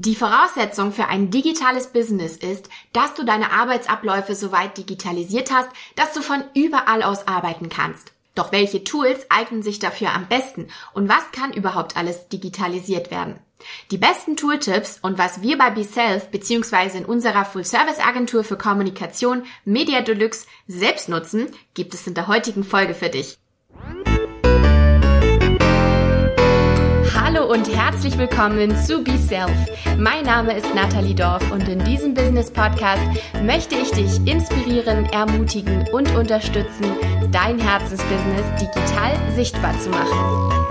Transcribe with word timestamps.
Die 0.00 0.14
Voraussetzung 0.14 0.92
für 0.92 1.06
ein 1.06 1.32
digitales 1.32 1.88
Business 1.88 2.36
ist, 2.36 2.68
dass 2.92 3.14
du 3.14 3.24
deine 3.24 3.50
Arbeitsabläufe 3.50 4.36
soweit 4.36 4.78
digitalisiert 4.78 5.50
hast, 5.50 5.68
dass 5.96 6.12
du 6.12 6.22
von 6.22 6.44
überall 6.54 7.02
aus 7.02 7.26
arbeiten 7.26 7.68
kannst. 7.68 8.12
Doch 8.36 8.52
welche 8.52 8.84
Tools 8.84 9.26
eignen 9.28 9.64
sich 9.64 9.80
dafür 9.80 10.12
am 10.12 10.28
besten 10.28 10.68
und 10.94 11.08
was 11.08 11.32
kann 11.32 11.52
überhaupt 11.52 11.96
alles 11.96 12.28
digitalisiert 12.28 13.10
werden? 13.10 13.40
Die 13.90 13.98
besten 13.98 14.36
Tooltips 14.36 15.00
und 15.02 15.18
was 15.18 15.42
wir 15.42 15.58
bei 15.58 15.70
BeSelf 15.70 16.28
bzw. 16.28 16.98
in 16.98 17.04
unserer 17.04 17.44
Full-Service-Agentur 17.44 18.44
für 18.44 18.56
Kommunikation 18.56 19.46
Media 19.64 20.00
Deluxe 20.00 20.46
selbst 20.68 21.08
nutzen, 21.08 21.48
gibt 21.74 21.92
es 21.92 22.06
in 22.06 22.14
der 22.14 22.28
heutigen 22.28 22.62
Folge 22.62 22.94
für 22.94 23.08
dich. 23.08 23.36
Hallo 27.30 27.52
und 27.52 27.68
herzlich 27.68 28.16
willkommen 28.16 28.74
zu 28.74 29.04
Be 29.04 29.18
Self. 29.18 29.52
Mein 29.98 30.24
Name 30.24 30.56
ist 30.56 30.74
Nathalie 30.74 31.14
Dorf 31.14 31.52
und 31.52 31.68
in 31.68 31.84
diesem 31.84 32.14
Business 32.14 32.50
Podcast 32.50 33.02
möchte 33.42 33.74
ich 33.74 33.90
dich 33.90 34.26
inspirieren, 34.26 35.04
ermutigen 35.12 35.86
und 35.92 36.10
unterstützen, 36.16 36.86
dein 37.30 37.58
Herzensbusiness 37.58 38.46
digital 38.58 39.14
sichtbar 39.34 39.78
zu 39.78 39.90
machen. 39.90 40.68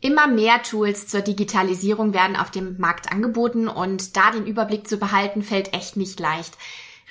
Immer 0.00 0.28
mehr 0.28 0.62
Tools 0.62 1.08
zur 1.08 1.20
Digitalisierung 1.20 2.14
werden 2.14 2.36
auf 2.36 2.50
dem 2.50 2.78
Markt 2.78 3.12
angeboten 3.12 3.68
und 3.68 4.16
da 4.16 4.30
den 4.30 4.46
Überblick 4.46 4.88
zu 4.88 4.96
behalten, 4.96 5.42
fällt 5.42 5.74
echt 5.74 5.98
nicht 5.98 6.18
leicht. 6.18 6.56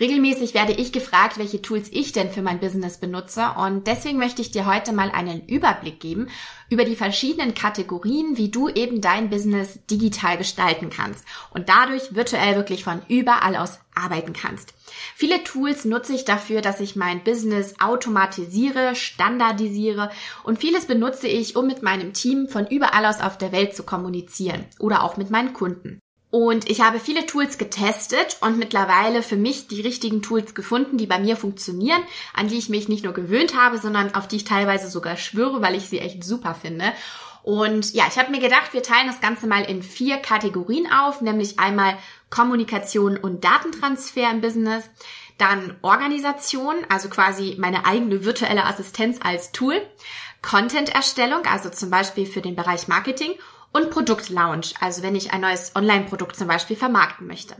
Regelmäßig 0.01 0.55
werde 0.55 0.73
ich 0.73 0.91
gefragt, 0.91 1.37
welche 1.37 1.61
Tools 1.61 1.87
ich 1.91 2.11
denn 2.11 2.31
für 2.31 2.41
mein 2.41 2.59
Business 2.59 2.97
benutze 2.97 3.51
und 3.55 3.85
deswegen 3.85 4.17
möchte 4.17 4.41
ich 4.41 4.49
dir 4.49 4.65
heute 4.65 4.93
mal 4.93 5.11
einen 5.11 5.45
Überblick 5.45 5.99
geben 5.99 6.27
über 6.71 6.85
die 6.85 6.95
verschiedenen 6.95 7.53
Kategorien, 7.53 8.35
wie 8.35 8.49
du 8.49 8.67
eben 8.67 8.99
dein 8.99 9.29
Business 9.29 9.77
digital 9.85 10.39
gestalten 10.39 10.89
kannst 10.89 11.23
und 11.51 11.69
dadurch 11.69 12.15
virtuell 12.15 12.55
wirklich 12.55 12.83
von 12.83 13.03
überall 13.09 13.55
aus 13.55 13.79
arbeiten 13.93 14.33
kannst. 14.33 14.73
Viele 15.15 15.43
Tools 15.43 15.85
nutze 15.85 16.13
ich 16.13 16.25
dafür, 16.25 16.61
dass 16.61 16.79
ich 16.79 16.95
mein 16.95 17.23
Business 17.23 17.75
automatisiere, 17.79 18.95
standardisiere 18.95 20.09
und 20.43 20.57
vieles 20.57 20.87
benutze 20.87 21.27
ich, 21.27 21.55
um 21.55 21.67
mit 21.67 21.83
meinem 21.83 22.13
Team 22.13 22.49
von 22.49 22.65
überall 22.65 23.05
aus 23.05 23.21
auf 23.21 23.37
der 23.37 23.51
Welt 23.51 23.75
zu 23.75 23.83
kommunizieren 23.83 24.65
oder 24.79 25.03
auch 25.03 25.15
mit 25.17 25.29
meinen 25.29 25.53
Kunden. 25.53 25.99
Und 26.31 26.69
ich 26.69 26.79
habe 26.79 26.99
viele 26.99 27.25
Tools 27.25 27.57
getestet 27.57 28.37
und 28.39 28.57
mittlerweile 28.57 29.21
für 29.21 29.35
mich 29.35 29.67
die 29.67 29.81
richtigen 29.81 30.21
Tools 30.21 30.55
gefunden, 30.55 30.97
die 30.97 31.05
bei 31.05 31.19
mir 31.19 31.35
funktionieren, 31.35 32.01
an 32.33 32.47
die 32.47 32.57
ich 32.57 32.69
mich 32.69 32.87
nicht 32.87 33.03
nur 33.03 33.13
gewöhnt 33.13 33.53
habe, 33.55 33.77
sondern 33.77 34.15
auf 34.15 34.29
die 34.29 34.37
ich 34.37 34.45
teilweise 34.45 34.89
sogar 34.89 35.17
schwöre, 35.17 35.61
weil 35.61 35.75
ich 35.75 35.89
sie 35.89 35.99
echt 35.99 36.23
super 36.23 36.55
finde. 36.55 36.93
Und 37.43 37.93
ja, 37.93 38.05
ich 38.07 38.17
habe 38.17 38.31
mir 38.31 38.39
gedacht, 38.39 38.73
wir 38.73 38.81
teilen 38.81 39.07
das 39.07 39.19
Ganze 39.19 39.45
mal 39.45 39.63
in 39.63 39.83
vier 39.83 40.17
Kategorien 40.17 40.89
auf, 40.91 41.19
nämlich 41.19 41.59
einmal 41.59 41.97
Kommunikation 42.29 43.17
und 43.17 43.43
Datentransfer 43.43 44.31
im 44.31 44.39
Business, 44.39 44.85
dann 45.37 45.75
Organisation, 45.81 46.75
also 46.87 47.09
quasi 47.09 47.57
meine 47.59 47.85
eigene 47.85 48.23
virtuelle 48.23 48.65
Assistenz 48.65 49.19
als 49.21 49.51
Tool, 49.51 49.81
Content-Erstellung, 50.41 51.41
also 51.45 51.69
zum 51.69 51.89
Beispiel 51.89 52.25
für 52.25 52.41
den 52.41 52.55
Bereich 52.55 52.87
Marketing 52.87 53.33
und 53.71 53.89
Produktlaunch, 53.89 54.73
also 54.79 55.03
wenn 55.03 55.15
ich 55.15 55.31
ein 55.31 55.41
neues 55.41 55.75
Online-Produkt 55.75 56.35
zum 56.35 56.47
Beispiel 56.47 56.75
vermarkten 56.75 57.27
möchte. 57.27 57.55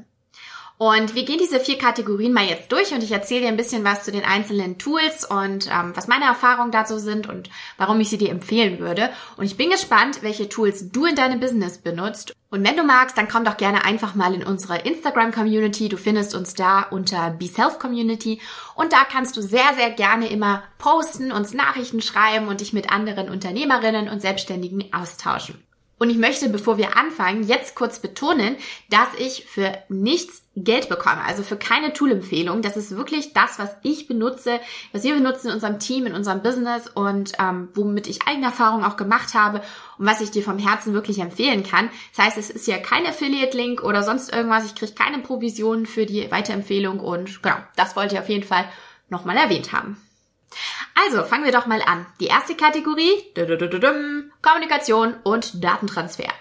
Und 0.82 1.14
wir 1.14 1.26
gehen 1.26 1.38
diese 1.38 1.60
vier 1.60 1.78
Kategorien 1.78 2.34
mal 2.34 2.48
jetzt 2.48 2.72
durch 2.72 2.92
und 2.92 3.04
ich 3.04 3.12
erzähle 3.12 3.42
dir 3.42 3.50
ein 3.50 3.56
bisschen 3.56 3.84
was 3.84 4.04
zu 4.04 4.12
den 4.12 4.26
einzelnen 4.26 4.80
Tools 4.80 5.24
und 5.24 5.68
ähm, 5.68 5.92
was 5.94 6.08
meine 6.08 6.26
Erfahrungen 6.26 6.72
dazu 6.72 6.98
sind 6.98 7.30
und 7.30 7.52
warum 7.78 8.00
ich 8.00 8.10
sie 8.10 8.18
dir 8.18 8.32
empfehlen 8.32 8.80
würde. 8.80 9.12
Und 9.38 9.46
ich 9.46 9.58
bin 9.58 9.70
gespannt, 9.70 10.24
welche 10.24 10.50
Tools 10.50 10.90
du 10.92 11.06
in 11.06 11.16
deinem 11.16 11.40
Business 11.40 11.78
benutzt. 11.78 12.34
Und 12.50 12.64
wenn 12.64 12.78
du 12.78 12.84
magst, 12.84 13.16
dann 13.16 13.28
komm 13.28 13.46
doch 13.46 13.58
gerne 13.58 13.86
einfach 13.86 14.16
mal 14.16 14.34
in 14.34 14.44
unsere 14.44 14.80
Instagram-Community. 14.80 15.88
Du 15.88 15.98
findest 15.98 16.34
uns 16.34 16.56
da 16.56 16.82
unter 16.82 17.30
BeSelf-Community 17.30 18.42
und 18.74 18.92
da 18.92 19.04
kannst 19.04 19.38
du 19.38 19.44
sehr, 19.44 19.76
sehr 19.78 19.92
gerne 19.92 20.32
immer 20.32 20.64
posten, 20.80 21.32
uns 21.32 21.54
Nachrichten 21.54 22.02
schreiben 22.02 22.48
und 22.48 22.60
dich 22.60 22.74
mit 22.74 22.92
anderen 22.92 23.30
Unternehmerinnen 23.30 24.10
und 24.10 24.20
Selbstständigen 24.20 24.92
austauschen. 24.92 25.64
Und 26.02 26.10
ich 26.10 26.18
möchte, 26.18 26.50
bevor 26.50 26.80
wir 26.80 26.98
anfangen, 26.98 27.44
jetzt 27.44 27.76
kurz 27.76 28.00
betonen, 28.00 28.56
dass 28.90 29.10
ich 29.20 29.46
für 29.46 29.72
nichts 29.88 30.42
Geld 30.56 30.90
bekomme, 30.90 31.24
also 31.24 31.44
für 31.44 31.58
keine 31.58 31.94
Tool-Empfehlung. 31.94 32.64
Das 32.64 32.76
ist 32.76 32.98
wirklich 32.98 33.34
das, 33.34 33.60
was 33.60 33.70
ich 33.84 34.08
benutze, 34.08 34.60
was 34.94 35.04
wir 35.04 35.14
benutzen 35.14 35.50
in 35.50 35.54
unserem 35.54 35.78
Team, 35.78 36.08
in 36.08 36.16
unserem 36.16 36.42
Business 36.42 36.88
und 36.88 37.34
ähm, 37.38 37.70
womit 37.76 38.08
ich 38.08 38.28
eigene 38.28 38.48
Erfahrungen 38.48 38.84
auch 38.84 38.98
gemacht 38.98 39.36
habe 39.36 39.62
und 40.00 40.08
was 40.08 40.22
ich 40.22 40.32
dir 40.32 40.42
vom 40.42 40.58
Herzen 40.58 40.96
wirklich 40.96 41.20
empfehlen 41.20 41.62
kann. 41.62 41.92
Das 42.16 42.26
heißt, 42.26 42.38
es 42.40 42.50
ist 42.50 42.66
ja 42.66 42.80
kein 42.80 43.06
Affiliate-Link 43.06 43.84
oder 43.84 44.02
sonst 44.02 44.34
irgendwas. 44.34 44.66
Ich 44.66 44.74
kriege 44.74 44.94
keine 44.94 45.20
Provision 45.20 45.86
für 45.86 46.08
die 46.08 46.32
Weiterempfehlung 46.32 47.00
und 47.00 47.44
genau, 47.44 47.58
das 47.76 47.96
wollte 47.96 48.16
ich 48.16 48.22
auf 48.22 48.28
jeden 48.28 48.48
Fall 48.48 48.66
nochmal 49.10 49.38
erwähnt 49.38 49.72
haben. 49.72 49.98
Also, 50.96 51.24
fangen 51.24 51.46
wir 51.46 51.52
doch 51.52 51.66
mal 51.66 51.82
an. 51.82 52.06
Die 52.20 52.28
erste 52.28 52.56
Kategorie, 52.56 53.12
Kommunikation 54.42 55.16
und 55.24 55.64
Datentransfer. 55.64 56.32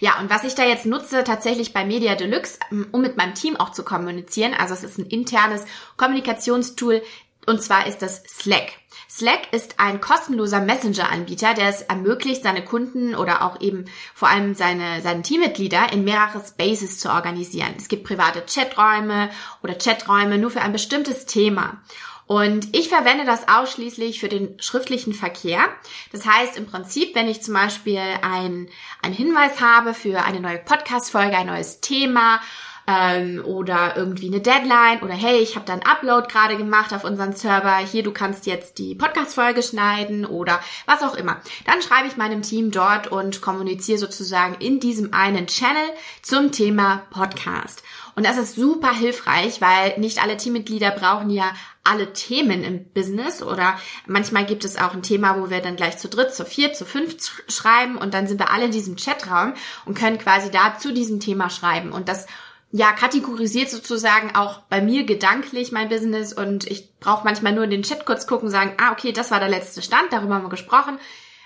Ja, 0.00 0.18
und 0.20 0.30
was 0.30 0.44
ich 0.44 0.54
da 0.54 0.64
jetzt 0.64 0.86
nutze, 0.86 1.24
tatsächlich 1.24 1.72
bei 1.72 1.84
Media 1.84 2.14
Deluxe, 2.14 2.58
um 2.92 3.00
mit 3.00 3.16
meinem 3.16 3.34
Team 3.34 3.56
auch 3.56 3.70
zu 3.70 3.84
kommunizieren, 3.84 4.54
also 4.54 4.74
es 4.74 4.84
ist 4.84 4.98
ein 4.98 5.06
internes 5.06 5.64
Kommunikationstool, 5.96 7.02
und 7.46 7.62
zwar 7.62 7.86
ist 7.86 8.02
das 8.02 8.22
Slack. 8.28 8.72
Slack 9.08 9.52
ist 9.52 9.80
ein 9.80 10.00
kostenloser 10.00 10.60
Messenger-Anbieter, 10.60 11.54
der 11.54 11.68
es 11.68 11.82
ermöglicht, 11.82 12.42
seine 12.42 12.64
Kunden 12.64 13.14
oder 13.14 13.42
auch 13.42 13.60
eben 13.60 13.86
vor 14.14 14.28
allem 14.28 14.54
seine, 14.54 15.00
seine 15.02 15.22
Teammitglieder 15.22 15.92
in 15.92 16.04
mehrere 16.04 16.42
Spaces 16.46 17.00
zu 17.00 17.10
organisieren. 17.10 17.74
Es 17.76 17.88
gibt 17.88 18.04
private 18.04 18.44
Chaträume 18.46 19.30
oder 19.62 19.74
Chaträume 19.74 20.38
nur 20.38 20.50
für 20.50 20.60
ein 20.60 20.72
bestimmtes 20.72 21.26
Thema. 21.26 21.82
Und 22.30 22.76
ich 22.76 22.88
verwende 22.88 23.24
das 23.24 23.48
ausschließlich 23.48 24.20
für 24.20 24.28
den 24.28 24.54
schriftlichen 24.60 25.14
Verkehr. 25.14 25.64
Das 26.12 26.24
heißt 26.26 26.56
im 26.56 26.64
Prinzip, 26.64 27.16
wenn 27.16 27.26
ich 27.26 27.42
zum 27.42 27.54
Beispiel 27.54 27.98
ein, 28.22 28.68
einen 29.02 29.14
Hinweis 29.14 29.60
habe 29.60 29.94
für 29.94 30.22
eine 30.22 30.38
neue 30.38 30.58
Podcast-Folge, 30.58 31.36
ein 31.36 31.48
neues 31.48 31.80
Thema 31.80 32.40
ähm, 32.86 33.42
oder 33.44 33.96
irgendwie 33.96 34.28
eine 34.28 34.40
Deadline 34.40 35.00
oder 35.02 35.14
hey, 35.14 35.38
ich 35.38 35.56
habe 35.56 35.66
da 35.66 35.72
einen 35.72 35.82
Upload 35.82 36.28
gerade 36.28 36.56
gemacht 36.56 36.94
auf 36.94 37.02
unseren 37.02 37.34
Server, 37.34 37.78
hier, 37.78 38.04
du 38.04 38.12
kannst 38.12 38.46
jetzt 38.46 38.78
die 38.78 38.94
Podcast-Folge 38.94 39.64
schneiden 39.64 40.24
oder 40.24 40.60
was 40.86 41.02
auch 41.02 41.16
immer. 41.16 41.40
Dann 41.66 41.82
schreibe 41.82 42.06
ich 42.06 42.16
meinem 42.16 42.42
Team 42.42 42.70
dort 42.70 43.08
und 43.08 43.40
kommuniziere 43.40 43.98
sozusagen 43.98 44.54
in 44.60 44.78
diesem 44.78 45.12
einen 45.12 45.48
Channel 45.48 45.90
zum 46.22 46.52
Thema 46.52 47.02
Podcast. 47.10 47.82
Und 48.20 48.26
das 48.26 48.36
ist 48.36 48.54
super 48.54 48.92
hilfreich, 48.92 49.62
weil 49.62 49.98
nicht 49.98 50.22
alle 50.22 50.36
Teammitglieder 50.36 50.90
brauchen 50.90 51.30
ja 51.30 51.54
alle 51.84 52.12
Themen 52.12 52.62
im 52.62 52.84
Business 52.84 53.42
oder 53.42 53.80
manchmal 54.06 54.44
gibt 54.44 54.66
es 54.66 54.76
auch 54.76 54.92
ein 54.92 55.02
Thema, 55.02 55.40
wo 55.40 55.48
wir 55.48 55.62
dann 55.62 55.76
gleich 55.76 55.96
zu 55.96 56.06
dritt, 56.06 56.34
zu 56.34 56.44
vier, 56.44 56.74
zu 56.74 56.84
fünf 56.84 57.16
schreiben 57.48 57.96
und 57.96 58.12
dann 58.12 58.26
sind 58.26 58.38
wir 58.38 58.50
alle 58.50 58.66
in 58.66 58.72
diesem 58.72 58.96
Chatraum 58.96 59.54
und 59.86 59.96
können 59.96 60.18
quasi 60.18 60.50
da 60.50 60.76
zu 60.78 60.92
diesem 60.92 61.18
Thema 61.18 61.48
schreiben. 61.48 61.92
Und 61.92 62.10
das 62.10 62.26
ja, 62.72 62.92
kategorisiert 62.92 63.70
sozusagen 63.70 64.36
auch 64.36 64.58
bei 64.68 64.82
mir 64.82 65.04
gedanklich 65.04 65.72
mein 65.72 65.88
Business 65.88 66.34
und 66.34 66.66
ich 66.66 66.98
brauche 67.00 67.24
manchmal 67.24 67.54
nur 67.54 67.64
in 67.64 67.70
den 67.70 67.84
Chat 67.84 68.04
kurz 68.04 68.26
gucken, 68.26 68.50
sagen, 68.50 68.74
ah, 68.76 68.92
okay, 68.92 69.12
das 69.12 69.30
war 69.30 69.40
der 69.40 69.48
letzte 69.48 69.80
Stand, 69.80 70.12
darüber 70.12 70.34
haben 70.34 70.44
wir 70.44 70.50
gesprochen 70.50 70.98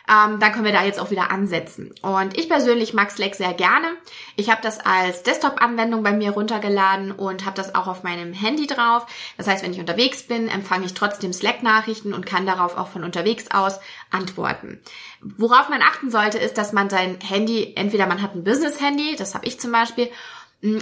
ähm, 0.09 0.38
dann 0.38 0.53
können 0.53 0.65
wir 0.65 0.72
da 0.72 0.84
jetzt 0.84 1.00
auch 1.00 1.10
wieder 1.10 1.31
ansetzen. 1.31 1.94
Und 2.03 2.37
ich 2.38 2.48
persönlich 2.48 2.92
mag 2.92 3.10
Slack 3.10 3.34
sehr 3.34 3.54
gerne. 3.54 3.88
Ich 4.37 4.50
habe 4.50 4.60
das 4.62 4.78
als 4.81 5.22
Desktop-Anwendung 5.22 6.03
bei 6.03 6.12
mir 6.12 6.32
runtergeladen 6.32 7.10
und 7.12 7.47
habe 7.47 7.56
das 7.56 7.75
auch 7.75 7.87
auf 7.87 8.03
meinem 8.03 8.34
Handy 8.34 8.66
drauf. 8.66 9.06
Das 9.38 9.47
heißt, 9.47 9.65
wenn 9.65 9.72
ich 9.72 9.81
unterwegs 9.81 10.25
bin, 10.25 10.48
empfange 10.48 10.84
ich 10.84 10.94
trotzdem 10.94 11.32
Slack-Nachrichten 11.32 12.12
und 12.12 12.26
kann 12.26 12.44
darauf 12.44 12.76
auch 12.76 12.88
von 12.88 13.03
unterwegs 13.03 13.50
aus 13.50 13.81
antworten. 14.10 14.81
Worauf 15.22 15.70
man 15.70 15.81
achten 15.81 16.10
sollte, 16.10 16.38
ist, 16.38 16.59
dass 16.59 16.75
man 16.75 16.91
sein 16.91 17.19
Handy, 17.26 17.72
entweder 17.75 18.06
man 18.06 18.21
hat 18.21 18.34
ein 18.34 18.44
Business-Handy, 18.44 19.16
das 19.16 19.34
habe 19.34 19.47
ich 19.47 19.59
zum 19.59 19.72
Beispiel, 19.72 20.10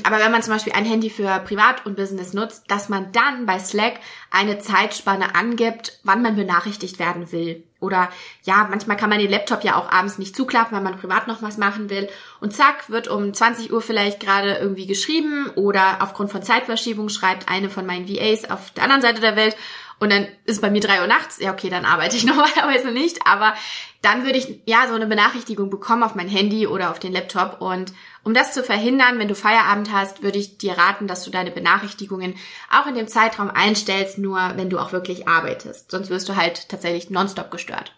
aber 0.05 0.20
wenn 0.20 0.31
man 0.31 0.43
zum 0.43 0.52
Beispiel 0.52 0.75
ein 0.75 0.84
Handy 0.84 1.11
für 1.11 1.40
Privat 1.40 1.84
und 1.87 1.96
Business 1.96 2.34
nutzt, 2.34 2.70
dass 2.70 2.88
man 2.88 3.11
dann 3.11 3.46
bei 3.46 3.58
Slack 3.58 3.94
eine 4.31 4.61
Zeitspanne 4.61 5.34
angibt, 5.34 5.99
wann 6.05 6.23
man 6.23 6.37
benachrichtigt 6.37 7.00
werden 7.00 7.32
will. 7.32 7.64
Oder 7.81 8.08
ja, 8.44 8.69
manchmal 8.70 8.96
kann 8.96 9.11
man 9.11 9.19
den 9.19 9.31
Laptop 9.31 9.64
ja 9.64 9.75
auch 9.75 9.90
abends 9.90 10.19
nicht 10.19 10.37
zuklappen, 10.37 10.76
weil 10.76 10.84
man 10.84 10.99
privat 10.99 11.26
noch 11.26 11.43
was 11.43 11.58
machen 11.58 11.90
will. 11.90 12.08
Und 12.40 12.55
zack, 12.55 12.90
wird 12.90 13.08
um 13.08 13.34
20 13.34 13.73
Uhr 13.73 13.82
vielleicht 13.82 14.20
gerade 14.20 14.55
irgendwie 14.55 14.87
geschrieben 14.87 15.50
oder 15.56 15.96
aufgrund 16.00 16.31
von 16.31 16.44
Zeitverschiebung 16.44 17.08
schreibt 17.08 17.49
eine 17.49 17.69
von 17.69 17.84
meinen 17.84 18.08
VAs 18.08 18.49
auf 18.49 18.70
der 18.70 18.84
anderen 18.84 19.02
Seite 19.02 19.20
der 19.20 19.34
Welt 19.34 19.56
und 20.02 20.11
dann 20.11 20.26
ist 20.46 20.61
bei 20.61 20.69
mir 20.69 20.81
drei 20.81 21.00
Uhr 21.00 21.06
nachts, 21.06 21.38
ja 21.38 21.52
okay, 21.52 21.70
dann 21.70 21.84
arbeite 21.84 22.17
ich 22.17 22.25
normalerweise 22.26 22.90
nicht, 22.90 23.25
aber 23.25 23.55
dann 24.00 24.25
würde 24.25 24.37
ich 24.37 24.61
ja 24.67 24.88
so 24.88 24.94
eine 24.94 25.06
Benachrichtigung 25.06 25.70
bekommen 25.70 26.02
auf 26.02 26.17
mein 26.17 26.26
Handy 26.26 26.67
oder 26.67 26.90
auf 26.90 26.99
den 26.99 27.12
Laptop 27.12 27.61
und 27.61 27.93
um 28.24 28.34
das 28.34 28.52
zu 28.52 28.62
verhindern, 28.62 29.19
wenn 29.19 29.28
du 29.28 29.34
Feierabend 29.34 29.92
hast, 29.92 30.22
würde 30.22 30.38
ich 30.38 30.58
dir 30.58 30.78
raten, 30.78 31.06
dass 31.06 31.24
du 31.24 31.30
deine 31.30 31.50
Benachrichtigungen 31.50 32.36
auch 32.70 32.86
in 32.86 32.94
dem 32.94 33.08
Zeitraum 33.08 33.50
einstellst, 33.50 34.19
nur 34.19 34.52
wenn 34.56 34.70
du 34.70 34.78
auch 34.78 34.92
wirklich 34.92 35.26
arbeitest. 35.26 35.90
Sonst 35.90 36.10
wirst 36.10 36.28
du 36.28 36.36
halt 36.36 36.69
tatsächlich 36.69 37.10
nonstop 37.10 37.50
gestört. 37.50 37.94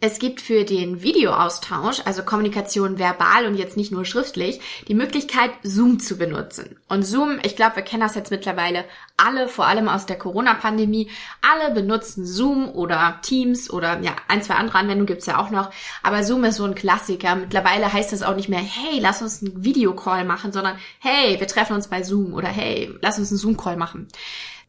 Es 0.00 0.20
gibt 0.20 0.40
für 0.40 0.64
den 0.64 1.02
Videoaustausch, 1.02 2.02
also 2.04 2.22
Kommunikation 2.22 3.00
verbal 3.00 3.46
und 3.46 3.56
jetzt 3.56 3.76
nicht 3.76 3.90
nur 3.90 4.04
schriftlich, 4.04 4.60
die 4.86 4.94
Möglichkeit, 4.94 5.50
Zoom 5.64 5.98
zu 5.98 6.16
benutzen. 6.16 6.78
Und 6.88 7.02
Zoom, 7.02 7.40
ich 7.42 7.56
glaube, 7.56 7.76
wir 7.76 7.82
kennen 7.82 8.02
das 8.02 8.14
jetzt 8.14 8.30
mittlerweile 8.30 8.84
alle, 9.16 9.48
vor 9.48 9.66
allem 9.66 9.88
aus 9.88 10.06
der 10.06 10.16
Corona-Pandemie. 10.16 11.10
Alle 11.42 11.74
benutzen 11.74 12.24
Zoom 12.24 12.68
oder 12.68 13.18
Teams 13.22 13.70
oder 13.70 13.98
ja, 14.00 14.14
ein, 14.28 14.40
zwei 14.40 14.54
andere 14.54 14.78
Anwendungen 14.78 15.06
gibt's 15.06 15.26
ja 15.26 15.38
auch 15.38 15.50
noch. 15.50 15.72
Aber 16.04 16.22
Zoom 16.22 16.44
ist 16.44 16.58
so 16.58 16.64
ein 16.64 16.76
Klassiker. 16.76 17.34
Mittlerweile 17.34 17.92
heißt 17.92 18.12
es 18.12 18.22
auch 18.22 18.36
nicht 18.36 18.48
mehr, 18.48 18.60
hey, 18.60 19.00
lass 19.00 19.20
uns 19.20 19.42
einen 19.42 19.64
Videocall 19.64 20.24
machen, 20.24 20.52
sondern 20.52 20.78
hey, 21.00 21.40
wir 21.40 21.48
treffen 21.48 21.74
uns 21.74 21.88
bei 21.88 22.04
Zoom 22.04 22.34
oder 22.34 22.48
hey, 22.48 22.94
lass 23.02 23.18
uns 23.18 23.32
einen 23.32 23.38
Zoom-Call 23.38 23.76
machen. 23.76 24.06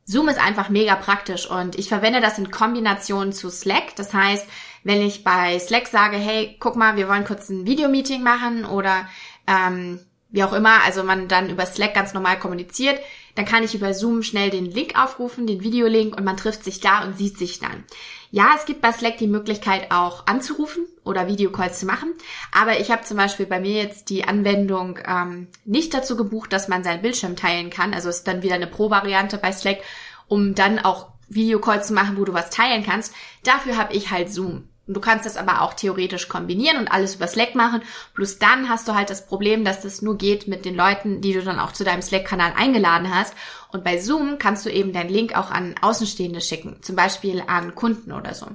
Zoom 0.06 0.28
ist 0.28 0.40
einfach 0.40 0.70
mega 0.70 0.96
praktisch 0.96 1.48
und 1.48 1.78
ich 1.78 1.88
verwende 1.88 2.20
das 2.20 2.40
in 2.40 2.50
Kombination 2.50 3.32
zu 3.32 3.52
Slack. 3.52 3.96
Das 3.96 4.12
heißt, 4.12 4.48
wenn 4.84 5.02
ich 5.02 5.24
bei 5.24 5.60
Slack 5.60 5.88
sage, 5.88 6.18
hey, 6.18 6.56
guck 6.60 6.76
mal, 6.76 6.96
wir 6.96 7.08
wollen 7.08 7.26
kurz 7.26 7.50
ein 7.50 7.66
Videomeeting 7.66 8.24
machen 8.24 8.66
oder 8.66 9.08
ähm, 9.48 10.00
wie 10.32 10.44
auch 10.44 10.54
immer, 10.54 10.84
also 10.84 11.04
man 11.04 11.28
dann 11.28 11.50
über 11.50 11.66
Slack 11.66 11.94
ganz 11.94 12.14
normal 12.14 12.38
kommuniziert, 12.38 13.00
dann 13.36 13.46
kann 13.46 13.64
ich 13.64 13.74
über 13.74 13.94
Zoom 13.94 14.22
schnell 14.22 14.50
den 14.52 14.66
Link 14.66 15.00
aufrufen, 15.00 15.48
den 15.48 15.64
Videolink 15.64 16.16
und 16.16 16.24
man 16.24 16.38
trifft 16.38 16.64
sich 16.64 16.80
da 16.80 17.04
und 17.04 17.18
sieht 17.18 17.38
sich 17.38 17.60
dann. 17.60 17.84
Ja, 18.32 18.52
es 18.56 18.66
gibt 18.66 18.82
bei 18.82 18.92
Slack 18.92 19.18
die 19.18 19.28
Möglichkeit 19.28 19.92
auch 19.92 20.28
anzurufen 20.28 20.86
oder 21.04 21.28
Videocalls 21.28 21.80
zu 21.80 21.88
machen, 21.88 22.14
aber 22.52 22.80
ich 22.80 22.92
habe 22.92 23.04
zum 23.04 23.18
Beispiel 23.18 23.48
bei 23.48 23.60
mir 23.60 23.82
jetzt 23.82 24.12
die 24.12 24.24
Anwendung 24.24 25.00
ähm, 25.04 25.48
nicht 25.66 25.96
dazu 25.96 26.16
gebucht, 26.16 26.54
dass 26.54 26.68
man 26.68 26.84
seinen 26.84 27.02
Bildschirm 27.02 27.36
teilen 27.36 27.72
kann. 27.72 27.96
Also 27.96 28.10
ist 28.10 28.28
dann 28.28 28.44
wieder 28.44 28.56
eine 28.56 28.68
Pro-Variante 28.68 29.40
bei 29.40 29.52
Slack, 29.52 29.80
um 30.28 30.54
dann 30.54 30.78
auch 30.78 31.08
Videocalls 31.28 31.88
zu 31.88 31.94
machen, 31.94 32.18
wo 32.18 32.26
du 32.26 32.34
was 32.34 32.52
teilen 32.52 32.86
kannst. 32.86 33.16
Dafür 33.44 33.78
habe 33.78 33.94
ich 33.94 34.12
halt 34.12 34.32
Zoom. 34.32 34.69
Und 34.90 34.96
du 34.96 35.02
kannst 35.02 35.28
das 35.28 35.38
aber 35.38 35.62
auch 35.62 35.76
theoretisch 35.76 36.28
kombinieren 36.30 36.80
und 36.80 36.88
alles 36.88 37.14
über 37.14 37.28
Slack 37.28 37.54
machen. 37.54 37.84
Plus 38.16 38.40
dann 38.40 38.70
hast 38.70 38.88
du 38.88 38.96
halt 38.96 39.12
das 39.12 39.28
Problem, 39.28 39.64
dass 39.64 39.82
das 39.82 40.02
nur 40.02 40.18
geht 40.18 40.48
mit 40.48 40.66
den 40.66 40.76
Leuten, 40.76 41.22
die 41.22 41.32
du 41.32 41.44
dann 41.44 41.60
auch 41.60 41.74
zu 41.74 41.84
deinem 41.84 42.02
Slack-Kanal 42.02 42.54
eingeladen 42.58 43.14
hast. 43.14 43.36
Und 43.72 43.84
bei 43.84 44.00
Zoom 44.00 44.40
kannst 44.40 44.66
du 44.66 44.72
eben 44.72 44.92
deinen 44.92 45.12
Link 45.12 45.38
auch 45.38 45.52
an 45.52 45.76
Außenstehende 45.80 46.42
schicken. 46.42 46.78
Zum 46.82 46.96
Beispiel 46.96 47.44
an 47.46 47.76
Kunden 47.76 48.12
oder 48.12 48.34
so. 48.34 48.48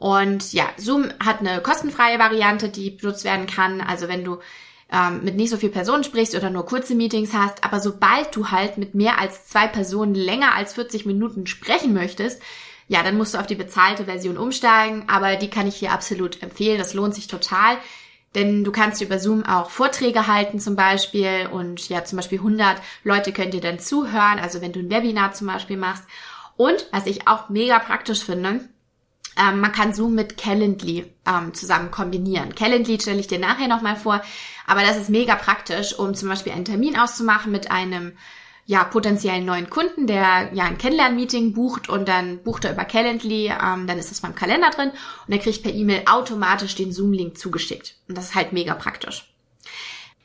Und 0.00 0.52
ja, 0.52 0.64
Zoom 0.76 1.10
hat 1.24 1.38
eine 1.38 1.60
kostenfreie 1.60 2.18
Variante, 2.18 2.68
die 2.68 2.90
benutzt 2.90 3.22
werden 3.22 3.46
kann. 3.46 3.80
Also 3.80 4.08
wenn 4.08 4.24
du 4.24 4.38
ähm, 4.90 5.22
mit 5.22 5.36
nicht 5.36 5.50
so 5.50 5.56
viel 5.56 5.70
Personen 5.70 6.02
sprichst 6.02 6.34
oder 6.34 6.50
nur 6.50 6.66
kurze 6.66 6.96
Meetings 6.96 7.32
hast. 7.32 7.62
Aber 7.62 7.78
sobald 7.78 8.34
du 8.34 8.48
halt 8.48 8.76
mit 8.76 8.96
mehr 8.96 9.20
als 9.20 9.46
zwei 9.46 9.68
Personen 9.68 10.16
länger 10.16 10.56
als 10.56 10.74
40 10.74 11.06
Minuten 11.06 11.46
sprechen 11.46 11.94
möchtest, 11.94 12.42
ja, 12.90 13.04
dann 13.04 13.16
musst 13.16 13.34
du 13.34 13.38
auf 13.38 13.46
die 13.46 13.54
bezahlte 13.54 14.06
Version 14.06 14.36
umsteigen, 14.36 15.04
aber 15.06 15.36
die 15.36 15.48
kann 15.48 15.68
ich 15.68 15.76
hier 15.76 15.92
absolut 15.92 16.42
empfehlen. 16.42 16.76
Das 16.76 16.92
lohnt 16.92 17.14
sich 17.14 17.28
total. 17.28 17.78
Denn 18.34 18.64
du 18.64 18.72
kannst 18.72 19.00
über 19.00 19.20
Zoom 19.20 19.44
auch 19.46 19.70
Vorträge 19.70 20.26
halten 20.26 20.58
zum 20.58 20.74
Beispiel 20.74 21.48
und 21.52 21.88
ja, 21.88 22.04
zum 22.04 22.16
Beispiel 22.16 22.38
100 22.38 22.82
Leute 23.04 23.32
könnt 23.32 23.54
ihr 23.54 23.60
dann 23.60 23.78
zuhören, 23.78 24.40
also 24.40 24.60
wenn 24.60 24.72
du 24.72 24.80
ein 24.80 24.90
Webinar 24.90 25.32
zum 25.34 25.46
Beispiel 25.46 25.76
machst. 25.76 26.02
Und 26.56 26.84
was 26.90 27.06
ich 27.06 27.28
auch 27.28 27.48
mega 27.48 27.78
praktisch 27.78 28.24
finde, 28.24 28.68
ähm, 29.36 29.60
man 29.60 29.70
kann 29.70 29.94
Zoom 29.94 30.16
mit 30.16 30.36
Calendly 30.36 31.12
ähm, 31.28 31.54
zusammen 31.54 31.92
kombinieren. 31.92 32.56
Calendly 32.56 33.00
stelle 33.00 33.20
ich 33.20 33.28
dir 33.28 33.38
nachher 33.38 33.68
nochmal 33.68 33.94
vor, 33.94 34.20
aber 34.66 34.82
das 34.82 34.96
ist 34.96 35.10
mega 35.10 35.36
praktisch, 35.36 35.96
um 35.96 36.14
zum 36.14 36.28
Beispiel 36.28 36.52
einen 36.52 36.64
Termin 36.64 36.98
auszumachen 36.98 37.52
mit 37.52 37.70
einem 37.70 38.16
ja, 38.70 38.84
potenziellen 38.84 39.44
neuen 39.44 39.68
Kunden, 39.68 40.06
der 40.06 40.50
ja 40.52 40.62
ein 40.62 40.78
Kennenlernmeeting 40.78 41.54
bucht 41.54 41.88
und 41.88 42.06
dann 42.06 42.38
bucht 42.44 42.64
er 42.64 42.72
über 42.72 42.84
Calendly, 42.84 43.48
ähm, 43.48 43.88
dann 43.88 43.98
ist 43.98 44.12
das 44.12 44.20
beim 44.20 44.36
Kalender 44.36 44.70
drin 44.70 44.92
und 45.26 45.32
er 45.32 45.40
kriegt 45.40 45.64
per 45.64 45.74
E-Mail 45.74 46.04
automatisch 46.06 46.76
den 46.76 46.92
Zoom-Link 46.92 47.36
zugeschickt. 47.36 47.96
Und 48.08 48.16
das 48.16 48.26
ist 48.26 48.34
halt 48.36 48.52
mega 48.52 48.74
praktisch. 48.74 49.28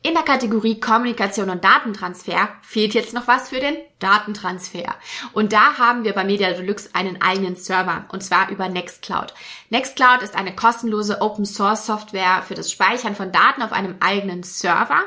In 0.03 0.13
der 0.13 0.21
Kategorie 0.21 0.79
Kommunikation 0.79 1.49
und 1.49 1.63
Datentransfer 1.63 2.49
fehlt 2.61 2.93
jetzt 2.93 3.15
noch 3.15 3.27
was 3.27 3.49
für 3.49 3.59
den 3.59 3.77
Datentransfer. 3.97 4.93
Und 5.33 5.51
da 5.51 5.79
haben 5.79 6.03
wir 6.03 6.13
bei 6.13 6.23
Media 6.23 6.51
Deluxe 6.51 6.91
einen 6.93 7.23
eigenen 7.23 7.55
Server 7.55 8.05
und 8.09 8.21
zwar 8.21 8.51
über 8.51 8.69
Nextcloud. 8.69 9.33
Nextcloud 9.71 10.21
ist 10.21 10.35
eine 10.35 10.53
kostenlose 10.53 11.19
Open 11.19 11.45
Source 11.45 11.87
Software 11.87 12.43
für 12.47 12.53
das 12.53 12.71
Speichern 12.71 13.15
von 13.15 13.31
Daten 13.31 13.63
auf 13.63 13.71
einem 13.71 13.95
eigenen 14.01 14.43
Server 14.43 15.01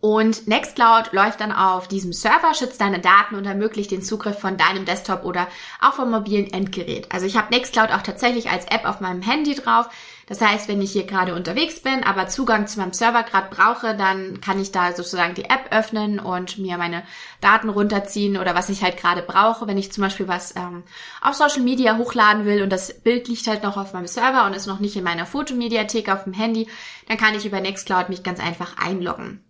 und 0.00 0.48
Nextcloud 0.48 1.12
läuft 1.12 1.42
dann 1.42 1.52
auf 1.52 1.86
diesem 1.86 2.14
Server, 2.14 2.54
schützt 2.54 2.80
deine 2.80 3.00
Daten 3.00 3.34
und 3.34 3.44
ermöglicht 3.44 3.90
den 3.90 4.02
Zugriff 4.02 4.38
von 4.38 4.56
deinem 4.56 4.86
Desktop 4.86 5.24
oder 5.24 5.46
auch 5.78 5.92
vom 5.92 6.10
mobilen 6.10 6.50
Endgerät. 6.50 7.12
Also 7.12 7.26
ich 7.26 7.36
habe 7.36 7.52
Nextcloud 7.52 7.90
auch 7.90 8.00
tatsächlich 8.00 8.50
als 8.50 8.64
App 8.64 8.86
auf 8.86 9.00
meinem 9.00 9.20
Handy 9.20 9.54
drauf. 9.54 9.90
Das 10.26 10.40
heißt, 10.40 10.68
wenn 10.68 10.80
ich 10.80 10.92
hier 10.92 11.04
gerade 11.04 11.34
unterwegs 11.34 11.80
bin, 11.80 12.02
aber 12.02 12.28
Zugang 12.28 12.66
zu 12.66 12.78
meinem 12.78 12.94
Server 12.94 13.24
gerade 13.24 13.54
brauche, 13.54 13.94
dann 13.94 14.40
kann 14.40 14.58
ich 14.58 14.72
da 14.72 14.94
sozusagen 14.94 15.34
die 15.34 15.44
App 15.44 15.66
öffnen 15.70 16.18
und 16.18 16.56
mir 16.56 16.78
meine 16.78 17.02
Daten 17.42 17.68
runterziehen 17.68 18.38
oder 18.38 18.54
was 18.54 18.70
ich 18.70 18.82
halt 18.82 18.96
gerade 18.96 19.20
brauche. 19.20 19.66
Wenn 19.66 19.76
ich 19.76 19.92
zum 19.92 20.02
Beispiel 20.02 20.28
was 20.28 20.56
ähm, 20.56 20.84
auf 21.20 21.34
Social 21.34 21.62
Media 21.62 21.98
hochladen 21.98 22.46
will 22.46 22.62
und 22.62 22.70
das 22.70 23.00
Bild 23.00 23.28
liegt 23.28 23.46
halt 23.48 23.64
noch 23.64 23.76
auf 23.76 23.92
meinem 23.92 24.06
Server 24.06 24.46
und 24.46 24.54
ist 24.54 24.66
noch 24.66 24.80
nicht 24.80 24.96
in 24.96 25.04
meiner 25.04 25.26
Fotomediathek 25.26 26.08
auf 26.08 26.24
dem 26.24 26.32
Handy, 26.32 26.68
dann 27.06 27.18
kann 27.18 27.34
ich 27.34 27.44
über 27.44 27.60
Nextcloud 27.60 28.08
mich 28.08 28.22
ganz 28.22 28.40
einfach 28.40 28.78
einloggen. 28.78 29.44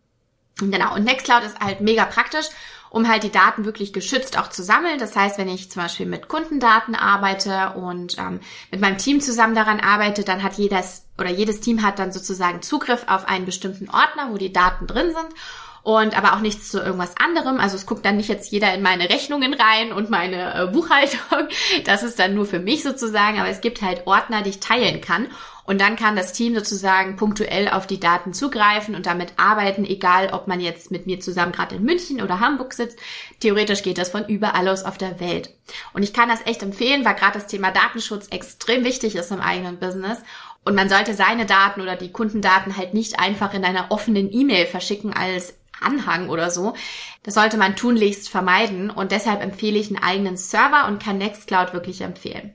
Genau, 0.61 0.95
und 0.95 1.05
Nextcloud 1.05 1.43
ist 1.45 1.59
halt 1.59 1.81
mega 1.81 2.05
praktisch, 2.05 2.47
um 2.91 3.09
halt 3.09 3.23
die 3.23 3.33
Daten 3.33 3.65
wirklich 3.65 3.93
geschützt 3.93 4.39
auch 4.39 4.49
zu 4.49 4.63
sammeln. 4.63 4.99
Das 4.99 5.17
heißt, 5.17 5.39
wenn 5.39 5.49
ich 5.49 5.71
zum 5.71 5.83
Beispiel 5.83 6.07
mit 6.07 6.29
Kundendaten 6.29 6.95
arbeite 6.95 7.75
und 7.77 8.19
ähm, 8.19 8.41
mit 8.71 8.81
meinem 8.81 8.99
Team 8.99 9.21
zusammen 9.21 9.55
daran 9.55 9.81
arbeite, 9.81 10.25
dann 10.25 10.43
hat 10.43 10.55
jedes 10.55 11.07
oder 11.17 11.31
jedes 11.31 11.61
Team 11.61 11.83
hat 11.83 11.99
dann 11.99 12.13
sozusagen 12.13 12.63
Zugriff 12.63 13.05
auf 13.07 13.29
einen 13.29 13.47
bestimmten 13.47 13.89
Ordner, 13.89 14.31
wo 14.31 14.39
die 14.39 14.53
Daten 14.53 14.87
drin 14.87 15.15
sind 15.15 15.35
und 15.83 16.17
aber 16.17 16.35
auch 16.35 16.41
nichts 16.41 16.71
zu 16.71 16.81
irgendwas 16.81 17.17
anderem. 17.17 17.59
Also 17.59 17.77
es 17.77 17.87
guckt 17.87 18.05
dann 18.05 18.17
nicht 18.17 18.29
jetzt 18.29 18.53
jeder 18.53 18.75
in 18.75 18.83
meine 18.83 19.09
Rechnungen 19.09 19.55
rein 19.55 19.93
und 19.93 20.11
meine 20.11 20.55
äh, 20.55 20.67
Buchhaltung. 20.67 21.21
Das 21.85 22.03
ist 22.03 22.19
dann 22.19 22.35
nur 22.35 22.47
für 22.47 22.59
mich 22.59 22.83
sozusagen, 22.83 23.39
aber 23.39 23.49
es 23.49 23.61
gibt 23.61 23.83
halt 23.83 24.07
Ordner, 24.07 24.43
die 24.43 24.51
ich 24.51 24.61
teilen 24.61 25.01
kann. 25.01 25.29
Und 25.71 25.81
dann 25.81 25.95
kann 25.95 26.17
das 26.17 26.33
Team 26.33 26.57
sozusagen 26.57 27.15
punktuell 27.15 27.69
auf 27.69 27.87
die 27.87 28.01
Daten 28.01 28.33
zugreifen 28.33 28.97
und 28.97 29.07
damit 29.07 29.35
arbeiten, 29.37 29.85
egal 29.85 30.31
ob 30.33 30.49
man 30.49 30.59
jetzt 30.59 30.91
mit 30.91 31.07
mir 31.07 31.21
zusammen 31.21 31.53
gerade 31.53 31.77
in 31.77 31.85
München 31.85 32.21
oder 32.21 32.41
Hamburg 32.41 32.73
sitzt. 32.73 32.99
Theoretisch 33.39 33.85
geht 33.85 33.97
das 33.97 34.11
von 34.11 34.27
überall 34.27 34.67
aus 34.67 34.83
auf 34.83 34.99
der 34.99 35.21
Welt. 35.21 35.55
Und 35.93 36.03
ich 36.03 36.13
kann 36.13 36.29
das 36.29 36.45
echt 36.45 36.65
empfehlen, 36.65 37.05
weil 37.05 37.15
gerade 37.15 37.35
das 37.35 37.47
Thema 37.47 37.71
Datenschutz 37.71 38.27
extrem 38.33 38.83
wichtig 38.83 39.15
ist 39.15 39.31
im 39.31 39.41
eigenen 39.41 39.79
Business. 39.79 40.19
Und 40.65 40.75
man 40.75 40.89
sollte 40.89 41.15
seine 41.15 41.47
Daten 41.47 41.81
oder 41.81 41.95
die 41.95 42.11
Kundendaten 42.11 42.77
halt 42.77 42.93
nicht 42.93 43.21
einfach 43.21 43.55
in 43.55 43.65
einer 43.65 43.93
offenen 43.93 44.33
E-Mail 44.33 44.67
verschicken 44.67 45.13
als 45.13 45.55
Anhang 45.81 46.31
oder 46.31 46.51
so. 46.51 46.75
Das 47.23 47.35
sollte 47.35 47.59
man 47.59 47.77
tunlichst 47.77 48.29
vermeiden 48.29 48.91
und 48.91 49.13
deshalb 49.13 49.41
empfehle 49.41 49.79
ich 49.79 49.87
einen 49.87 50.03
eigenen 50.03 50.37
Server 50.37 50.89
und 50.89 51.01
kann 51.01 51.19
Nextcloud 51.19 51.75
wirklich 51.75 52.01
empfehlen. 52.01 52.55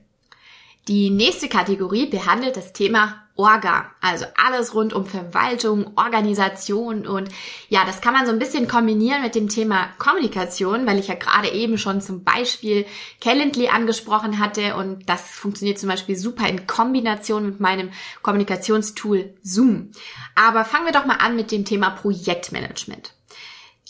Die 0.88 1.10
nächste 1.10 1.48
Kategorie 1.48 2.06
behandelt 2.06 2.56
das 2.56 2.72
Thema 2.72 3.26
Orga, 3.34 3.90
also 4.00 4.24
alles 4.36 4.72
rund 4.72 4.94
um 4.94 5.04
Verwaltung, 5.04 5.90
Organisation 5.96 7.06
und 7.06 7.28
ja, 7.68 7.84
das 7.84 8.00
kann 8.00 8.14
man 8.14 8.24
so 8.24 8.32
ein 8.32 8.38
bisschen 8.38 8.68
kombinieren 8.68 9.20
mit 9.20 9.34
dem 9.34 9.48
Thema 9.48 9.88
Kommunikation, 9.98 10.86
weil 10.86 10.98
ich 10.98 11.08
ja 11.08 11.16
gerade 11.16 11.50
eben 11.50 11.76
schon 11.76 12.00
zum 12.00 12.24
Beispiel 12.24 12.86
Calendly 13.20 13.68
angesprochen 13.68 14.38
hatte 14.38 14.76
und 14.76 15.08
das 15.08 15.20
funktioniert 15.28 15.78
zum 15.78 15.90
Beispiel 15.90 16.16
super 16.16 16.48
in 16.48 16.66
Kombination 16.66 17.44
mit 17.44 17.60
meinem 17.60 17.90
Kommunikationstool 18.22 19.34
Zoom. 19.42 19.90
Aber 20.34 20.64
fangen 20.64 20.86
wir 20.86 20.92
doch 20.92 21.04
mal 21.04 21.16
an 21.16 21.36
mit 21.36 21.50
dem 21.50 21.64
Thema 21.66 21.90
Projektmanagement 21.90 23.15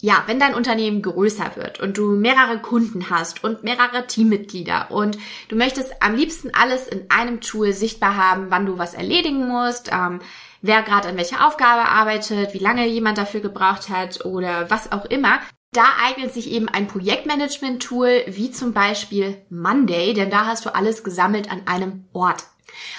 ja, 0.01 0.23
wenn 0.27 0.39
dein 0.39 0.55
Unternehmen 0.55 1.01
größer 1.01 1.53
wird 1.57 1.81
und 1.81 1.97
du 1.97 2.11
mehrere 2.17 2.59
Kunden 2.61 3.09
hast 3.09 3.43
und 3.43 3.65
mehrere 3.65 4.07
Teammitglieder 4.07 4.91
und 4.91 5.17
du 5.49 5.57
möchtest 5.57 6.03
am 6.03 6.15
liebsten 6.15 6.51
alles 6.53 6.87
in 6.87 7.11
einem 7.11 7.41
Tool 7.41 7.73
sichtbar 7.73 8.17
haben, 8.17 8.51
wann 8.51 8.67
du 8.67 8.77
was 8.77 8.95
erledigen 8.95 9.49
musst, 9.49 9.91
ähm, 9.91 10.21
wer 10.61 10.83
gerade 10.83 11.09
an 11.09 11.17
welcher 11.17 11.47
Aufgabe 11.47 11.89
arbeitet, 11.89 12.53
wie 12.53 12.59
lange 12.59 12.87
jemand 12.87 13.17
dafür 13.17 13.41
gebraucht 13.41 13.89
hat 13.89 14.25
oder 14.27 14.71
was 14.71 14.93
auch 14.93 15.07
immer, 15.07 15.41
da 15.73 15.85
eignet 16.05 16.33
sich 16.33 16.51
eben 16.51 16.69
ein 16.69 16.89
Projektmanagement-Tool 16.89 18.25
wie 18.27 18.51
zum 18.51 18.73
Beispiel 18.73 19.43
Monday, 19.49 20.13
denn 20.13 20.31
da 20.31 20.47
hast 20.47 20.67
du 20.67 20.75
alles 20.75 21.05
gesammelt 21.05 21.51
an 21.51 21.63
einem 21.67 22.05
Ort. 22.13 22.45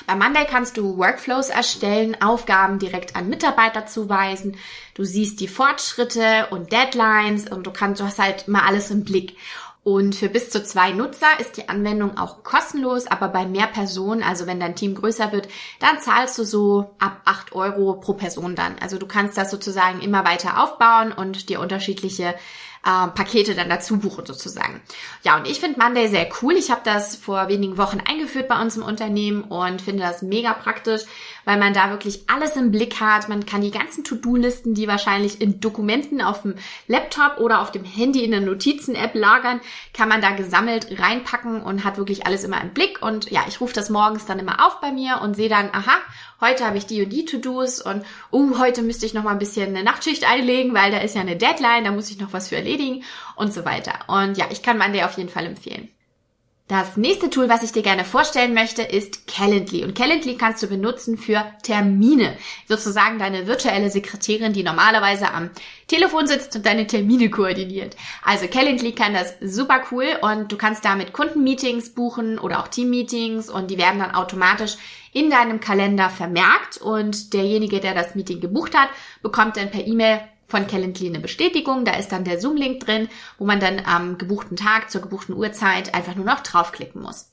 Bei 0.05 0.15
Monday 0.15 0.45
kannst 0.45 0.77
du 0.77 0.97
Workflows 0.97 1.49
erstellen, 1.49 2.21
Aufgaben 2.21 2.79
direkt 2.79 3.15
an 3.15 3.29
Mitarbeiter 3.29 3.85
zuweisen. 3.85 4.57
Du 4.97 5.03
siehst 5.03 5.41
die 5.41 5.47
Fortschritte 5.47 6.47
und 6.49 6.71
Deadlines 6.71 7.51
und 7.51 7.67
du 7.67 7.71
kannst, 7.71 8.01
du 8.01 8.05
hast 8.05 8.17
halt 8.17 8.47
mal 8.47 8.63
alles 8.63 8.89
im 8.89 9.03
Blick. 9.03 9.37
Und 9.83 10.15
für 10.15 10.27
bis 10.27 10.49
zu 10.49 10.63
zwei 10.63 10.91
Nutzer 10.91 11.27
ist 11.39 11.55
die 11.55 11.69
Anwendung 11.69 12.17
auch 12.17 12.43
kostenlos, 12.43 13.05
aber 13.05 13.27
bei 13.27 13.45
mehr 13.45 13.67
Personen, 13.67 14.23
also 14.23 14.47
wenn 14.47 14.59
dein 14.59 14.75
Team 14.75 14.95
größer 14.95 15.31
wird, 15.31 15.49
dann 15.79 15.99
zahlst 15.99 16.39
du 16.39 16.43
so 16.43 16.95
ab 16.97 17.21
acht 17.25 17.53
Euro 17.53 17.93
pro 17.93 18.13
Person 18.13 18.55
dann. 18.55 18.75
Also 18.81 18.97
du 18.97 19.05
kannst 19.05 19.37
das 19.37 19.51
sozusagen 19.51 20.01
immer 20.01 20.25
weiter 20.25 20.63
aufbauen 20.63 21.11
und 21.11 21.47
dir 21.47 21.59
unterschiedliche 21.59 22.33
äh, 22.85 23.07
Pakete 23.07 23.55
dann 23.55 23.69
dazu 23.69 23.97
buchen 23.97 24.25
sozusagen. 24.25 24.81
Ja, 25.23 25.37
und 25.37 25.47
ich 25.47 25.59
finde 25.59 25.79
Monday 25.79 26.07
sehr 26.07 26.29
cool. 26.41 26.53
Ich 26.53 26.71
habe 26.71 26.81
das 26.83 27.15
vor 27.15 27.47
wenigen 27.47 27.77
Wochen 27.77 27.99
eingeführt 27.99 28.47
bei 28.47 28.61
uns 28.61 28.77
im 28.77 28.83
Unternehmen 28.83 29.43
und 29.43 29.81
finde 29.81 30.03
das 30.03 30.21
mega 30.21 30.53
praktisch, 30.53 31.01
weil 31.45 31.57
man 31.57 31.73
da 31.73 31.89
wirklich 31.89 32.29
alles 32.29 32.55
im 32.55 32.71
Blick 32.71 32.99
hat. 32.99 33.29
Man 33.29 33.45
kann 33.45 33.61
die 33.61 33.71
ganzen 33.71 34.03
To-Do-Listen, 34.03 34.73
die 34.73 34.87
wahrscheinlich 34.87 35.41
in 35.41 35.59
Dokumenten 35.59 36.21
auf 36.21 36.41
dem 36.41 36.55
Laptop 36.87 37.39
oder 37.39 37.61
auf 37.61 37.71
dem 37.71 37.83
Handy 37.83 38.23
in 38.23 38.31
der 38.31 38.41
Notizen-App 38.41 39.15
lagern, 39.15 39.61
kann 39.93 40.09
man 40.09 40.21
da 40.21 40.31
gesammelt 40.31 40.87
reinpacken 40.99 41.61
und 41.61 41.83
hat 41.83 41.97
wirklich 41.97 42.25
alles 42.25 42.43
immer 42.43 42.61
im 42.61 42.73
Blick. 42.73 43.01
Und 43.01 43.31
ja, 43.31 43.41
ich 43.47 43.61
rufe 43.61 43.73
das 43.73 43.89
morgens 43.89 44.25
dann 44.25 44.39
immer 44.39 44.65
auf 44.65 44.79
bei 44.81 44.91
mir 44.91 45.21
und 45.21 45.35
sehe 45.35 45.49
dann, 45.49 45.69
aha, 45.71 45.97
heute 46.41 46.65
habe 46.65 46.77
ich 46.77 46.85
die 46.85 47.03
und 47.03 47.09
die 47.09 47.25
To-Dos 47.25 47.81
und 47.81 48.03
uh, 48.31 48.59
heute 48.59 48.81
müsste 48.81 49.05
ich 49.05 49.13
noch 49.13 49.23
mal 49.23 49.31
ein 49.31 49.39
bisschen 49.39 49.69
eine 49.69 49.83
Nachtschicht 49.83 50.29
einlegen, 50.29 50.73
weil 50.73 50.91
da 50.91 50.99
ist 50.99 51.15
ja 51.15 51.21
eine 51.21 51.35
Deadline, 51.35 51.85
da 51.85 51.91
muss 51.91 52.11
ich 52.11 52.19
noch 52.19 52.33
was 52.33 52.49
für 52.49 52.55
erledigen 52.55 53.03
und 53.35 53.53
so 53.53 53.65
weiter. 53.65 53.93
Und 54.07 54.37
ja, 54.37 54.45
ich 54.51 54.61
kann 54.61 54.77
Monday 54.77 55.03
auf 55.03 55.17
jeden 55.17 55.29
Fall 55.29 55.45
empfehlen. 55.45 55.89
Das 56.67 56.97
nächste 56.97 57.29
Tool, 57.29 57.47
was 57.47 57.63
ich 57.63 57.71
dir 57.71 57.81
gerne 57.81 58.03
vorstellen 58.03 58.53
möchte, 58.53 58.81
ist 58.81 59.25
Calendly. 59.25 59.85
Und 59.85 59.95
Calendly 59.95 60.35
kannst 60.35 60.61
du 60.61 60.67
benutzen 60.67 61.17
für 61.17 61.45
Termine. 61.63 62.35
Sozusagen 62.67 63.19
deine 63.19 63.47
virtuelle 63.47 63.89
Sekretärin, 63.89 64.51
die 64.51 64.63
normalerweise 64.63 65.31
am 65.33 65.49
Telefon 65.87 66.27
sitzt 66.27 66.57
und 66.57 66.65
deine 66.65 66.85
Termine 66.85 67.29
koordiniert. 67.29 67.95
Also 68.21 68.47
Calendly 68.47 68.91
kann 68.91 69.13
das 69.13 69.35
super 69.39 69.81
cool 69.91 70.07
und 70.19 70.51
du 70.51 70.57
kannst 70.57 70.83
damit 70.83 71.13
Kundenmeetings 71.13 71.91
buchen 71.91 72.37
oder 72.37 72.59
auch 72.59 72.67
Teammeetings 72.67 73.49
und 73.49 73.71
die 73.71 73.77
werden 73.77 73.99
dann 73.99 74.13
automatisch 74.13 74.75
in 75.17 75.31
deinem 75.31 75.59
Kalender 75.59 76.11
vermerkt 76.11 76.77
und 76.77 77.33
derjenige, 77.33 77.79
der 77.79 77.95
das 77.95 78.13
Meeting 78.13 78.39
gebucht 78.39 78.77
hat, 78.77 78.89
bekommt 79.23 79.57
dann 79.57 79.71
per 79.71 79.87
E-Mail 79.87 80.19
von 80.45 80.67
Calendly 80.67 81.07
eine 81.07 81.19
Bestätigung. 81.19 81.85
Da 81.85 81.93
ist 81.93 82.11
dann 82.11 82.23
der 82.23 82.39
Zoom-Link 82.39 82.81
drin, 82.81 83.09
wo 83.39 83.45
man 83.45 83.59
dann 83.59 83.81
am 83.83 84.19
gebuchten 84.19 84.55
Tag 84.57 84.91
zur 84.91 85.01
gebuchten 85.01 85.35
Uhrzeit 85.35 85.95
einfach 85.95 86.13
nur 86.13 86.25
noch 86.25 86.41
draufklicken 86.41 87.01
muss. 87.01 87.31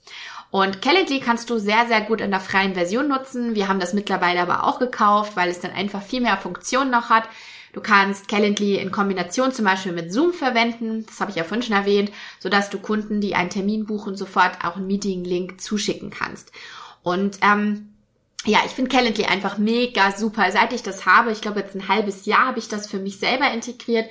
Und 0.50 0.80
Calendly 0.80 1.20
kannst 1.20 1.50
du 1.50 1.58
sehr, 1.58 1.86
sehr 1.86 2.00
gut 2.00 2.22
in 2.22 2.30
der 2.30 2.40
freien 2.40 2.72
Version 2.72 3.06
nutzen. 3.06 3.54
Wir 3.54 3.68
haben 3.68 3.80
das 3.80 3.92
mittlerweile 3.92 4.40
aber 4.40 4.64
auch 4.64 4.78
gekauft, 4.78 5.36
weil 5.36 5.50
es 5.50 5.60
dann 5.60 5.72
einfach 5.72 6.02
viel 6.02 6.22
mehr 6.22 6.38
Funktionen 6.38 6.90
noch 6.90 7.10
hat. 7.10 7.24
Du 7.74 7.82
kannst 7.82 8.28
Calendly 8.28 8.76
in 8.76 8.92
Kombination 8.92 9.52
zum 9.52 9.66
Beispiel 9.66 9.92
mit 9.92 10.10
Zoom 10.10 10.32
verwenden, 10.32 11.04
das 11.06 11.20
habe 11.20 11.32
ich 11.32 11.36
ja 11.36 11.44
vorhin 11.44 11.62
schon 11.62 11.76
erwähnt, 11.76 12.12
sodass 12.38 12.70
du 12.70 12.78
Kunden, 12.78 13.20
die 13.20 13.34
einen 13.34 13.50
Termin 13.50 13.84
buchen, 13.84 14.16
sofort 14.16 14.64
auch 14.64 14.76
einen 14.76 14.86
Meeting-Link 14.86 15.60
zuschicken 15.60 16.10
kannst. 16.10 16.52
Und 17.04 17.38
ähm, 17.42 17.94
ja, 18.46 18.58
ich 18.66 18.72
finde 18.72 18.90
Calendly 18.90 19.26
einfach 19.26 19.58
mega 19.58 20.10
super. 20.10 20.50
Seit 20.50 20.72
ich 20.72 20.82
das 20.82 21.06
habe, 21.06 21.30
ich 21.30 21.40
glaube 21.40 21.60
jetzt 21.60 21.76
ein 21.76 21.88
halbes 21.88 22.26
Jahr 22.26 22.46
habe 22.46 22.58
ich 22.58 22.68
das 22.68 22.88
für 22.88 22.98
mich 22.98 23.18
selber 23.18 23.52
integriert. 23.52 24.10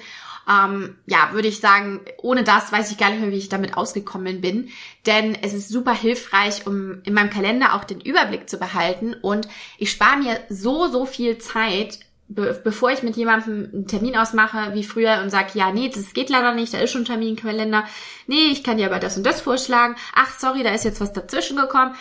Ähm, 0.50 0.98
ja, 1.06 1.30
würde 1.32 1.48
ich 1.48 1.60
sagen, 1.60 2.02
ohne 2.22 2.44
das 2.44 2.72
weiß 2.72 2.92
ich 2.92 2.98
gar 2.98 3.10
nicht 3.10 3.22
mehr, 3.22 3.32
wie 3.32 3.38
ich 3.38 3.50
damit 3.50 3.78
ausgekommen 3.78 4.42
bin. 4.42 4.70
Denn 5.06 5.36
es 5.42 5.54
ist 5.54 5.70
super 5.70 5.94
hilfreich, 5.94 6.68
um 6.68 7.02
in 7.04 7.14
meinem 7.14 7.30
Kalender 7.30 7.74
auch 7.74 7.84
den 7.84 8.02
Überblick 8.02 8.50
zu 8.50 8.58
behalten. 8.58 9.14
Und 9.14 9.48
ich 9.78 9.92
spare 9.92 10.18
mir 10.18 10.40
so, 10.50 10.88
so 10.88 11.06
viel 11.06 11.38
Zeit, 11.38 12.00
be 12.28 12.60
bevor 12.64 12.92
ich 12.92 13.04
mit 13.04 13.16
jemandem 13.16 13.70
einen 13.72 13.88
Termin 13.88 14.18
ausmache, 14.18 14.74
wie 14.74 14.84
früher 14.84 15.22
und 15.22 15.30
sage, 15.30 15.52
ja, 15.54 15.72
nee, 15.72 15.90
das 15.90 16.14
geht 16.14 16.30
leider 16.30 16.54
nicht, 16.54 16.74
da 16.74 16.80
ist 16.80 16.92
schon 16.92 17.04
ein 17.04 17.06
Terminkalender. 17.06 17.86
Nee, 18.28 18.48
ich 18.52 18.64
kann 18.64 18.78
dir 18.78 18.88
aber 18.88 19.00
das 19.00 19.18
und 19.18 19.26
das 19.26 19.42
vorschlagen. 19.42 19.96
Ach, 20.14 20.38
sorry, 20.38 20.64
da 20.64 20.72
ist 20.72 20.86
jetzt 20.86 21.02
was 21.02 21.14
dazwischen 21.14 21.58
gekommen 21.58 21.96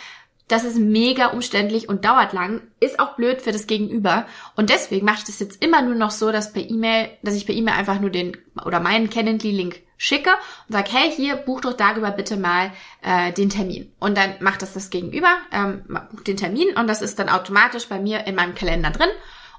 das 0.47 0.65
ist 0.65 0.77
mega 0.77 1.27
umständlich 1.27 1.87
und 1.87 2.05
dauert 2.05 2.33
lang, 2.33 2.61
ist 2.79 2.99
auch 2.99 3.15
blöd 3.15 3.41
für 3.41 3.51
das 3.51 3.65
Gegenüber. 3.65 4.25
Und 4.55 4.69
deswegen 4.69 5.05
mache 5.05 5.19
ich 5.19 5.23
das 5.23 5.39
jetzt 5.39 5.63
immer 5.63 5.81
nur 5.81 5.95
noch 5.95 6.11
so, 6.11 6.31
dass 6.31 6.51
per 6.53 6.69
E-Mail, 6.69 7.09
dass 7.21 7.35
ich 7.35 7.45
per 7.45 7.55
E-Mail 7.55 7.75
einfach 7.75 7.99
nur 7.99 8.09
den 8.09 8.37
oder 8.65 8.79
meinen 8.79 9.09
Calendly-Link 9.09 9.81
schicke 9.97 10.31
und 10.67 10.73
sage, 10.73 10.91
hey, 10.91 11.11
hier, 11.11 11.37
buch 11.37 11.61
doch 11.61 11.73
darüber 11.73 12.11
bitte 12.11 12.35
mal 12.35 12.71
äh, 13.01 13.31
den 13.31 13.49
Termin. 13.49 13.91
Und 13.99 14.17
dann 14.17 14.35
macht 14.41 14.61
das 14.61 14.73
das 14.73 14.89
Gegenüber, 14.89 15.29
ähm, 15.51 15.85
bucht 16.11 16.27
den 16.27 16.37
Termin 16.37 16.75
und 16.75 16.87
das 16.87 17.01
ist 17.01 17.19
dann 17.19 17.29
automatisch 17.29 17.87
bei 17.87 17.99
mir 17.99 18.27
in 18.27 18.35
meinem 18.35 18.53
Kalender 18.53 18.89
drin. 18.89 19.09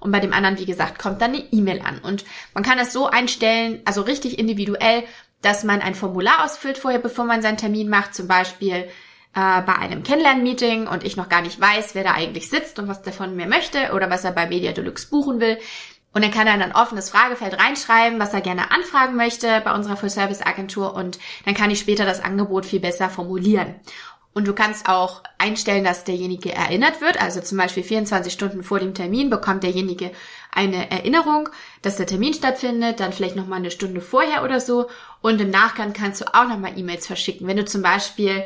Und 0.00 0.12
bei 0.12 0.20
dem 0.20 0.34
anderen, 0.34 0.58
wie 0.58 0.66
gesagt, 0.66 0.98
kommt 0.98 1.22
dann 1.22 1.32
eine 1.32 1.44
E-Mail 1.50 1.80
an. 1.80 1.98
Und 1.98 2.26
man 2.52 2.62
kann 2.62 2.76
das 2.76 2.92
so 2.92 3.06
einstellen, 3.08 3.80
also 3.86 4.02
richtig 4.02 4.38
individuell, 4.38 5.04
dass 5.40 5.64
man 5.64 5.80
ein 5.80 5.94
Formular 5.94 6.44
ausfüllt 6.44 6.76
vorher, 6.76 7.00
bevor 7.00 7.24
man 7.24 7.40
seinen 7.40 7.56
Termin 7.56 7.88
macht. 7.88 8.14
Zum 8.14 8.28
Beispiel, 8.28 8.86
äh, 9.34 9.62
bei 9.62 9.76
einem 9.76 10.02
Kennenlern-Meeting 10.02 10.86
und 10.86 11.04
ich 11.04 11.16
noch 11.16 11.28
gar 11.28 11.42
nicht 11.42 11.60
weiß, 11.60 11.94
wer 11.94 12.04
da 12.04 12.12
eigentlich 12.12 12.48
sitzt 12.48 12.78
und 12.78 12.88
was 12.88 13.02
der 13.02 13.12
von 13.12 13.34
mir 13.34 13.46
möchte 13.46 13.92
oder 13.92 14.10
was 14.10 14.24
er 14.24 14.32
bei 14.32 14.46
Media 14.46 14.72
Deluxe 14.72 15.08
buchen 15.08 15.40
will. 15.40 15.58
Und 16.12 16.22
dann 16.22 16.30
kann 16.30 16.46
er 16.46 16.54
in 16.54 16.62
ein 16.62 16.74
offenes 16.74 17.10
Fragefeld 17.10 17.58
reinschreiben, 17.58 18.20
was 18.20 18.32
er 18.32 18.40
gerne 18.40 18.70
anfragen 18.70 19.16
möchte 19.16 19.60
bei 19.64 19.74
unserer 19.74 19.96
Full-Service-Agentur 19.96 20.94
und 20.94 21.18
dann 21.44 21.54
kann 21.54 21.72
ich 21.72 21.80
später 21.80 22.04
das 22.04 22.22
Angebot 22.22 22.66
viel 22.66 22.78
besser 22.78 23.10
formulieren. 23.10 23.74
Und 24.34 24.48
du 24.48 24.52
kannst 24.52 24.88
auch 24.88 25.22
einstellen, 25.38 25.84
dass 25.84 26.02
derjenige 26.02 26.52
erinnert 26.52 27.00
wird. 27.00 27.22
Also 27.22 27.40
zum 27.40 27.56
Beispiel 27.56 27.84
24 27.84 28.32
Stunden 28.32 28.64
vor 28.64 28.80
dem 28.80 28.92
Termin 28.92 29.30
bekommt 29.30 29.62
derjenige 29.62 30.10
eine 30.50 30.90
Erinnerung, 30.90 31.48
dass 31.82 31.96
der 31.96 32.06
Termin 32.06 32.34
stattfindet, 32.34 32.98
dann 32.98 33.12
vielleicht 33.12 33.36
nochmal 33.36 33.60
eine 33.60 33.70
Stunde 33.70 34.00
vorher 34.00 34.42
oder 34.42 34.60
so. 34.60 34.88
Und 35.20 35.40
im 35.40 35.50
Nachgang 35.50 35.92
kannst 35.92 36.20
du 36.20 36.34
auch 36.34 36.48
nochmal 36.48 36.76
E-Mails 36.76 37.06
verschicken. 37.06 37.46
Wenn 37.46 37.56
du 37.56 37.64
zum 37.64 37.82
Beispiel 37.82 38.44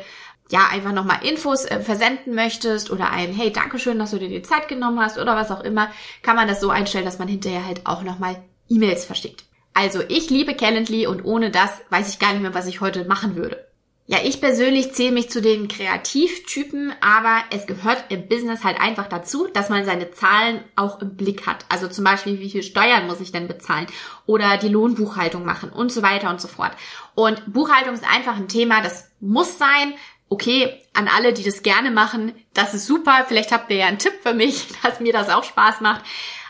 ja, 0.49 0.67
einfach 0.71 0.91
nochmal 0.91 1.23
Infos 1.23 1.65
äh, 1.65 1.79
versenden 1.79 2.33
möchtest 2.33 2.91
oder 2.91 3.11
ein 3.11 3.33
Hey, 3.33 3.51
Dankeschön, 3.51 3.99
dass 3.99 4.11
du 4.11 4.17
dir 4.17 4.29
die 4.29 4.41
Zeit 4.41 4.67
genommen 4.67 4.99
hast 4.99 5.17
oder 5.17 5.35
was 5.35 5.51
auch 5.51 5.63
immer, 5.63 5.91
kann 6.23 6.35
man 6.35 6.47
das 6.47 6.59
so 6.59 6.69
einstellen, 6.69 7.05
dass 7.05 7.19
man 7.19 7.27
hinterher 7.27 7.65
halt 7.65 7.85
auch 7.85 8.03
nochmal 8.03 8.37
E-Mails 8.67 9.05
verschickt. 9.05 9.43
Also 9.73 10.01
ich 10.07 10.29
liebe 10.29 10.55
Calendly 10.55 11.07
und 11.07 11.23
ohne 11.23 11.51
das 11.51 11.71
weiß 11.89 12.09
ich 12.09 12.19
gar 12.19 12.33
nicht 12.33 12.41
mehr, 12.41 12.53
was 12.53 12.67
ich 12.67 12.81
heute 12.81 13.05
machen 13.05 13.35
würde. 13.35 13.69
Ja, 14.11 14.17
ich 14.23 14.41
persönlich 14.41 14.93
zähle 14.93 15.11
mich 15.11 15.29
zu 15.29 15.39
den 15.39 15.67
Kreativtypen, 15.67 16.93
aber 16.99 17.43
es 17.51 17.67
gehört 17.67 18.05
im 18.09 18.27
Business 18.27 18.63
halt 18.63 18.81
einfach 18.81 19.07
dazu, 19.07 19.47
dass 19.53 19.69
man 19.69 19.85
seine 19.85 20.09
Zahlen 20.09 20.61
auch 20.75 20.99
im 20.99 21.15
Blick 21.15 21.45
hat. 21.45 21.63
Also 21.69 21.87
zum 21.87 22.05
Beispiel, 22.05 22.39
wie 22.39 22.49
viel 22.49 22.63
Steuern 22.63 23.05
muss 23.05 23.21
ich 23.21 23.31
denn 23.31 23.47
bezahlen 23.47 23.85
oder 24.25 24.57
die 24.57 24.67
Lohnbuchhaltung 24.67 25.45
machen 25.45 25.69
und 25.69 25.91
so 25.91 26.01
weiter 26.01 26.31
und 26.31 26.41
so 26.41 26.47
fort. 26.47 26.71
Und 27.13 27.53
Buchhaltung 27.53 27.93
ist 27.93 28.03
einfach 28.03 28.35
ein 28.35 28.47
Thema, 28.47 28.81
das 28.81 29.11
muss 29.19 29.59
sein 29.59 29.93
okay, 30.29 30.79
an 30.93 31.07
alle, 31.07 31.33
die 31.33 31.43
das 31.43 31.63
gerne 31.63 31.91
machen, 31.91 32.33
das 32.53 32.73
ist 32.73 32.85
super. 32.85 33.25
Vielleicht 33.27 33.51
habt 33.51 33.69
ihr 33.71 33.77
ja 33.77 33.87
einen 33.87 33.99
Tipp 33.99 34.13
für 34.21 34.33
mich, 34.33 34.67
dass 34.83 34.99
mir 34.99 35.13
das 35.13 35.29
auch 35.29 35.43
Spaß 35.43 35.81
macht. 35.81 36.03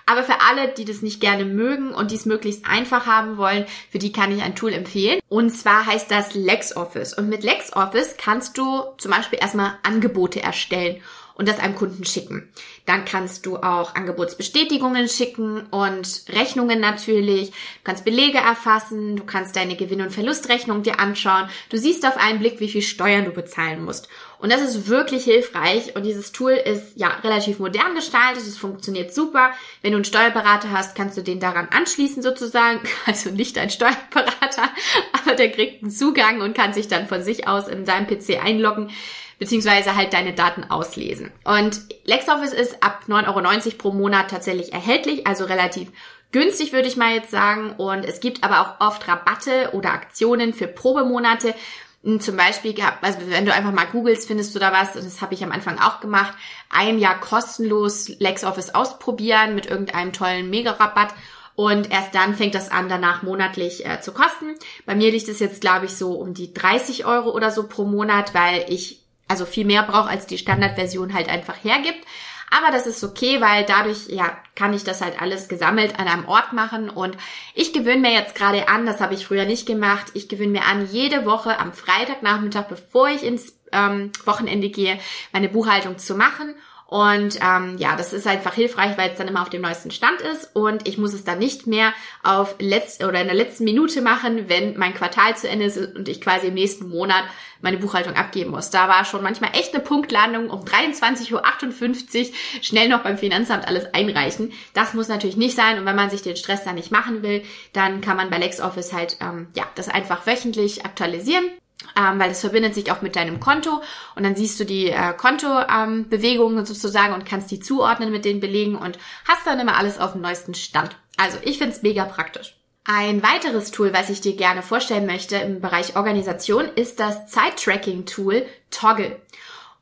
Aber 0.06 0.24
für 0.24 0.42
alle, 0.42 0.70
die 0.70 0.86
das 0.86 1.04
nicht 1.04 1.22
gerne 1.22 1.46
mögen 1.46 1.94
und 1.94 2.10
die 2.10 2.16
es 2.16 2.26
möglichst 2.26 2.66
einfach 2.66 3.06
haben 3.06 3.38
wollen, 3.38 3.66
für 3.92 4.00
die 4.00 4.12
kann 4.12 4.36
ich 4.36 4.42
ein 4.42 4.56
Tool 4.56 4.74
empfehlen. 4.74 5.20
Und 5.30 5.52
zwar 5.52 5.86
heißt 5.86 6.10
das 6.10 6.34
LexOffice. 6.34 7.14
Und 7.14 7.30
mit 7.30 7.44
LexOffice 7.44 8.16
kannst 8.18 8.58
du 8.58 8.86
zum 8.98 9.12
Beispiel 9.12 9.38
erstmal 9.40 9.78
Angebote 9.84 10.42
erstellen 10.42 11.04
und 11.40 11.48
das 11.48 11.60
einem 11.60 11.74
Kunden 11.74 12.04
schicken. 12.04 12.50
Dann 12.86 13.06
kannst 13.06 13.46
du 13.46 13.56
auch 13.56 13.96
Angebotsbestätigungen 13.96 15.08
schicken 15.08 15.62
und 15.72 16.24
Rechnungen 16.28 16.82
natürlich. 16.82 17.52
Du 17.52 17.56
kannst 17.86 18.04
Belege 18.04 18.40
erfassen, 18.40 19.16
du 19.16 19.24
kannst 19.24 19.56
deine 19.56 19.78
Gewinn- 19.78 20.02
und 20.02 20.12
Verlustrechnung 20.12 20.84
dir 20.84 21.00
anschauen. 21.00 21.50
Du 21.70 21.78
siehst 21.78 22.06
auf 22.06 22.18
einen 22.18 22.40
Blick, 22.40 22.60
wie 22.60 22.68
viel 22.68 22.82
Steuern 22.82 23.24
du 23.24 23.32
bezahlen 23.32 23.86
musst. 23.86 24.10
Und 24.40 24.52
das 24.52 24.62
ist 24.62 24.90
wirklich 24.90 25.24
hilfreich 25.24 25.96
und 25.96 26.04
dieses 26.06 26.34
Tool 26.34 26.52
ist 26.52 26.94
ja 26.96 27.08
relativ 27.24 27.60
modern 27.60 27.96
gestaltet, 27.96 28.44
es 28.44 28.58
funktioniert 28.58 29.14
super. 29.14 29.52
Wenn 29.82 29.92
du 29.92 29.98
einen 29.98 30.06
Steuerberater 30.06 30.72
hast, 30.72 30.94
kannst 30.94 31.18
du 31.18 31.22
den 31.22 31.40
daran 31.40 31.70
anschließen 31.72 32.22
sozusagen. 32.22 32.82
Also 33.06 33.32
nicht 33.32 33.58
ein 33.58 33.70
Steuerberater, 33.70 34.70
aber 35.14 35.36
der 35.36 35.52
kriegt 35.52 35.82
einen 35.82 35.92
Zugang 35.92 36.42
und 36.42 36.54
kann 36.54 36.74
sich 36.74 36.88
dann 36.90 37.08
von 37.08 37.24
sich 37.24 37.48
aus 37.48 37.68
in 37.68 37.86
seinem 37.86 38.08
PC 38.08 38.44
einloggen 38.44 38.92
beziehungsweise 39.40 39.96
halt 39.96 40.14
deine 40.14 40.34
Daten 40.34 40.66
auslesen. 40.70 41.32
Und 41.44 41.82
LexOffice 42.04 42.54
ist 42.54 42.84
ab 42.84 43.04
9,90 43.08 43.28
Euro 43.28 43.78
pro 43.78 43.92
Monat 43.92 44.30
tatsächlich 44.30 44.74
erhältlich, 44.74 45.26
also 45.26 45.46
relativ 45.46 45.92
günstig 46.32 46.74
würde 46.74 46.88
ich 46.88 46.98
mal 46.98 47.16
jetzt 47.16 47.32
sagen. 47.32 47.72
Und 47.78 48.06
es 48.06 48.20
gibt 48.20 48.44
aber 48.44 48.62
auch 48.62 48.86
oft 48.86 49.08
Rabatte 49.08 49.72
oder 49.74 49.94
Aktionen 49.94 50.54
für 50.54 50.68
Probemonate. 50.68 51.56
Hm, 52.04 52.20
zum 52.20 52.38
Beispiel, 52.38 52.76
also 53.02 53.20
wenn 53.28 53.46
du 53.46 53.54
einfach 53.54 53.72
mal 53.72 53.88
googelst, 53.88 54.28
findest 54.28 54.54
du 54.56 54.60
da 54.60 54.72
was, 54.72 54.96
und 54.96 55.06
das 55.06 55.22
habe 55.22 55.34
ich 55.34 55.44
am 55.44 55.52
Anfang 55.52 55.80
auch 55.80 56.00
gemacht, 56.00 56.34
ein 56.70 57.00
Jahr 57.00 57.20
kostenlos 57.20 58.10
LexOffice 58.20 58.76
ausprobieren 58.76 59.56
mit 59.56 59.66
irgendeinem 59.66 60.14
tollen 60.14 60.50
Mega-Rabatt. 60.50 61.14
Und 61.56 61.92
erst 61.92 62.16
dann 62.16 62.36
fängt 62.36 62.56
das 62.56 62.72
an, 62.72 62.88
danach 62.88 63.22
monatlich 63.22 63.86
äh, 63.86 64.00
zu 64.00 64.14
kosten. 64.14 64.56
Bei 64.86 64.96
mir 64.96 65.12
liegt 65.12 65.28
es 65.28 65.40
jetzt, 65.40 65.60
glaube 65.60 65.88
ich, 65.88 65.92
so 65.94 66.14
um 66.14 66.34
die 66.34 66.54
30 66.54 67.04
Euro 67.06 67.32
oder 67.32 67.52
so 67.52 67.68
pro 67.68 67.84
Monat, 67.84 68.34
weil 68.34 68.66
ich 68.70 68.99
also 69.30 69.46
viel 69.46 69.66
mehr 69.66 69.84
braucht, 69.84 70.10
als 70.10 70.28
die 70.28 70.38
Standardversion 70.38 71.14
halt 71.14 71.30
einfach 71.30 71.56
hergibt. 71.64 72.06
Aber 72.52 72.72
das 72.72 72.88
ist 72.88 73.04
okay, 73.04 73.42
weil 73.42 73.64
dadurch, 73.64 74.08
ja, 74.08 74.36
kann 74.56 74.74
ich 74.74 74.84
das 74.84 75.02
halt 75.02 75.22
alles 75.22 75.48
gesammelt 75.48 76.00
an 76.00 76.08
einem 76.08 76.26
Ort 76.28 76.52
machen. 76.52 76.90
Und 76.90 77.16
ich 77.54 77.74
gewöhne 77.74 78.02
mir 78.02 78.12
jetzt 78.12 78.34
gerade 78.36 78.68
an, 78.68 78.86
das 78.86 79.02
habe 79.02 79.14
ich 79.14 79.26
früher 79.26 79.46
nicht 79.46 79.68
gemacht, 79.68 80.08
ich 80.16 80.30
gewöhne 80.30 80.54
mir 80.54 80.66
an, 80.66 80.90
jede 80.92 81.26
Woche 81.26 81.60
am 81.60 81.74
Freitagnachmittag, 81.74 82.68
bevor 82.68 83.10
ich 83.10 83.24
ins 83.24 83.54
ähm, 83.72 84.12
Wochenende 84.26 84.70
gehe, 84.70 85.00
meine 85.32 85.48
Buchhaltung 85.48 86.00
zu 86.00 86.16
machen 86.16 86.56
Und 86.90 87.38
ähm, 87.40 87.76
ja, 87.78 87.96
das 87.96 88.14
ist 88.14 88.26
einfach 88.26 88.56
hilfreich, 88.56 88.98
weil 88.98 89.12
es 89.12 89.18
dann 89.18 89.28
immer 89.28 89.44
auf 89.44 89.52
dem 89.52 89.62
neuesten 89.62 89.92
Stand 89.92 90.22
ist 90.22 90.56
und 90.56 90.88
ich 90.88 90.98
muss 90.98 91.14
es 91.14 91.24
dann 91.24 91.38
nicht 91.38 91.68
mehr 91.68 91.94
auf 92.24 92.56
letzt 92.58 93.04
oder 93.04 93.22
in 93.22 93.28
der 93.28 93.36
letzten 93.36 93.64
Minute 93.66 94.02
machen, 94.02 94.50
wenn 94.50 94.76
mein 94.76 94.96
Quartal 94.96 95.38
zu 95.38 95.48
Ende 95.48 95.66
ist 95.66 95.78
und 95.78 96.10
ich 96.10 96.20
quasi 96.20 96.48
im 96.48 96.56
nächsten 96.56 96.90
Monat 96.90 97.26
meine 97.62 97.78
Buchhaltung 97.78 98.16
abgeben 98.16 98.50
muss. 98.50 98.72
Da 98.72 98.88
war 98.88 99.06
schon 99.06 99.22
manchmal 99.22 99.52
echt 99.54 99.76
eine 99.76 99.84
Punktlandung 99.84 100.50
um 100.50 100.62
23.58 100.62 102.20
Uhr 102.22 102.36
schnell 102.64 102.90
noch 102.90 103.04
beim 103.04 103.20
Finanzamt 103.20 103.68
alles 103.68 103.94
einreichen. 103.94 104.52
Das 104.74 104.96
muss 104.96 105.10
natürlich 105.10 105.38
nicht 105.38 105.56
sein 105.56 105.78
und 105.78 105.86
wenn 105.86 105.96
man 105.96 106.10
sich 106.10 106.24
den 106.24 106.38
Stress 106.38 106.64
dann 106.64 106.74
nicht 106.74 106.92
machen 106.92 107.22
will, 107.22 107.44
dann 107.72 108.02
kann 108.02 108.18
man 108.18 108.32
bei 108.32 108.40
LexOffice 108.40 108.94
halt 108.94 109.18
ähm, 109.22 109.46
ja 109.56 109.66
das 109.76 109.90
einfach 109.90 110.26
wöchentlich 110.26 110.86
aktualisieren 110.86 111.52
ähm, 111.98 112.20
weil 112.20 112.32
es 112.32 112.42
verbindet 112.42 112.76
sich 112.76 112.92
auch 112.92 113.02
mit 113.02 113.16
deinem 113.16 113.40
Konto 113.40 113.82
und 114.16 114.24
dann 114.24 114.36
siehst 114.36 114.60
du 114.60 114.66
die 114.66 114.90
äh, 114.90 115.14
Kontobewegungen 115.14 116.60
ähm, 116.60 116.66
sozusagen 116.66 117.14
und 117.14 117.26
kannst 117.26 117.52
die 117.52 117.60
zuordnen 117.60 118.12
mit 118.12 118.26
den 118.26 118.40
Belegen 118.40 118.76
und 118.76 118.98
hast 119.28 119.46
dann 119.46 119.60
immer 119.60 119.78
alles 119.78 120.00
auf 120.00 120.14
dem 120.14 120.22
neuesten 120.22 120.54
Stand. 120.54 120.96
Also 121.18 121.38
ich 121.44 121.58
finde 121.58 121.76
es 121.76 121.82
mega 121.82 122.06
praktisch. 122.06 122.56
Ein 122.86 123.22
weiteres 123.22 123.72
Tool, 123.72 123.94
was 123.94 124.10
ich 124.10 124.22
dir 124.22 124.36
gerne 124.36 124.64
vorstellen 124.64 125.06
möchte 125.06 125.36
im 125.36 125.62
Bereich 125.62 125.96
Organisation, 125.96 126.66
ist 126.76 127.00
das 127.00 127.28
Zeit-Tracking-Tool 127.28 128.46
Toggle. 128.72 129.20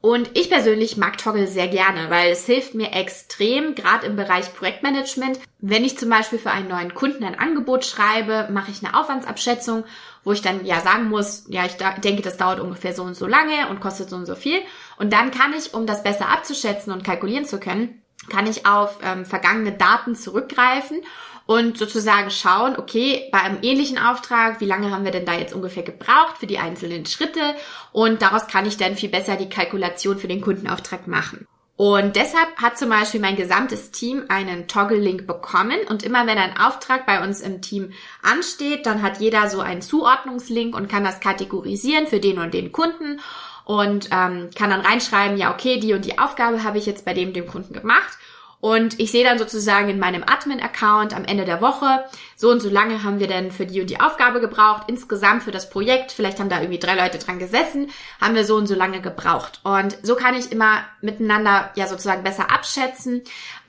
Und 0.08 0.38
ich 0.38 0.50
persönlich 0.50 0.96
mag 0.96 1.18
Toggle 1.18 1.48
sehr 1.48 1.68
gerne, 1.68 2.10
weil 2.10 2.32
es 2.32 2.46
hilft 2.46 2.74
mir 2.74 2.94
extrem, 2.94 3.76
gerade 3.76 4.06
im 4.06 4.16
Bereich 4.16 4.56
Projektmanagement. 4.56 5.38
Wenn 5.60 5.84
ich 5.84 5.98
zum 5.98 6.10
Beispiel 6.10 6.40
für 6.40 6.50
einen 6.50 6.70
neuen 6.70 6.94
Kunden 6.94 7.26
ein 7.26 7.38
Angebot 7.38 7.84
schreibe, 7.84 8.48
mache 8.50 8.72
ich 8.72 8.82
eine 8.82 8.98
Aufwandsabschätzung, 8.98 9.84
wo 10.24 10.32
ich 10.32 10.42
dann 10.42 10.66
ja 10.66 10.80
sagen 10.80 11.10
muss, 11.10 11.44
ja, 11.50 11.66
ich 11.66 11.74
denke, 12.02 12.22
das 12.22 12.38
dauert 12.38 12.62
ungefähr 12.62 12.94
so 12.94 13.04
und 13.04 13.16
so 13.16 13.28
lange 13.28 13.68
und 13.70 13.82
kostet 13.82 14.10
so 14.10 14.16
und 14.16 14.26
so 14.26 14.36
viel. 14.36 14.62
Und 14.96 15.12
dann 15.12 15.30
kann 15.30 15.52
ich, 15.52 15.74
um 15.74 15.86
das 15.86 16.04
besser 16.04 16.30
abzuschätzen 16.30 16.94
und 16.94 17.04
kalkulieren 17.04 17.44
zu 17.44 17.60
können, 17.60 18.02
kann 18.30 18.48
ich 18.48 18.66
auf 18.66 19.00
ähm, 19.04 19.26
vergangene 19.26 19.74
Daten 19.74 20.16
zurückgreifen 20.16 21.02
und 21.48 21.78
sozusagen 21.78 22.30
schauen, 22.30 22.76
okay, 22.78 23.30
bei 23.32 23.40
einem 23.40 23.60
ähnlichen 23.62 23.98
Auftrag, 23.98 24.60
wie 24.60 24.66
lange 24.66 24.92
haben 24.92 25.06
wir 25.06 25.12
denn 25.12 25.26
da 25.26 25.34
jetzt 25.34 25.54
ungefähr 25.54 25.82
gebraucht 25.82 26.38
für 26.40 26.46
die 26.46 26.60
einzelnen 26.60 27.06
Schritte? 27.06 27.56
Und 27.94 28.22
daraus 28.22 28.48
kann 28.48 28.66
ich 28.66 28.76
dann 28.76 28.98
viel 28.98 29.10
besser 29.10 29.38
die 29.38 29.50
Kalkulation 29.50 30.20
für 30.20 30.28
den 30.28 30.42
Kundenauftrag 30.42 31.08
machen. 31.08 31.48
Und 31.78 32.18
deshalb 32.18 32.58
hat 32.58 32.78
zum 32.78 32.90
Beispiel 32.90 33.22
mein 33.22 33.38
gesamtes 33.38 33.92
Team 33.92 34.26
einen 34.28 34.68
Toggle-Link 34.68 35.26
bekommen. 35.26 35.80
Und 35.88 36.04
immer 36.04 36.28
wenn 36.28 36.38
ein 36.38 36.60
Auftrag 36.60 37.06
bei 37.06 37.24
uns 37.24 37.40
im 37.40 37.62
Team 37.62 37.94
ansteht, 38.22 38.86
dann 38.86 39.02
hat 39.02 39.20
jeder 39.20 39.50
so 39.50 39.62
einen 39.62 39.82
Zuordnungslink 39.82 40.76
und 40.76 40.90
kann 40.90 41.06
das 41.06 41.22
kategorisieren 41.22 42.08
für 42.08 42.20
den 42.20 42.40
und 42.40 42.54
den 42.54 42.74
Kunden. 42.74 43.22
Und 43.64 44.10
ähm, 44.12 44.50
kann 44.56 44.70
dann 44.70 44.82
reinschreiben, 44.82 45.38
ja 45.38 45.54
okay, 45.54 45.80
die 45.80 45.94
und 45.94 46.04
die 46.04 46.20
Aufgabe 46.20 46.64
habe 46.64 46.78
ich 46.78 46.86
jetzt 46.86 47.06
bei 47.06 47.14
dem 47.14 47.32
dem 47.32 47.48
Kunden 47.48 47.74
gemacht 47.74 48.18
und 48.60 49.00
ich 49.00 49.12
sehe 49.12 49.24
dann 49.24 49.38
sozusagen 49.38 49.90
in 49.90 50.00
meinem 50.00 50.24
Admin-Account 50.24 51.16
am 51.16 51.26
Ende 51.26 51.46
der 51.46 51.62
Woche, 51.62 52.04
so 52.36 52.50
und 52.50 52.60
so 52.60 52.70
lange 52.70 53.04
haben 53.04 53.20
wir 53.20 53.28
denn 53.28 53.52
für 53.52 53.68
die 53.68 53.82
und 53.82 53.90
die 53.90 54.00
Aufgabe 54.00 54.40
gebraucht, 54.40 54.84
insgesamt 54.88 55.44
für 55.44 55.52
das 55.52 55.70
Projekt, 55.70 56.12
vielleicht 56.12 56.40
haben 56.40 56.50
da 56.50 56.60
irgendwie 56.60 56.80
drei 56.80 56.96
Leute 56.96 57.20
dran 57.20 57.38
gesessen, 57.38 57.92
haben 58.20 58.34
wir 58.34 58.46
so 58.46 58.56
und 58.56 58.66
so 58.66 58.74
lange 58.74 59.00
gebraucht. 59.00 59.60
Und 59.64 59.98
so 60.02 60.16
kann 60.16 60.36
ich 60.36 60.52
immer 60.52 60.84
miteinander 61.02 61.72
ja 61.76 61.88
sozusagen 61.88 62.24
besser 62.24 62.52
abschätzen, 62.52 63.22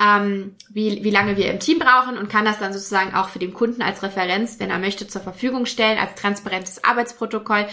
ähm, 0.02 0.56
wie, 0.70 1.04
wie 1.04 1.10
lange 1.10 1.36
wir 1.36 1.50
im 1.50 1.60
Team 1.60 1.78
brauchen 1.78 2.16
und 2.16 2.30
kann 2.30 2.46
das 2.46 2.58
dann 2.58 2.72
sozusagen 2.72 3.14
auch 3.14 3.28
für 3.28 3.38
den 3.38 3.52
Kunden 3.52 3.82
als 3.82 4.02
Referenz, 4.02 4.58
wenn 4.58 4.70
er 4.70 4.78
möchte, 4.78 5.06
zur 5.06 5.20
Verfügung 5.20 5.66
stellen, 5.66 5.98
als 5.98 6.14
transparentes 6.20 6.82
Arbeitsprotokoll, 6.82 7.66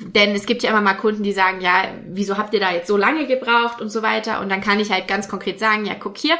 denn 0.00 0.34
es 0.34 0.46
gibt 0.46 0.62
ja 0.62 0.70
immer 0.70 0.80
mal 0.80 0.94
Kunden, 0.94 1.22
die 1.22 1.32
sagen, 1.32 1.60
ja, 1.60 1.84
wieso 2.06 2.36
habt 2.36 2.54
ihr 2.54 2.60
da 2.60 2.72
jetzt 2.72 2.86
so 2.86 2.96
lange 2.96 3.26
gebraucht 3.26 3.80
und 3.80 3.90
so 3.90 4.02
weiter. 4.02 4.40
Und 4.40 4.48
dann 4.48 4.60
kann 4.60 4.80
ich 4.80 4.90
halt 4.90 5.08
ganz 5.08 5.28
konkret 5.28 5.58
sagen, 5.58 5.86
ja, 5.86 5.94
guck 5.98 6.16
hier, 6.16 6.36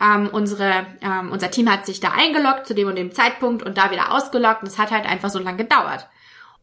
ähm, 0.00 0.28
unsere, 0.32 0.86
ähm, 1.00 1.30
unser 1.30 1.50
Team 1.50 1.70
hat 1.70 1.86
sich 1.86 2.00
da 2.00 2.12
eingeloggt 2.12 2.66
zu 2.66 2.74
dem 2.74 2.88
und 2.88 2.96
dem 2.96 3.12
Zeitpunkt 3.12 3.62
und 3.62 3.76
da 3.76 3.90
wieder 3.90 4.12
ausgeloggt. 4.12 4.62
Und 4.62 4.68
es 4.68 4.78
hat 4.78 4.90
halt 4.90 5.06
einfach 5.06 5.30
so 5.30 5.38
lange 5.38 5.58
gedauert. 5.58 6.08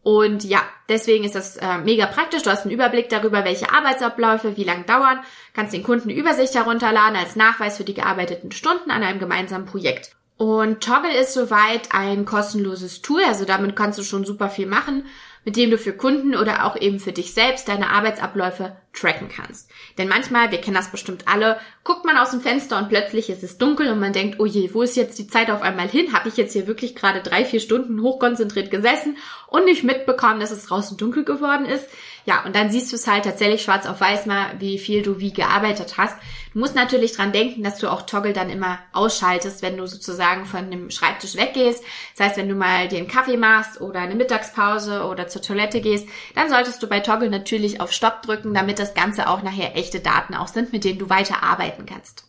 Und 0.02 0.44
ja, 0.44 0.62
deswegen 0.88 1.26
ist 1.26 1.36
das 1.36 1.58
äh, 1.58 1.78
mega 1.78 2.06
praktisch. 2.06 2.44
Du 2.44 2.50
hast 2.50 2.64
einen 2.64 2.74
Überblick 2.74 3.10
darüber, 3.10 3.44
welche 3.44 3.72
Arbeitsabläufe 3.72 4.58
wie 4.58 4.64
lang 4.64 4.86
dauern, 4.86 5.20
kannst 5.54 5.74
den 5.74 5.84
Kunden 5.84 6.10
Übersicht 6.10 6.56
herunterladen 6.56 7.18
als 7.18 7.36
Nachweis 7.36 7.78
für 7.78 7.84
die 7.84 7.94
gearbeiteten 7.94 8.52
Stunden 8.52 8.92
an 8.92 9.04
einem 9.04 9.20
gemeinsamen 9.20 9.66
Projekt. 9.66 10.16
Und 10.38 10.82
Toggle 10.82 11.14
ist 11.14 11.34
soweit 11.34 11.90
ein 11.92 12.24
kostenloses 12.24 13.02
Tool, 13.02 13.22
also 13.28 13.44
damit 13.44 13.76
kannst 13.76 14.00
du 14.00 14.04
schon 14.04 14.24
super 14.24 14.50
viel 14.50 14.68
machen 14.68 15.04
mit 15.46 15.56
dem 15.56 15.72
du 15.72 15.78
für 15.78 15.94
Kunden 15.94 16.36
oder 16.36 16.66
auch 16.66 16.76
eben 16.80 17.00
für 17.00 17.12
dich 17.12 17.34
selbst 17.34 17.68
deine 17.68 17.90
Arbeitsabläufe 17.90 18.76
tracken 18.94 19.30
kannst. 19.30 19.70
Denn 19.98 20.08
manchmal, 20.08 20.52
wir 20.52 20.60
kennen 20.60 20.76
das 20.76 20.92
bestimmt 20.92 21.28
alle, 21.28 21.60
guckt 21.84 22.06
man 22.06 22.18
aus 22.18 22.32
dem 22.32 22.42
Fenster 22.42 22.78
und 22.78 22.90
plötzlich 22.90 23.30
ist 23.30 23.44
es 23.44 23.58
dunkel 23.58 23.92
und 23.92 24.00
man 24.00 24.14
denkt, 24.14 24.40
oh 24.40 24.46
je, 24.46 24.74
wo 24.74 24.82
ist 24.82 24.98
jetzt 24.98 25.20
die 25.20 25.28
Zeit 25.28 25.50
auf 25.50 25.62
einmal 25.62 25.88
hin? 25.88 26.14
Habe 26.14 26.30
ich 26.30 26.38
jetzt 26.38 26.54
hier 26.54 26.68
wirklich 26.68 26.96
gerade 26.96 27.22
drei, 27.22 27.46
vier 27.46 27.60
Stunden 27.60 28.02
hochkonzentriert 28.02 28.72
gesessen 28.72 29.18
und 29.48 29.66
nicht 29.66 29.84
mitbekommen, 29.84 30.40
dass 30.40 30.52
es 30.52 30.66
draußen 30.66 30.98
dunkel 30.98 31.24
geworden 31.24 31.66
ist? 31.66 31.88
Ja, 32.30 32.44
und 32.46 32.56
dann 32.56 32.70
siehst 32.70 32.92
du 32.92 32.96
es 32.96 33.08
halt 33.08 33.24
tatsächlich 33.24 33.64
schwarz 33.64 33.88
auf 33.88 34.02
weiß 34.02 34.28
mal, 34.28 34.52
wie 34.60 34.78
viel 34.78 35.02
du 35.02 35.20
wie 35.20 35.34
gearbeitet 35.34 35.96
hast. 35.98 36.16
Du 36.54 36.60
musst 36.60 36.76
natürlich 36.76 37.14
dran 37.14 37.32
denken, 37.32 37.64
dass 37.64 37.80
du 37.80 37.92
auch 37.92 38.04
Toggle 38.04 38.34
dann 38.34 38.52
immer 38.52 38.78
ausschaltest, 38.94 39.64
wenn 39.64 39.78
du 39.78 39.88
sozusagen 39.88 40.46
von 40.46 40.70
dem 40.70 40.92
Schreibtisch 40.92 41.36
weggehst. 41.36 41.84
Das 42.16 42.28
heißt, 42.28 42.38
wenn 42.38 42.48
du 42.48 42.54
mal 42.54 42.88
einen 42.88 43.08
Kaffee 43.08 43.36
machst 43.36 43.82
oder 43.82 44.02
eine 44.02 44.14
Mittagspause 44.14 45.06
oder 45.06 45.28
zur 45.28 45.42
Toilette 45.42 45.82
gehst, 45.82 46.08
dann 46.36 46.52
solltest 46.52 46.84
du 46.84 46.88
bei 46.88 47.00
Toggle 47.00 47.32
natürlich 47.32 47.82
auf 47.82 47.92
Stopp 47.92 48.22
drücken, 48.22 48.54
damit 48.54 48.78
das 48.78 48.94
Ganze 48.94 49.28
auch 49.28 49.42
nachher 49.42 49.76
echte 49.76 50.00
Daten 50.00 50.36
auch 50.36 50.50
sind, 50.50 50.72
mit 50.72 50.84
denen 50.84 51.00
du 51.00 51.10
weiter 51.10 51.42
arbeiten 51.42 51.88
kannst. 51.88 52.26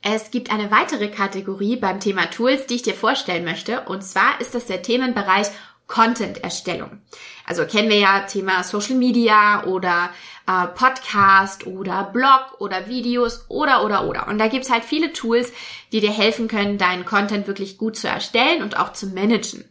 Es 0.00 0.30
gibt 0.30 0.52
eine 0.52 0.70
weitere 0.70 1.08
Kategorie 1.08 1.74
beim 1.74 1.98
Thema 1.98 2.26
Tools, 2.26 2.66
die 2.66 2.76
ich 2.76 2.82
dir 2.82 2.94
vorstellen 2.94 3.44
möchte, 3.44 3.80
und 3.80 4.04
zwar 4.04 4.40
ist 4.40 4.54
das 4.54 4.66
der 4.66 4.82
Themenbereich 4.82 5.48
Content-Erstellung. 5.88 7.02
Also 7.44 7.64
kennen 7.64 7.88
wir 7.88 7.98
ja 7.98 8.20
Thema 8.20 8.62
Social 8.62 8.94
Media 8.94 9.64
oder 9.64 10.10
äh, 10.46 10.66
Podcast 10.68 11.66
oder 11.66 12.04
Blog 12.04 12.60
oder 12.60 12.86
Videos 12.86 13.46
oder 13.48 13.84
oder 13.84 14.06
oder. 14.06 14.28
Und 14.28 14.38
da 14.38 14.48
gibt's 14.48 14.70
halt 14.70 14.84
viele 14.84 15.12
Tools, 15.12 15.52
die 15.90 16.00
dir 16.00 16.12
helfen 16.12 16.46
können, 16.46 16.78
deinen 16.78 17.04
Content 17.04 17.46
wirklich 17.46 17.78
gut 17.78 17.96
zu 17.96 18.06
erstellen 18.06 18.62
und 18.62 18.78
auch 18.78 18.92
zu 18.92 19.08
managen. 19.08 19.64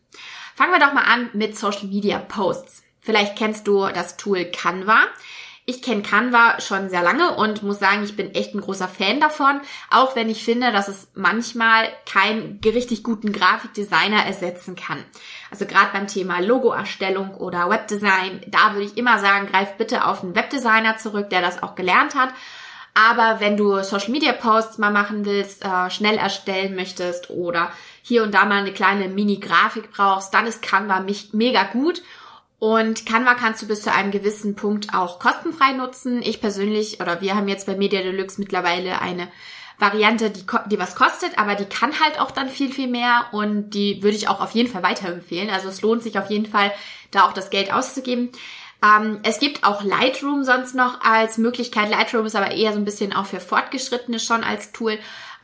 Fangen 0.56 0.74
wir 0.74 0.80
doch 0.80 0.94
mal 0.94 1.04
an 1.04 1.30
mit 1.34 1.58
Social 1.58 1.88
Media 1.88 2.18
Posts. 2.18 2.84
Vielleicht 3.00 3.38
kennst 3.38 3.68
du 3.68 3.88
das 3.88 4.18
Tool 4.18 4.46
Canva. 4.46 5.06
Ich 5.70 5.82
kenne 5.82 6.02
Canva 6.02 6.62
schon 6.62 6.90
sehr 6.90 7.04
lange 7.04 7.36
und 7.36 7.62
muss 7.62 7.78
sagen, 7.78 8.04
ich 8.04 8.16
bin 8.16 8.34
echt 8.34 8.56
ein 8.56 8.62
großer 8.62 8.88
Fan 8.88 9.20
davon, 9.20 9.60
auch 9.92 10.16
wenn 10.16 10.30
ich 10.30 10.44
finde, 10.44 10.72
dass 10.72 10.88
es 10.88 11.10
manchmal 11.14 11.90
keinen 12.10 12.60
richtig 12.64 13.04
guten 13.04 13.34
Grafikdesigner 13.34 14.26
ersetzen 14.26 14.76
kann. 14.76 15.04
Also 15.50 15.66
gerade 15.66 15.92
beim 15.94 16.08
Thema 16.08 16.40
Logoerstellung 16.40 17.36
oder 17.36 17.70
Webdesign, 17.70 18.42
da 18.48 18.74
würde 18.74 18.86
ich 18.86 18.98
immer 18.98 19.20
sagen, 19.20 19.48
greif 19.48 19.78
bitte 19.78 20.06
auf 20.06 20.24
einen 20.24 20.36
Webdesigner 20.36 20.98
zurück, 20.98 21.30
der 21.30 21.42
das 21.42 21.64
auch 21.64 21.76
gelernt 21.76 22.16
hat. 22.16 22.30
Aber 22.94 23.40
wenn 23.40 23.58
du 23.58 23.84
Social 23.84 24.10
Media 24.10 24.34
Posts 24.34 24.80
mal 24.80 24.92
machen 24.92 25.24
willst, 25.24 25.64
äh, 25.64 25.90
schnell 25.92 26.18
erstellen 26.18 26.76
möchtest 26.76 27.30
oder 27.30 27.72
hier 28.02 28.24
und 28.24 28.34
da 28.34 28.46
mal 28.46 28.60
eine 28.60 28.74
kleine 28.74 29.08
Mini-Grafik 29.08 29.92
brauchst, 29.92 30.34
dann 30.34 30.48
ist 30.48 30.64
Canva 30.64 31.02
mich 31.02 31.32
mega 31.32 31.64
gut. 31.64 32.02
Und 32.60 33.06
Canva 33.06 33.36
kannst 33.36 33.62
du 33.62 33.68
bis 33.68 33.84
zu 33.84 33.94
einem 33.94 34.10
gewissen 34.10 34.56
Punkt 34.56 34.96
auch 34.96 35.20
kostenfrei 35.20 35.74
nutzen. 35.74 36.24
Ich 36.24 36.42
persönlich 36.42 37.00
oder 37.00 37.22
wir 37.22 37.36
haben 37.36 37.48
jetzt 37.48 37.68
bei 37.68 37.76
Media 37.76 38.02
Deluxe 38.02 38.42
mittlerweile 38.42 39.00
eine 39.00 39.28
Variante, 39.80 40.32
die, 40.32 40.44
die 40.68 40.80
was 40.80 40.96
kostet, 40.96 41.38
aber 41.38 41.56
die 41.56 41.66
kann 41.66 42.00
halt 42.00 42.20
auch 42.20 42.32
dann 42.32 42.50
viel, 42.50 42.72
viel 42.72 42.88
mehr 42.88 43.26
und 43.32 43.72
die 43.72 44.02
würde 44.02 44.18
ich 44.18 44.28
auch 44.28 44.42
auf 44.42 44.52
jeden 44.52 44.72
Fall 44.72 44.84
weiterempfehlen. 44.84 45.50
Also 45.50 45.70
es 45.70 45.82
lohnt 45.82 46.02
sich 46.02 46.18
auf 46.18 46.30
jeden 46.30 46.48
Fall, 46.48 46.72
da 47.12 47.24
auch 47.24 47.34
das 47.34 47.50
Geld 47.50 47.72
auszugeben. 47.72 48.32
Ähm, 48.84 49.20
es 49.24 49.40
gibt 49.40 49.64
auch 49.64 49.84
Lightroom 49.84 50.44
sonst 50.44 50.76
noch 50.76 51.02
als 51.02 51.38
Möglichkeit. 51.38 51.90
Lightroom 51.90 52.26
ist 52.26 52.36
aber 52.36 52.52
eher 52.52 52.74
so 52.74 52.80
ein 52.80 52.86
bisschen 52.86 53.14
auch 53.14 53.26
für 53.26 53.40
Fortgeschrittene 53.40 54.20
schon 54.20 54.44
als 54.44 54.72
Tool 54.72 54.98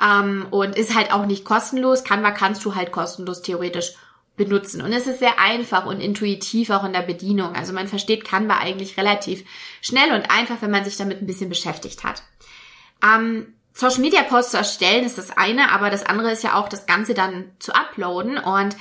ähm, 0.04 0.48
und 0.50 0.76
ist 0.76 0.96
halt 0.96 1.12
auch 1.13 1.26
nicht 1.26 1.46
kostenlos. 1.46 2.04
Canva 2.04 2.32
kannst 2.32 2.65
du 2.65 2.76
halt 2.76 2.91
kostenlos 2.91 3.41
theoretisch 3.41 3.93
benutzen. 4.36 4.82
Und 4.82 4.93
es 4.93 5.06
ist 5.06 5.19
sehr 5.19 5.39
einfach 5.39 5.86
und 5.86 6.00
intuitiv 6.00 6.72
auch 6.72 6.84
in 6.84 6.93
der 6.93 7.02
Bedienung. 7.02 7.56
Also 7.56 7.72
man 7.72 7.88
versteht 7.88 8.26
Canva 8.26 8.58
eigentlich 8.58 8.98
relativ 8.98 9.43
schnell 9.82 10.12
und 10.12 10.30
einfach, 10.32 10.62
wenn 10.62 10.72
man 10.72 10.86
sich 10.86 10.98
damit 10.98 11.22
ein 11.22 11.28
bisschen 11.28 11.50
beschäftigt 11.50 12.04
hat. 12.04 12.24
Ähm, 13.04 13.54
Social 13.74 14.02
Media 14.02 14.22
Posts 14.24 14.52
zu 14.52 14.58
erstellen 14.58 15.04
ist 15.04 15.18
das 15.18 15.36
eine, 15.36 15.72
aber 15.72 15.90
das 15.90 16.06
andere 16.06 16.32
ist 16.32 16.44
ja 16.44 16.56
auch 16.56 16.70
das 16.70 16.86
Ganze 16.86 17.14
dann 17.14 17.52
zu 17.60 17.74
uploaden 17.74 18.38
und 18.38 18.76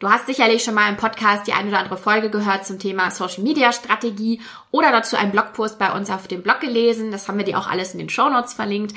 Du 0.00 0.08
hast 0.08 0.26
sicherlich 0.26 0.62
schon 0.62 0.74
mal 0.74 0.88
im 0.88 0.96
Podcast 0.96 1.48
die 1.48 1.52
eine 1.54 1.70
oder 1.70 1.80
andere 1.80 1.96
Folge 1.96 2.30
gehört 2.30 2.64
zum 2.64 2.78
Thema 2.78 3.10
Social 3.10 3.42
Media 3.42 3.72
Strategie 3.72 4.40
oder 4.70 4.92
dazu 4.92 5.16
einen 5.16 5.32
Blogpost 5.32 5.76
bei 5.76 5.90
uns 5.90 6.08
auf 6.08 6.28
dem 6.28 6.44
Blog 6.44 6.60
gelesen. 6.60 7.10
Das 7.10 7.26
haben 7.26 7.36
wir 7.36 7.44
dir 7.44 7.58
auch 7.58 7.66
alles 7.66 7.94
in 7.94 7.98
den 7.98 8.08
Show 8.08 8.28
Notes 8.28 8.52
verlinkt. 8.52 8.94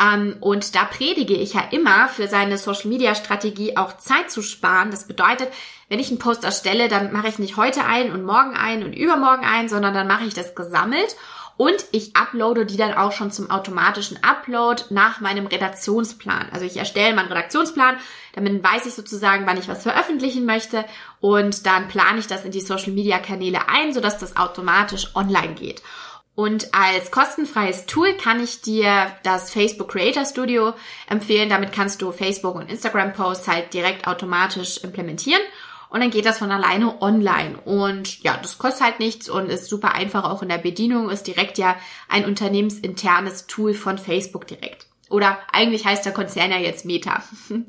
Ähm, 0.00 0.36
und 0.38 0.76
da 0.76 0.84
predige 0.84 1.34
ich 1.34 1.54
ja 1.54 1.62
immer, 1.72 2.06
für 2.06 2.28
seine 2.28 2.56
Social 2.56 2.88
Media 2.88 3.16
Strategie 3.16 3.76
auch 3.76 3.96
Zeit 3.96 4.30
zu 4.30 4.42
sparen. 4.42 4.92
Das 4.92 5.08
bedeutet, 5.08 5.48
wenn 5.88 5.98
ich 5.98 6.10
einen 6.10 6.20
Post 6.20 6.44
erstelle, 6.44 6.86
dann 6.86 7.12
mache 7.12 7.26
ich 7.26 7.40
nicht 7.40 7.56
heute 7.56 7.84
ein 7.84 8.12
und 8.12 8.24
morgen 8.24 8.56
ein 8.56 8.84
und 8.84 8.92
übermorgen 8.92 9.44
ein, 9.44 9.68
sondern 9.68 9.92
dann 9.92 10.06
mache 10.06 10.24
ich 10.24 10.34
das 10.34 10.54
gesammelt 10.54 11.16
Und 11.56 11.84
ich 11.92 12.16
uploade 12.16 12.66
die 12.66 12.76
dann 12.76 12.94
auch 12.94 13.12
schon 13.12 13.30
zum 13.30 13.50
automatischen 13.50 14.22
Upload 14.24 14.84
nach 14.90 15.20
meinem 15.20 15.46
Redaktionsplan. 15.46 16.48
Also 16.50 16.66
ich 16.66 16.76
erstelle 16.76 17.14
meinen 17.14 17.28
Redaktionsplan, 17.28 17.96
damit 18.34 18.64
weiß 18.64 18.86
ich 18.86 18.94
sozusagen, 18.94 19.46
wann 19.46 19.58
ich 19.58 19.68
was 19.68 19.84
veröffentlichen 19.84 20.46
möchte 20.46 20.84
und 21.20 21.64
dann 21.66 21.86
plane 21.86 22.18
ich 22.18 22.26
das 22.26 22.44
in 22.44 22.50
die 22.50 22.60
Social 22.60 22.92
Media 22.92 23.18
Kanäle 23.18 23.68
ein, 23.68 23.94
sodass 23.94 24.18
das 24.18 24.36
automatisch 24.36 25.14
online 25.14 25.54
geht. 25.54 25.82
Und 26.36 26.74
als 26.74 27.12
kostenfreies 27.12 27.86
Tool 27.86 28.14
kann 28.14 28.42
ich 28.42 28.60
dir 28.60 29.12
das 29.22 29.52
Facebook 29.52 29.92
Creator 29.92 30.24
Studio 30.24 30.74
empfehlen. 31.08 31.48
Damit 31.48 31.72
kannst 31.72 32.02
du 32.02 32.10
Facebook 32.10 32.56
und 32.56 32.68
Instagram 32.68 33.12
Posts 33.12 33.46
halt 33.46 33.72
direkt 33.72 34.08
automatisch 34.08 34.78
implementieren. 34.78 35.42
Und 35.94 36.00
dann 36.00 36.10
geht 36.10 36.26
das 36.26 36.38
von 36.38 36.50
alleine 36.50 37.00
online. 37.00 37.56
Und 37.64 38.20
ja, 38.24 38.36
das 38.36 38.58
kostet 38.58 38.82
halt 38.82 38.98
nichts 38.98 39.28
und 39.28 39.48
ist 39.48 39.68
super 39.68 39.94
einfach 39.94 40.24
auch 40.24 40.42
in 40.42 40.48
der 40.48 40.58
Bedienung. 40.58 41.08
Ist 41.08 41.28
direkt 41.28 41.56
ja 41.56 41.76
ein 42.08 42.24
unternehmensinternes 42.24 43.46
Tool 43.46 43.74
von 43.74 43.96
Facebook 43.96 44.48
direkt. 44.48 44.88
Oder 45.08 45.38
eigentlich 45.52 45.86
heißt 45.86 46.04
der 46.04 46.12
Konzern 46.12 46.50
ja 46.50 46.58
jetzt 46.58 46.84
Meta. 46.84 47.22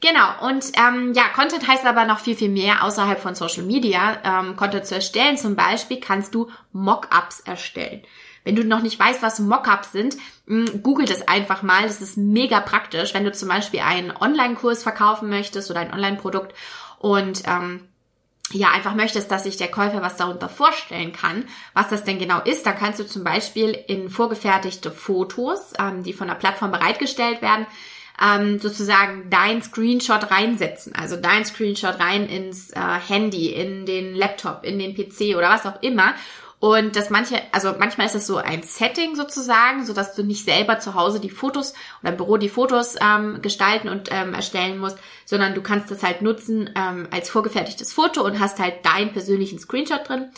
Genau, 0.00 0.46
und 0.46 0.64
ähm, 0.76 1.12
ja, 1.12 1.24
Content 1.34 1.66
heißt 1.66 1.84
aber 1.84 2.04
noch 2.04 2.20
viel, 2.20 2.36
viel 2.36 2.50
mehr 2.50 2.84
außerhalb 2.84 3.18
von 3.18 3.34
Social 3.34 3.64
Media. 3.64 4.18
Ähm, 4.22 4.54
Content 4.54 4.86
zu 4.86 4.94
erstellen 4.94 5.36
zum 5.36 5.56
Beispiel 5.56 5.98
kannst 5.98 6.36
du 6.36 6.48
Mockups 6.70 7.40
erstellen. 7.40 8.02
Wenn 8.44 8.54
du 8.54 8.62
noch 8.64 8.80
nicht 8.80 8.96
weißt, 8.96 9.22
was 9.22 9.40
Mockups 9.40 9.90
sind, 9.90 10.16
hm, 10.46 10.84
google 10.84 11.04
das 11.04 11.26
einfach 11.26 11.62
mal. 11.62 11.82
Das 11.82 12.00
ist 12.00 12.16
mega 12.16 12.60
praktisch, 12.60 13.12
wenn 13.12 13.24
du 13.24 13.32
zum 13.32 13.48
Beispiel 13.48 13.80
einen 13.80 14.16
Online-Kurs 14.16 14.84
verkaufen 14.84 15.28
möchtest 15.28 15.68
oder 15.68 15.80
ein 15.80 15.92
Online-Produkt 15.92 16.54
und 16.98 17.42
ähm, 17.46 17.88
ja, 18.52 18.70
einfach 18.70 18.94
möchtest, 18.94 19.30
dass 19.30 19.44
sich 19.44 19.56
der 19.56 19.70
Käufer 19.70 20.00
was 20.00 20.16
darunter 20.16 20.48
vorstellen 20.48 21.12
kann, 21.12 21.44
was 21.74 21.88
das 21.88 22.04
denn 22.04 22.18
genau 22.18 22.40
ist, 22.40 22.64
dann 22.64 22.76
kannst 22.76 22.98
du 22.98 23.06
zum 23.06 23.22
Beispiel 23.22 23.78
in 23.88 24.08
vorgefertigte 24.08 24.90
Fotos, 24.90 25.74
ähm, 25.78 26.02
die 26.02 26.14
von 26.14 26.28
der 26.28 26.34
Plattform 26.34 26.72
bereitgestellt 26.72 27.42
werden, 27.42 27.66
ähm, 28.20 28.58
sozusagen 28.58 29.28
dein 29.30 29.62
Screenshot 29.62 30.30
reinsetzen. 30.30 30.94
Also 30.94 31.16
dein 31.16 31.44
Screenshot 31.44 32.00
rein 32.00 32.26
ins 32.26 32.70
äh, 32.70 32.80
Handy, 32.80 33.52
in 33.52 33.86
den 33.86 34.14
Laptop, 34.14 34.64
in 34.64 34.78
den 34.78 34.94
PC 34.94 35.36
oder 35.36 35.50
was 35.50 35.66
auch 35.66 35.82
immer. 35.82 36.14
Und 36.60 36.96
das 36.96 37.08
manche, 37.08 37.40
also 37.52 37.74
manchmal 37.78 38.08
ist 38.08 38.16
es 38.16 38.26
so 38.26 38.36
ein 38.36 38.64
Setting 38.64 39.14
sozusagen, 39.14 39.86
so 39.86 39.92
dass 39.92 40.16
du 40.16 40.24
nicht 40.24 40.44
selber 40.44 40.80
zu 40.80 40.94
Hause 40.94 41.20
die 41.20 41.30
Fotos 41.30 41.72
oder 42.02 42.10
im 42.10 42.16
Büro 42.16 42.36
die 42.36 42.48
Fotos 42.48 42.96
ähm, 43.00 43.40
gestalten 43.42 43.88
und 43.88 44.08
ähm, 44.10 44.34
erstellen 44.34 44.78
musst, 44.78 44.98
sondern 45.24 45.54
du 45.54 45.62
kannst 45.62 45.90
das 45.90 46.02
halt 46.02 46.20
nutzen 46.20 46.70
ähm, 46.74 47.06
als 47.12 47.30
vorgefertigtes 47.30 47.92
Foto 47.92 48.24
und 48.24 48.40
hast 48.40 48.58
halt 48.58 48.84
deinen 48.84 49.12
persönlichen 49.12 49.60
Screenshot 49.60 50.08
drin. 50.08 50.30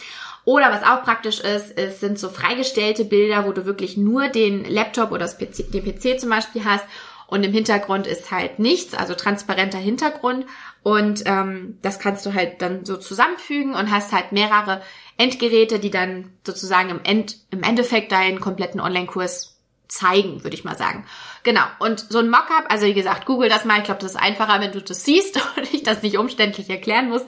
Oder 0.44 0.70
was 0.70 0.82
auch 0.82 1.04
praktisch 1.04 1.40
ist, 1.40 1.78
es 1.78 2.00
sind 2.00 2.18
so 2.18 2.28
freigestellte 2.28 3.04
Bilder, 3.04 3.46
wo 3.46 3.52
du 3.52 3.64
wirklich 3.64 3.96
nur 3.96 4.28
den 4.28 4.64
Laptop 4.64 5.12
oder 5.12 5.20
das 5.20 5.38
PC, 5.38 5.70
den 5.72 5.84
PC 5.84 6.20
zum 6.20 6.28
Beispiel 6.28 6.64
hast 6.64 6.84
und 7.28 7.44
im 7.44 7.52
Hintergrund 7.52 8.06
ist 8.06 8.30
halt 8.30 8.58
nichts, 8.58 8.92
also 8.94 9.14
transparenter 9.14 9.78
Hintergrund 9.78 10.46
und 10.82 11.22
ähm, 11.26 11.78
das 11.80 11.98
kannst 11.98 12.26
du 12.26 12.34
halt 12.34 12.60
dann 12.60 12.84
so 12.84 12.96
zusammenfügen 12.96 13.74
und 13.74 13.90
hast 13.90 14.12
halt 14.12 14.32
mehrere 14.32 14.82
Endgeräte, 15.20 15.78
die 15.78 15.90
dann 15.90 16.32
sozusagen 16.46 16.88
im, 16.88 17.00
End, 17.04 17.36
im 17.50 17.62
Endeffekt 17.62 18.10
deinen 18.10 18.40
kompletten 18.40 18.80
Online-Kurs 18.80 19.60
zeigen, 19.90 20.44
würde 20.44 20.54
ich 20.54 20.64
mal 20.64 20.76
sagen. 20.76 21.04
Genau. 21.42 21.62
Und 21.78 22.06
so 22.08 22.18
ein 22.18 22.30
Mockup, 22.30 22.66
also 22.68 22.86
wie 22.86 22.94
gesagt, 22.94 23.26
google 23.26 23.48
das 23.48 23.64
mal. 23.64 23.78
Ich 23.78 23.84
glaube, 23.84 24.00
das 24.00 24.12
ist 24.12 24.20
einfacher, 24.20 24.60
wenn 24.60 24.72
du 24.72 24.80
das 24.80 25.04
siehst 25.04 25.36
und 25.56 25.74
ich 25.74 25.82
das 25.82 26.02
nicht 26.02 26.16
umständlich 26.16 26.70
erklären 26.70 27.08
muss. 27.08 27.22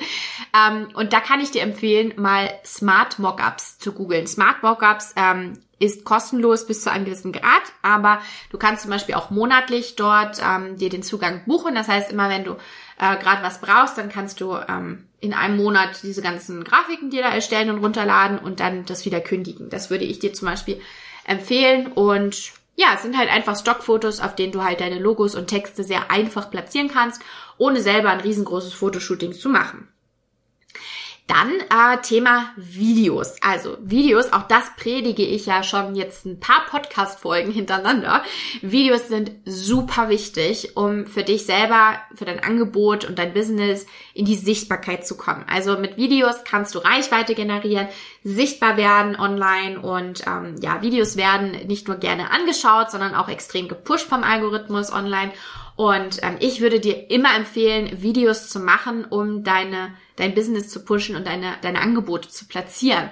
Ähm, 0.57 0.89
und 0.95 1.13
da 1.13 1.21
kann 1.21 1.41
ich 1.41 1.51
dir 1.51 1.63
empfehlen, 1.63 2.15
mal 2.17 2.51
Smart 2.65 3.19
Mockups 3.19 3.79
zu 3.79 3.93
googeln. 3.93 4.27
Smart 4.27 4.63
Mockups 4.63 5.15
ähm, 5.17 5.59
ist 5.79 6.05
kostenlos 6.05 6.67
bis 6.67 6.83
zu 6.83 6.91
einem 6.91 7.05
gewissen 7.05 7.33
Grad, 7.33 7.63
aber 7.83 8.23
du 8.51 8.59
kannst 8.59 8.83
zum 8.83 8.91
Beispiel 8.91 9.17
auch 9.17 9.31
monatlich 9.31 9.97
dort 9.97 10.41
ähm, 10.41 10.77
dir 10.77 10.89
den 10.89 11.03
Zugang 11.03 11.43
buchen. 11.47 11.75
Das 11.75 11.89
heißt, 11.89 12.13
immer 12.13 12.29
wenn 12.29 12.45
du 12.45 12.57
äh, 13.03 13.17
gerade 13.17 13.43
was 13.43 13.61
brauchst, 13.61 13.99
dann 13.99 14.09
kannst 14.09 14.41
du 14.41 14.55
ähm, 14.55 15.09
in 15.19 15.35
einem 15.35 15.57
Monat 15.57 16.05
diese 16.05 16.23
ganzen 16.23 16.63
Grafiken 16.63 17.11
dir 17.11 17.23
da 17.23 17.35
erstellen 17.35 17.69
und 17.69 17.79
runterladen 17.79 18.39
und 18.39 18.61
dann 18.61 18.85
das 18.85 19.05
wieder 19.05 19.21
kündigen. 19.21 19.69
Das 19.71 19.91
würde 19.91 20.05
ich 20.05 20.21
dir 20.21 20.33
zum 20.33 20.47
Beispiel 20.47 20.81
empfehlen 21.25 21.89
und 21.89 22.53
ja, 22.77 22.93
es 22.95 23.03
sind 23.03 23.19
halt 23.19 23.29
einfach 23.29 23.59
Stockfotos, 23.59 24.21
auf 24.21 24.37
denen 24.37 24.53
du 24.53 24.63
halt 24.63 24.81
deine 24.81 25.01
Logos 25.01 25.35
und 25.35 25.49
Texte 25.49 25.83
sehr 25.83 26.13
einfach 26.13 26.49
platzieren 26.51 26.89
kannst, 26.89 27.21
ohne 27.59 27.81
selber 27.81 28.11
ein 28.11 28.21
riesengroßes 28.21 28.73
Fotoshooting 28.73 29.33
zu 29.33 29.49
machen. 29.49 29.89
Dann 31.29 31.51
äh, 31.61 32.03
Thema 32.03 32.51
Videos. 32.57 33.37
Also 33.43 33.79
Videos, 33.81 34.33
auch 34.33 34.43
das 34.43 34.75
predige 34.77 35.23
ich 35.23 35.47
ja 35.47 35.63
schon 35.63 35.95
jetzt 35.95 36.27
ein 36.27 36.41
paar 36.41 36.67
Podcast-Folgen 36.69 37.53
hintereinander. 37.53 38.23
Videos 38.61 39.09
sind 39.09 39.31
super 39.45 40.09
wichtig, 40.09 40.77
um 40.77 41.07
für 41.07 41.23
dich 41.23 41.47
selber, 41.47 41.95
für 42.15 42.25
dein 42.25 42.43
Angebot 42.43 43.05
und 43.05 43.19
dein 43.19 43.33
Business 43.33 43.87
in 44.15 44.27
die 44.27 44.35
Sichtbarkeit 44.35 45.07
zu 45.07 45.17
kommen. 45.17 45.45
Also 45.49 45.79
mit 45.79 45.97
Videos 45.97 46.43
kannst 46.45 46.75
du 46.75 46.81
Reichweite 46.81 47.35
generieren, 47.35 47.89
sichtbar 48.25 48.77
werden 48.77 49.17
online 49.17 49.81
und 49.81 50.27
ähm, 50.27 50.57
ja, 50.61 50.83
Videos 50.83 51.17
werden 51.17 51.53
nicht 51.67 51.87
nur 51.87 51.99
gerne 51.99 52.31
angeschaut, 52.31 52.91
sondern 52.91 53.15
auch 53.15 53.29
extrem 53.29 53.69
gepusht 53.69 54.09
vom 54.09 54.25
Algorithmus 54.25 54.93
online. 54.93 55.33
Und 55.77 56.23
ähm, 56.23 56.37
ich 56.41 56.61
würde 56.61 56.81
dir 56.81 57.11
immer 57.11 57.35
empfehlen, 57.35 58.03
Videos 58.03 58.49
zu 58.49 58.61
machen, 58.61 59.05
um 59.05 59.43
deine, 59.43 59.95
dein 60.17 60.35
Business 60.35 60.69
zu 60.69 60.85
pushen 60.85 61.17
und 61.17 61.27
deine, 61.27 61.55
deine 61.63 61.81
Angebote 61.81 62.29
zu 62.29 62.47
platzieren. 62.47 63.11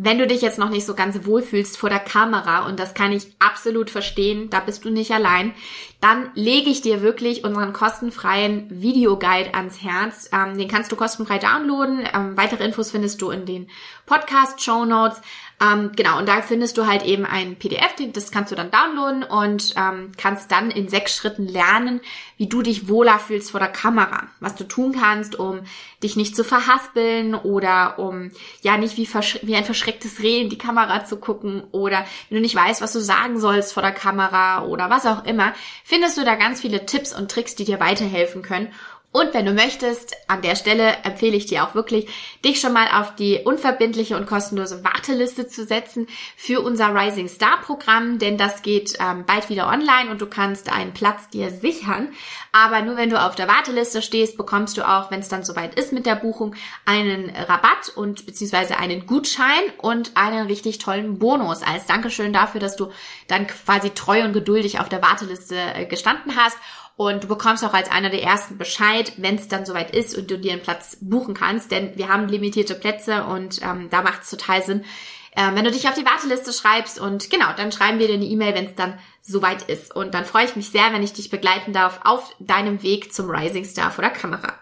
Wenn 0.00 0.18
du 0.18 0.28
dich 0.28 0.42
jetzt 0.42 0.60
noch 0.60 0.70
nicht 0.70 0.86
so 0.86 0.94
ganz 0.94 1.26
wohlfühlst 1.26 1.76
vor 1.76 1.90
der 1.90 1.98
Kamera, 1.98 2.66
und 2.66 2.78
das 2.78 2.94
kann 2.94 3.10
ich 3.10 3.34
absolut 3.40 3.90
verstehen, 3.90 4.48
da 4.48 4.60
bist 4.60 4.84
du 4.84 4.90
nicht 4.90 5.10
allein, 5.10 5.54
dann 6.00 6.30
lege 6.34 6.70
ich 6.70 6.80
dir 6.80 7.02
wirklich 7.02 7.44
unseren 7.44 7.72
kostenfreien 7.72 8.66
Videoguide 8.70 9.54
ans 9.54 9.82
Herz. 9.82 10.30
Ähm, 10.32 10.56
den 10.56 10.68
kannst 10.68 10.92
du 10.92 10.96
kostenfrei 10.96 11.38
downloaden. 11.38 12.06
Ähm, 12.14 12.36
weitere 12.36 12.64
Infos 12.64 12.92
findest 12.92 13.20
du 13.20 13.30
in 13.30 13.46
den 13.46 13.68
Podcast-Show 14.06 14.84
Notes. 14.84 15.20
Ähm, 15.60 15.90
genau, 15.96 16.18
und 16.18 16.28
da 16.28 16.40
findest 16.40 16.78
du 16.78 16.86
halt 16.86 17.04
eben 17.04 17.26
ein 17.26 17.56
PDF, 17.56 17.96
das 18.12 18.30
kannst 18.30 18.52
du 18.52 18.56
dann 18.56 18.70
downloaden 18.70 19.24
und 19.24 19.74
ähm, 19.76 20.12
kannst 20.16 20.52
dann 20.52 20.70
in 20.70 20.88
sechs 20.88 21.16
Schritten 21.16 21.48
lernen, 21.48 22.00
wie 22.36 22.48
du 22.48 22.62
dich 22.62 22.88
wohler 22.88 23.18
fühlst 23.18 23.50
vor 23.50 23.58
der 23.58 23.68
Kamera. 23.68 24.28
Was 24.38 24.54
du 24.54 24.62
tun 24.62 24.92
kannst, 24.92 25.36
um 25.36 25.62
dich 26.00 26.14
nicht 26.14 26.36
zu 26.36 26.44
verhaspeln 26.44 27.34
oder 27.34 27.98
um 27.98 28.30
ja 28.62 28.76
nicht 28.76 28.96
wie, 28.96 29.08
wie 29.42 29.56
ein 29.56 29.64
verschrecktes 29.64 30.22
Reh 30.22 30.42
in 30.42 30.48
die 30.48 30.58
Kamera 30.58 31.04
zu 31.04 31.16
gucken 31.16 31.64
oder 31.72 32.04
wenn 32.28 32.36
du 32.36 32.40
nicht 32.40 32.54
weißt, 32.54 32.80
was 32.80 32.92
du 32.92 33.00
sagen 33.00 33.40
sollst 33.40 33.72
vor 33.72 33.82
der 33.82 33.90
Kamera 33.90 34.62
oder 34.62 34.90
was 34.90 35.06
auch 35.06 35.24
immer, 35.24 35.54
findest 35.88 36.18
du 36.18 36.24
da 36.26 36.34
ganz 36.34 36.60
viele 36.60 36.84
Tipps 36.84 37.14
und 37.14 37.30
Tricks, 37.30 37.54
die 37.54 37.64
dir 37.64 37.80
weiterhelfen 37.80 38.42
können. 38.42 38.74
Und 39.10 39.32
wenn 39.32 39.46
du 39.46 39.54
möchtest, 39.54 40.14
an 40.26 40.42
der 40.42 40.54
Stelle 40.54 40.98
empfehle 41.02 41.34
ich 41.34 41.46
dir 41.46 41.64
auch 41.64 41.74
wirklich, 41.74 42.08
dich 42.44 42.60
schon 42.60 42.74
mal 42.74 42.88
auf 43.00 43.14
die 43.14 43.40
unverbindliche 43.42 44.14
und 44.14 44.26
kostenlose 44.26 44.84
Warteliste 44.84 45.48
zu 45.48 45.64
setzen 45.64 46.06
für 46.36 46.60
unser 46.60 46.94
Rising 46.94 47.26
Star 47.26 47.58
Programm, 47.62 48.18
denn 48.18 48.36
das 48.36 48.60
geht 48.60 48.98
ähm, 49.00 49.24
bald 49.26 49.48
wieder 49.48 49.68
online 49.68 50.10
und 50.10 50.20
du 50.20 50.26
kannst 50.26 50.70
einen 50.70 50.92
Platz 50.92 51.30
dir 51.30 51.50
sichern. 51.50 52.10
Aber 52.52 52.82
nur 52.82 52.98
wenn 52.98 53.08
du 53.08 53.18
auf 53.18 53.34
der 53.34 53.48
Warteliste 53.48 54.02
stehst, 54.02 54.36
bekommst 54.36 54.76
du 54.76 54.86
auch, 54.86 55.10
wenn 55.10 55.20
es 55.20 55.28
dann 55.28 55.42
soweit 55.42 55.74
ist 55.78 55.94
mit 55.94 56.04
der 56.04 56.16
Buchung, 56.16 56.54
einen 56.84 57.30
Rabatt 57.30 57.88
und 57.96 58.26
beziehungsweise 58.26 58.78
einen 58.78 59.06
Gutschein 59.06 59.62
und 59.78 60.18
einen 60.18 60.46
richtig 60.48 60.78
tollen 60.78 61.18
Bonus 61.18 61.62
als 61.62 61.86
Dankeschön 61.86 62.34
dafür, 62.34 62.60
dass 62.60 62.76
du 62.76 62.92
dann 63.26 63.46
quasi 63.46 63.88
treu 63.88 64.22
und 64.24 64.34
geduldig 64.34 64.80
auf 64.80 64.90
der 64.90 65.00
Warteliste 65.00 65.56
äh, 65.56 65.86
gestanden 65.86 66.36
hast. 66.36 66.58
Und 66.98 67.22
du 67.22 67.28
bekommst 67.28 67.64
auch 67.64 67.74
als 67.74 67.88
einer 67.92 68.10
der 68.10 68.24
ersten 68.24 68.58
Bescheid, 68.58 69.12
wenn 69.18 69.36
es 69.36 69.46
dann 69.46 69.64
soweit 69.64 69.94
ist 69.94 70.18
und 70.18 70.28
du 70.28 70.36
dir 70.36 70.50
einen 70.50 70.62
Platz 70.62 70.98
buchen 71.00 71.32
kannst, 71.32 71.70
denn 71.70 71.96
wir 71.96 72.08
haben 72.08 72.26
limitierte 72.26 72.74
Plätze 72.74 73.22
und 73.22 73.62
ähm, 73.62 73.86
da 73.88 74.02
macht 74.02 74.22
es 74.22 74.30
total 74.30 74.64
Sinn, 74.64 74.84
äh, 75.30 75.54
wenn 75.54 75.64
du 75.64 75.70
dich 75.70 75.86
auf 75.86 75.94
die 75.94 76.04
Warteliste 76.04 76.52
schreibst 76.52 76.98
und 76.98 77.30
genau, 77.30 77.52
dann 77.56 77.70
schreiben 77.70 78.00
wir 78.00 78.08
dir 78.08 78.14
eine 78.14 78.24
E-Mail, 78.24 78.56
wenn 78.56 78.66
es 78.66 78.74
dann 78.74 78.98
soweit 79.22 79.62
ist. 79.62 79.94
Und 79.94 80.12
dann 80.12 80.24
freue 80.24 80.46
ich 80.46 80.56
mich 80.56 80.70
sehr, 80.70 80.92
wenn 80.92 81.04
ich 81.04 81.12
dich 81.12 81.30
begleiten 81.30 81.72
darf 81.72 82.00
auf 82.02 82.34
deinem 82.40 82.82
Weg 82.82 83.12
zum 83.12 83.30
Rising 83.30 83.64
Star 83.64 83.92
vor 83.92 84.02
der 84.02 84.12
Kamera. 84.12 84.54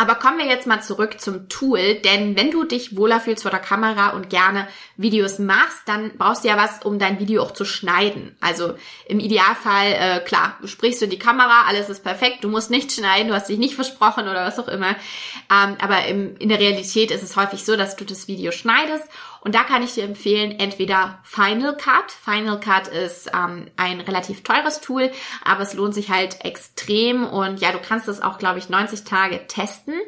Aber 0.00 0.14
kommen 0.14 0.38
wir 0.38 0.46
jetzt 0.46 0.66
mal 0.66 0.80
zurück 0.80 1.20
zum 1.20 1.50
Tool, 1.50 1.96
denn 1.96 2.34
wenn 2.34 2.50
du 2.50 2.64
dich 2.64 2.96
wohler 2.96 3.20
fühlst 3.20 3.42
vor 3.42 3.50
der 3.50 3.60
Kamera 3.60 4.12
und 4.12 4.30
gerne 4.30 4.66
Videos 4.96 5.38
machst, 5.38 5.82
dann 5.84 6.12
brauchst 6.16 6.42
du 6.42 6.48
ja 6.48 6.56
was, 6.56 6.82
um 6.82 6.98
dein 6.98 7.18
Video 7.18 7.42
auch 7.42 7.50
zu 7.50 7.66
schneiden. 7.66 8.34
Also 8.40 8.72
im 9.06 9.20
Idealfall, 9.20 9.92
äh, 9.92 10.20
klar, 10.20 10.56
sprichst 10.64 11.02
du 11.02 11.04
in 11.04 11.10
die 11.10 11.18
Kamera, 11.18 11.64
alles 11.68 11.90
ist 11.90 12.02
perfekt, 12.02 12.44
du 12.44 12.48
musst 12.48 12.70
nichts 12.70 12.94
schneiden, 12.94 13.28
du 13.28 13.34
hast 13.34 13.50
dich 13.50 13.58
nicht 13.58 13.74
versprochen 13.74 14.26
oder 14.26 14.46
was 14.46 14.58
auch 14.58 14.68
immer. 14.68 14.96
Ähm, 15.52 15.76
aber 15.82 16.06
im, 16.06 16.34
in 16.38 16.48
der 16.48 16.60
Realität 16.60 17.10
ist 17.10 17.22
es 17.22 17.36
häufig 17.36 17.66
so, 17.66 17.76
dass 17.76 17.96
du 17.96 18.06
das 18.06 18.26
Video 18.26 18.52
schneidest 18.52 19.06
und 19.42 19.54
da 19.54 19.64
kann 19.64 19.82
ich 19.82 19.94
dir 19.94 20.04
empfehlen, 20.04 20.52
entweder 20.58 21.18
Final 21.24 21.76
Cut. 21.76 22.12
Final 22.12 22.60
Cut 22.60 22.88
ist 22.88 23.30
ähm, 23.34 23.68
ein 23.76 24.00
relativ 24.00 24.42
teures 24.42 24.80
Tool, 24.80 25.10
aber 25.44 25.62
es 25.62 25.72
lohnt 25.72 25.94
sich 25.94 26.10
halt 26.10 26.44
extrem 26.44 27.26
und 27.26 27.60
ja, 27.60 27.72
du 27.72 27.78
kannst 27.78 28.06
es 28.08 28.20
auch, 28.20 28.38
glaube 28.38 28.58
ich, 28.58 28.68
90 28.68 29.04
Tage 29.04 29.46
testen 29.46 29.89
testen. 29.90 30.00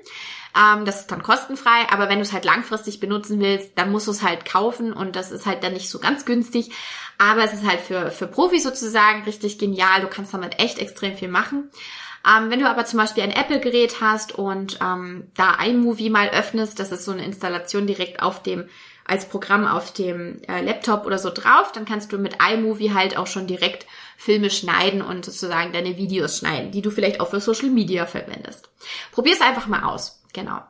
Ähm, 0.55 0.85
das 0.85 1.01
ist 1.01 1.11
dann 1.11 1.23
kostenfrei, 1.23 1.88
aber 1.90 2.09
wenn 2.09 2.18
du 2.18 2.23
es 2.23 2.33
halt 2.33 2.45
langfristig 2.45 3.01
benutzen 3.01 3.40
willst, 3.40 3.73
dann 3.77 3.90
musst 3.90 4.07
du 4.07 4.11
es 4.11 4.23
halt 4.23 4.45
kaufen 4.45 4.92
und 4.92 5.16
das 5.16 5.31
ist 5.31 5.47
halt 5.47 5.64
dann 5.64 5.73
nicht 5.73 5.88
so 5.88 5.99
ganz 5.99 6.25
günstig. 6.25 6.71
Aber 7.18 7.45
es 7.45 7.53
ist 7.55 7.66
halt 7.66 7.81
für, 7.81 8.11
für 8.11 8.27
Profis 8.27 8.62
sozusagen 8.62 9.23
richtig 9.25 9.59
genial. 9.59 10.01
Du 10.01 10.09
kannst 10.09 10.35
damit 10.35 10.61
echt 10.61 10.79
extrem 10.79 11.16
viel 11.16 11.29
machen. 11.29 11.71
Ähm, 12.27 12.51
wenn 12.51 12.61
du 12.61 12.68
aber 12.68 12.85
zum 12.85 12.99
Beispiel 12.99 13.23
ein 13.23 13.33
Apple-Gerät 13.33 14.01
hast 14.01 14.33
und 14.33 14.79
ähm, 14.81 15.29
da 15.35 15.57
iMovie 15.64 16.11
mal 16.11 16.29
öffnest, 16.29 16.79
das 16.79 16.92
ist 16.92 17.05
so 17.05 17.12
eine 17.12 17.25
Installation 17.25 17.87
direkt 17.87 18.23
auf 18.23 18.42
dem 18.42 18.68
als 19.05 19.29
Programm 19.29 19.66
auf 19.66 19.92
dem 19.92 20.40
äh, 20.47 20.62
Laptop 20.62 21.07
oder 21.07 21.18
so 21.18 21.31
drauf, 21.31 21.73
dann 21.73 21.85
kannst 21.85 22.12
du 22.12 22.18
mit 22.18 22.37
iMovie 22.40 22.95
halt 22.95 23.16
auch 23.16 23.27
schon 23.27 23.49
direkt 23.49 23.87
Filme 24.22 24.50
schneiden 24.50 25.02
und 25.02 25.24
sozusagen 25.24 25.72
deine 25.72 25.96
Videos 25.96 26.38
schneiden, 26.38 26.70
die 26.70 26.80
du 26.80 26.92
vielleicht 26.92 27.20
auch 27.20 27.30
für 27.30 27.40
Social 27.40 27.70
Media 27.70 28.06
verwendest. 28.06 28.70
Probier 29.11 29.32
es 29.32 29.40
einfach 29.40 29.66
mal 29.66 29.82
aus. 29.82 30.22
Genau. 30.32 30.61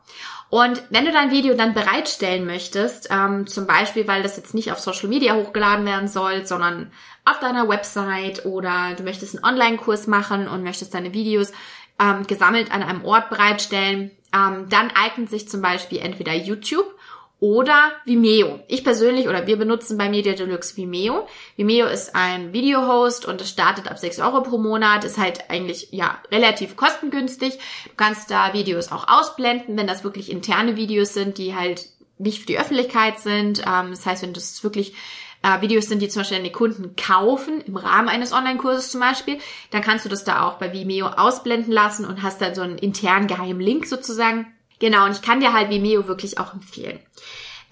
Und 0.49 0.81
wenn 0.89 1.05
du 1.05 1.11
dein 1.11 1.29
Video 1.29 1.53
dann 1.53 1.75
bereitstellen 1.75 2.47
möchtest, 2.47 3.09
ähm, 3.11 3.45
zum 3.45 3.67
Beispiel, 3.67 4.07
weil 4.07 4.23
das 4.23 4.37
jetzt 4.37 4.55
nicht 4.55 4.71
auf 4.71 4.79
Social 4.79 5.07
Media 5.07 5.35
hochgeladen 5.35 5.85
werden 5.85 6.07
soll, 6.07 6.47
sondern 6.47 6.91
auf 7.25 7.39
deiner 7.39 7.69
Website 7.69 8.43
oder 8.47 8.95
du 8.97 9.03
möchtest 9.03 9.35
einen 9.35 9.45
Online-Kurs 9.45 10.07
machen 10.07 10.47
und 10.47 10.63
möchtest 10.63 10.95
deine 10.95 11.13
Videos 11.13 11.51
ähm, 11.99 12.25
gesammelt 12.25 12.71
an 12.71 12.81
einem 12.81 13.05
Ort 13.05 13.29
bereitstellen, 13.29 14.09
ähm, 14.35 14.67
dann 14.67 14.89
eignet 14.95 15.29
sich 15.29 15.47
zum 15.47 15.61
Beispiel 15.61 15.99
entweder 15.99 16.33
YouTube 16.33 16.87
oder 17.43 17.91
Vimeo. 18.05 18.61
Ich 18.69 18.85
persönlich 18.85 19.27
oder 19.27 19.45
wir 19.45 19.57
benutzen 19.57 19.97
bei 19.97 20.07
Media 20.07 20.31
Deluxe 20.31 20.77
Vimeo. 20.77 21.27
Vimeo 21.57 21.87
ist 21.87 22.15
ein 22.15 22.53
Video-Host 22.53 23.25
und 23.25 23.41
es 23.41 23.49
startet 23.49 23.91
ab 23.91 23.99
6 23.99 24.19
Euro 24.19 24.43
pro 24.43 24.57
Monat, 24.57 25.03
ist 25.03 25.17
halt 25.17 25.49
eigentlich 25.49 25.89
ja 25.91 26.19
relativ 26.31 26.77
kostengünstig. 26.77 27.55
Du 27.83 27.91
kannst 27.97 28.31
da 28.31 28.53
Videos 28.53 28.93
auch 28.93 29.09
ausblenden, 29.09 29.75
wenn 29.75 29.87
das 29.87 30.05
wirklich 30.05 30.31
interne 30.31 30.77
Videos 30.77 31.13
sind, 31.13 31.37
die 31.37 31.53
halt 31.53 31.89
nicht 32.17 32.39
für 32.39 32.45
die 32.45 32.57
Öffentlichkeit 32.57 33.19
sind. 33.19 33.59
Ähm, 33.67 33.89
das 33.89 34.05
heißt, 34.05 34.23
wenn 34.23 34.31
das 34.31 34.63
wirklich 34.63 34.93
äh, 35.41 35.59
Videos 35.59 35.89
sind, 35.89 36.01
die 36.01 36.07
zum 36.07 36.21
Beispiel 36.21 36.37
deine 36.37 36.53
Kunden 36.53 36.95
kaufen, 36.95 37.59
im 37.59 37.75
Rahmen 37.75 38.07
eines 38.07 38.31
Online-Kurses 38.31 38.89
zum 38.89 39.01
Beispiel, 39.01 39.37
dann 39.71 39.81
kannst 39.81 40.05
du 40.05 40.09
das 40.09 40.23
da 40.23 40.47
auch 40.47 40.59
bei 40.59 40.71
Vimeo 40.71 41.07
ausblenden 41.07 41.73
lassen 41.73 42.05
und 42.05 42.23
hast 42.23 42.39
dann 42.41 42.55
so 42.55 42.61
einen 42.61 42.77
internen 42.77 43.27
geheimen 43.27 43.59
Link 43.59 43.85
sozusagen 43.85 44.47
Genau, 44.79 45.05
und 45.05 45.11
ich 45.11 45.21
kann 45.21 45.39
dir 45.39 45.53
halt 45.53 45.69
Vimeo 45.69 46.07
wirklich 46.07 46.39
auch 46.39 46.53
empfehlen. 46.53 46.99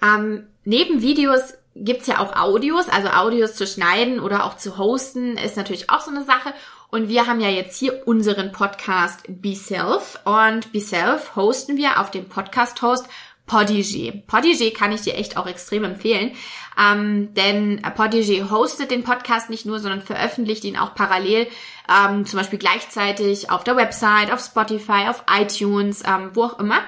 Ähm, 0.02 0.46
neben 0.64 1.02
Videos 1.02 1.54
gibt's 1.74 2.06
ja 2.06 2.18
auch 2.18 2.36
Audios, 2.36 2.88
also 2.88 3.08
Audios 3.08 3.54
zu 3.54 3.66
schneiden 3.66 4.20
oder 4.20 4.44
auch 4.44 4.56
zu 4.56 4.76
hosten 4.76 5.36
ist 5.36 5.56
natürlich 5.56 5.90
auch 5.90 6.00
so 6.00 6.10
eine 6.10 6.24
Sache. 6.24 6.52
Und 6.90 7.08
wir 7.08 7.26
haben 7.26 7.40
ja 7.40 7.48
jetzt 7.48 7.78
hier 7.78 8.06
unseren 8.06 8.52
Podcast 8.52 9.22
Be 9.26 9.54
Self 9.54 10.18
und 10.24 10.72
Be 10.72 10.80
Self 10.80 11.34
hosten 11.36 11.78
wir 11.78 11.98
auf 11.98 12.10
dem 12.10 12.28
Podcast-Host 12.28 13.06
Podigy. 13.46 14.22
Podigy 14.26 14.70
kann 14.70 14.92
ich 14.92 15.02
dir 15.02 15.14
echt 15.14 15.36
auch 15.36 15.46
extrem 15.46 15.84
empfehlen, 15.84 16.32
ähm, 16.80 17.34
denn 17.34 17.82
Podigy 17.96 18.44
hostet 18.50 18.90
den 18.90 19.04
Podcast 19.04 19.50
nicht 19.50 19.66
nur, 19.66 19.78
sondern 19.78 20.00
veröffentlicht 20.00 20.64
ihn 20.64 20.78
auch 20.78 20.94
parallel, 20.94 21.48
ähm, 21.88 22.24
zum 22.24 22.38
Beispiel 22.38 22.58
gleichzeitig 22.58 23.50
auf 23.50 23.64
der 23.64 23.76
Website, 23.76 24.32
auf 24.32 24.40
Spotify, 24.40 25.08
auf 25.08 25.24
iTunes, 25.30 26.02
ähm, 26.06 26.30
wo 26.34 26.44
auch 26.44 26.58
immer. 26.58 26.78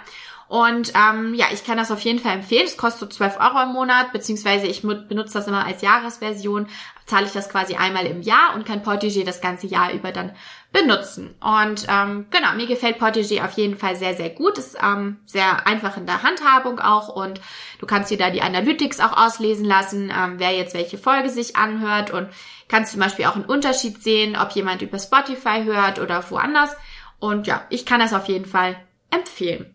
Und 0.54 0.92
ähm, 0.94 1.34
ja, 1.34 1.46
ich 1.52 1.64
kann 1.64 1.78
das 1.78 1.90
auf 1.90 1.98
jeden 2.02 2.20
Fall 2.20 2.34
empfehlen. 2.34 2.62
Es 2.64 2.76
kostet 2.76 3.12
12 3.12 3.40
Euro 3.40 3.64
im 3.64 3.72
Monat, 3.72 4.12
beziehungsweise 4.12 4.68
ich 4.68 4.82
benutze 4.82 5.34
das 5.34 5.48
immer 5.48 5.66
als 5.66 5.82
Jahresversion, 5.82 6.68
zahle 7.06 7.26
ich 7.26 7.32
das 7.32 7.48
quasi 7.48 7.74
einmal 7.74 8.06
im 8.06 8.22
Jahr 8.22 8.54
und 8.54 8.64
kann 8.64 8.84
Portigé 8.84 9.24
das 9.24 9.40
ganze 9.40 9.66
Jahr 9.66 9.92
über 9.92 10.12
dann 10.12 10.30
benutzen. 10.70 11.34
Und 11.40 11.86
ähm, 11.88 12.26
genau, 12.30 12.52
mir 12.54 12.68
gefällt 12.68 13.00
Portigé 13.00 13.44
auf 13.44 13.54
jeden 13.54 13.76
Fall 13.76 13.96
sehr, 13.96 14.14
sehr 14.14 14.30
gut. 14.30 14.56
Ist 14.56 14.76
ähm, 14.80 15.16
sehr 15.24 15.66
einfach 15.66 15.96
in 15.96 16.06
der 16.06 16.22
Handhabung 16.22 16.78
auch 16.78 17.08
und 17.08 17.40
du 17.80 17.86
kannst 17.86 18.12
dir 18.12 18.18
da 18.18 18.30
die 18.30 18.42
Analytics 18.42 19.00
auch 19.00 19.16
auslesen 19.16 19.64
lassen, 19.64 20.12
ähm, 20.16 20.34
wer 20.38 20.52
jetzt 20.52 20.74
welche 20.74 20.98
Folge 20.98 21.30
sich 21.30 21.56
anhört 21.56 22.12
und 22.12 22.28
kannst 22.68 22.92
zum 22.92 23.00
Beispiel 23.00 23.24
auch 23.24 23.34
einen 23.34 23.44
Unterschied 23.44 24.00
sehen, 24.00 24.36
ob 24.40 24.52
jemand 24.52 24.82
über 24.82 25.00
Spotify 25.00 25.64
hört 25.64 25.98
oder 25.98 26.22
woanders. 26.30 26.76
Und 27.18 27.48
ja, 27.48 27.64
ich 27.70 27.84
kann 27.84 27.98
das 27.98 28.12
auf 28.12 28.28
jeden 28.28 28.46
Fall 28.46 28.76
empfehlen. 29.10 29.73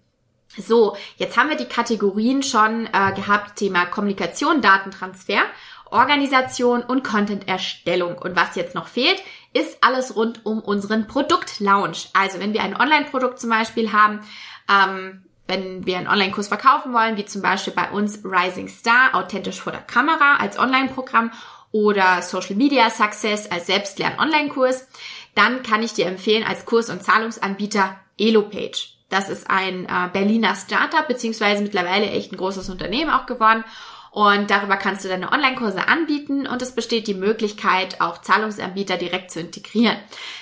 So, 0.57 0.97
jetzt 1.17 1.37
haben 1.37 1.49
wir 1.49 1.57
die 1.57 1.65
Kategorien 1.65 2.41
schon 2.43 2.87
äh, 2.87 3.13
gehabt, 3.13 3.57
Thema 3.57 3.85
Kommunikation, 3.85 4.61
Datentransfer, 4.61 5.43
Organisation 5.91 6.81
und 6.81 7.03
Content-Erstellung. 7.03 8.17
Und 8.17 8.35
was 8.35 8.55
jetzt 8.55 8.75
noch 8.75 8.87
fehlt, 8.87 9.21
ist 9.53 9.77
alles 9.81 10.15
rund 10.15 10.45
um 10.45 10.59
unseren 10.59 11.07
Produktlaunch. 11.07 12.09
Also 12.13 12.39
wenn 12.39 12.53
wir 12.53 12.63
ein 12.63 12.79
Online-Produkt 12.79 13.39
zum 13.39 13.49
Beispiel 13.49 13.91
haben, 13.91 14.21
ähm, 14.69 15.23
wenn 15.47 15.85
wir 15.85 15.97
einen 15.97 16.07
Online-Kurs 16.07 16.47
verkaufen 16.47 16.93
wollen, 16.93 17.17
wie 17.17 17.25
zum 17.25 17.41
Beispiel 17.41 17.73
bei 17.73 17.89
uns 17.89 18.23
Rising 18.23 18.67
Star, 18.67 19.15
authentisch 19.15 19.59
vor 19.59 19.71
der 19.71 19.81
Kamera 19.81 20.35
als 20.37 20.59
Online-Programm 20.59 21.31
oder 21.71 22.21
Social 22.21 22.55
Media 22.55 22.89
Success 22.89 23.49
als 23.49 23.65
Selbstlern-Online-Kurs, 23.67 24.87
dann 25.33 25.63
kann 25.63 25.81
ich 25.81 25.93
dir 25.93 26.05
empfehlen 26.05 26.43
als 26.43 26.65
Kurs- 26.65 26.89
und 26.89 27.03
Zahlungsanbieter 27.03 27.99
EloPage. 28.17 28.98
Das 29.09 29.29
ist 29.29 29.49
ein 29.49 29.85
äh, 29.85 30.09
Berliner 30.13 30.55
Startup, 30.55 31.07
beziehungsweise 31.07 31.63
mittlerweile 31.63 32.09
echt 32.09 32.31
ein 32.31 32.37
großes 32.37 32.69
Unternehmen 32.69 33.09
auch 33.09 33.25
geworden. 33.25 33.63
Und 34.11 34.49
darüber 34.49 34.75
kannst 34.75 35.05
du 35.05 35.07
deine 35.07 35.31
Online-Kurse 35.31 35.87
anbieten 35.87 36.47
und 36.47 36.61
es 36.63 36.73
besteht 36.73 37.05
die 37.05 37.13
Möglichkeit, 37.13 38.01
auch 38.01 38.19
Zahlungsanbieter 38.19 38.97
direkt 38.97 39.29
zu 39.29 39.39
integrieren. 39.39 39.97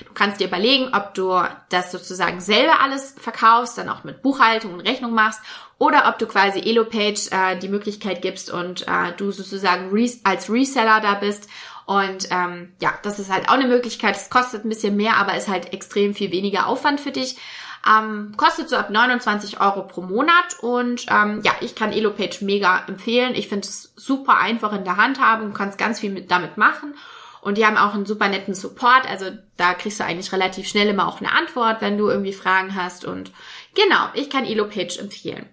Du 0.05 0.13
kannst 0.13 0.39
dir 0.39 0.47
überlegen, 0.47 0.93
ob 0.93 1.13
du 1.13 1.41
das 1.69 1.91
sozusagen 1.91 2.39
selber 2.39 2.79
alles 2.79 3.15
verkaufst, 3.19 3.77
dann 3.77 3.89
auch 3.89 4.05
mit 4.05 4.21
Buchhaltung 4.21 4.73
und 4.73 4.79
Rechnung 4.79 5.13
machst 5.13 5.41
oder 5.79 6.07
ob 6.07 6.17
du 6.17 6.27
quasi 6.27 6.59
EloPage 6.59 7.29
äh, 7.31 7.57
die 7.59 7.67
Möglichkeit 7.67 8.21
gibst 8.21 8.49
und 8.49 8.87
äh, 8.87 9.11
du 9.17 9.31
sozusagen 9.31 9.91
res 9.91 10.21
als 10.23 10.49
Reseller 10.49 11.01
da 11.01 11.15
bist. 11.15 11.49
Und 11.85 12.29
ähm, 12.31 12.73
ja, 12.81 12.93
das 13.03 13.19
ist 13.19 13.31
halt 13.31 13.49
auch 13.49 13.53
eine 13.53 13.67
Möglichkeit. 13.67 14.15
Es 14.15 14.29
kostet 14.29 14.65
ein 14.65 14.69
bisschen 14.69 14.95
mehr, 14.95 15.17
aber 15.17 15.35
ist 15.35 15.47
halt 15.49 15.73
extrem 15.73 16.15
viel 16.15 16.31
weniger 16.31 16.67
Aufwand 16.67 17.01
für 17.01 17.11
dich. 17.11 17.37
Ähm, 17.85 18.33
kostet 18.37 18.69
so 18.69 18.75
ab 18.75 18.89
29 18.89 19.59
Euro 19.59 19.83
pro 19.83 20.01
Monat 20.01 20.59
und 20.61 21.05
ähm, 21.09 21.41
ja, 21.43 21.53
ich 21.61 21.75
kann 21.75 21.91
EloPage 21.91 22.39
mega 22.41 22.83
empfehlen. 22.87 23.35
Ich 23.35 23.47
finde 23.47 23.67
es 23.67 23.93
super 23.95 24.37
einfach 24.37 24.73
in 24.73 24.83
der 24.83 24.97
Handhabung, 24.97 25.49
du 25.49 25.53
kannst 25.53 25.77
ganz 25.77 25.99
viel 25.99 26.11
mit, 26.11 26.31
damit 26.31 26.57
machen. 26.57 26.93
Und 27.41 27.57
die 27.57 27.65
haben 27.65 27.77
auch 27.77 27.93
einen 27.93 28.05
super 28.05 28.27
netten 28.27 28.55
Support. 28.55 29.09
Also 29.09 29.27
da 29.55 29.73
kriegst 29.73 29.99
du 29.99 30.03
eigentlich 30.03 30.33
relativ 30.33 30.67
schnell 30.67 30.89
immer 30.89 31.07
auch 31.07 31.21
eine 31.21 31.31
Antwort, 31.31 31.81
wenn 31.81 31.97
du 31.97 32.09
irgendwie 32.09 32.33
Fragen 32.33 32.75
hast. 32.75 33.05
Und 33.05 33.31
genau, 33.73 34.09
ich 34.15 34.29
kann 34.29 34.43
EloPage 34.43 34.99
empfehlen. 34.99 35.45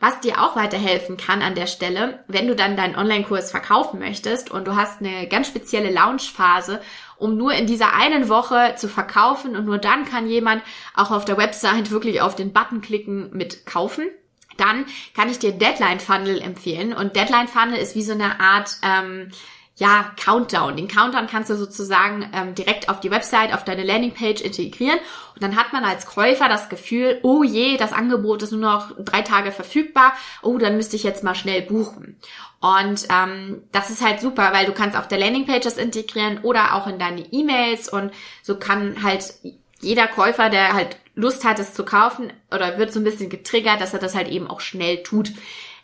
Was 0.00 0.20
dir 0.20 0.42
auch 0.42 0.54
weiterhelfen 0.54 1.16
kann 1.16 1.40
an 1.40 1.54
der 1.54 1.66
Stelle, 1.66 2.22
wenn 2.28 2.46
du 2.46 2.54
dann 2.54 2.76
deinen 2.76 2.94
Online-Kurs 2.94 3.50
verkaufen 3.50 4.00
möchtest 4.00 4.50
und 4.50 4.66
du 4.66 4.76
hast 4.76 5.00
eine 5.00 5.26
ganz 5.28 5.46
spezielle 5.46 5.90
Launch-Phase, 5.90 6.80
um 7.16 7.36
nur 7.36 7.52
in 7.52 7.66
dieser 7.66 7.94
einen 7.94 8.28
Woche 8.28 8.74
zu 8.76 8.88
verkaufen 8.88 9.56
und 9.56 9.64
nur 9.64 9.78
dann 9.78 10.04
kann 10.04 10.28
jemand 10.28 10.62
auch 10.94 11.10
auf 11.10 11.24
der 11.24 11.36
Website 11.36 11.90
wirklich 11.90 12.20
auf 12.20 12.34
den 12.34 12.52
Button 12.52 12.80
klicken 12.80 13.30
mit 13.32 13.66
kaufen. 13.66 14.08
Dann 14.56 14.86
kann 15.16 15.28
ich 15.28 15.38
dir 15.38 15.52
Deadline 15.52 16.00
Funnel 16.00 16.40
empfehlen 16.40 16.92
und 16.92 17.16
Deadline 17.16 17.48
Funnel 17.48 17.76
ist 17.76 17.96
wie 17.96 18.02
so 18.02 18.12
eine 18.12 18.40
Art 18.40 18.76
ähm, 18.82 19.30
ja, 19.76 20.12
Countdown. 20.22 20.76
Den 20.76 20.86
Countdown 20.86 21.26
kannst 21.26 21.50
du 21.50 21.56
sozusagen 21.56 22.30
ähm, 22.32 22.54
direkt 22.54 22.88
auf 22.88 23.00
die 23.00 23.10
Website, 23.10 23.52
auf 23.52 23.64
deine 23.64 23.82
Landingpage 23.82 24.40
integrieren. 24.40 24.98
Und 25.34 25.42
dann 25.42 25.56
hat 25.56 25.72
man 25.72 25.84
als 25.84 26.06
Käufer 26.06 26.48
das 26.48 26.68
Gefühl, 26.68 27.18
oh 27.22 27.42
je, 27.42 27.76
das 27.76 27.92
Angebot 27.92 28.42
ist 28.42 28.52
nur 28.52 28.60
noch 28.60 28.92
drei 28.98 29.22
Tage 29.22 29.50
verfügbar. 29.50 30.12
Oh, 30.42 30.58
dann 30.58 30.76
müsste 30.76 30.94
ich 30.94 31.02
jetzt 31.02 31.24
mal 31.24 31.34
schnell 31.34 31.62
buchen. 31.62 32.16
Und 32.60 33.08
ähm, 33.10 33.62
das 33.72 33.90
ist 33.90 34.04
halt 34.04 34.20
super, 34.20 34.52
weil 34.52 34.66
du 34.66 34.72
kannst 34.72 34.96
auf 34.96 35.08
der 35.08 35.18
Landingpage 35.18 35.64
das 35.64 35.76
integrieren 35.76 36.38
oder 36.42 36.74
auch 36.74 36.86
in 36.86 37.00
deine 37.00 37.32
E-Mails. 37.32 37.88
Und 37.88 38.12
so 38.42 38.56
kann 38.56 39.02
halt 39.02 39.34
jeder 39.80 40.06
Käufer, 40.06 40.50
der 40.50 40.72
halt 40.72 40.96
Lust 41.16 41.44
hat, 41.44 41.58
es 41.58 41.74
zu 41.74 41.84
kaufen 41.84 42.32
oder 42.52 42.78
wird 42.78 42.92
so 42.92 43.00
ein 43.00 43.04
bisschen 43.04 43.28
getriggert, 43.28 43.80
dass 43.80 43.92
er 43.92 43.98
das 43.98 44.14
halt 44.14 44.28
eben 44.28 44.46
auch 44.46 44.60
schnell 44.60 45.02
tut. 45.02 45.32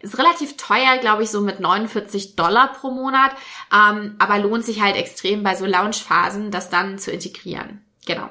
Ist 0.00 0.18
relativ 0.18 0.56
teuer, 0.56 0.98
glaube 1.00 1.22
ich, 1.22 1.30
so 1.30 1.40
mit 1.40 1.60
49 1.60 2.34
Dollar 2.36 2.72
pro 2.72 2.90
Monat, 2.90 3.32
ähm, 3.72 4.16
aber 4.18 4.38
lohnt 4.38 4.64
sich 4.64 4.80
halt 4.80 4.96
extrem 4.96 5.42
bei 5.42 5.54
so 5.56 5.66
Launchphasen, 5.66 6.50
das 6.50 6.70
dann 6.70 6.98
zu 6.98 7.10
integrieren. 7.10 7.84
Genau. 8.06 8.30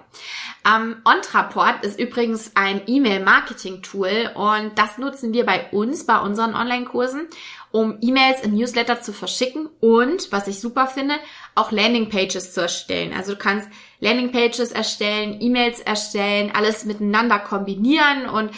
Ähm, 0.67 0.97
Ontraport 1.05 1.85
ist 1.85 1.99
übrigens 1.99 2.51
ein 2.55 2.81
E-Mail-Marketing-Tool 2.87 4.31
und 4.33 4.71
das 4.75 4.97
nutzen 4.97 5.31
wir 5.31 5.45
bei 5.45 5.69
uns, 5.71 6.05
bei 6.05 6.19
unseren 6.19 6.55
Online-Kursen, 6.55 7.27
um 7.71 7.97
E-Mails 8.01 8.41
in 8.41 8.55
Newsletter 8.55 8.99
zu 9.01 9.13
verschicken 9.13 9.69
und, 9.79 10.31
was 10.31 10.47
ich 10.47 10.59
super 10.59 10.87
finde, 10.87 11.15
auch 11.55 11.71
Landing-Pages 11.71 12.53
zu 12.53 12.61
erstellen. 12.61 13.13
Also 13.15 13.33
du 13.33 13.37
kannst 13.37 13.69
Landing-Pages 13.99 14.71
erstellen, 14.71 15.37
E-Mails 15.39 15.79
erstellen, 15.79 16.51
alles 16.53 16.83
miteinander 16.85 17.39
kombinieren 17.39 18.27
und 18.27 18.51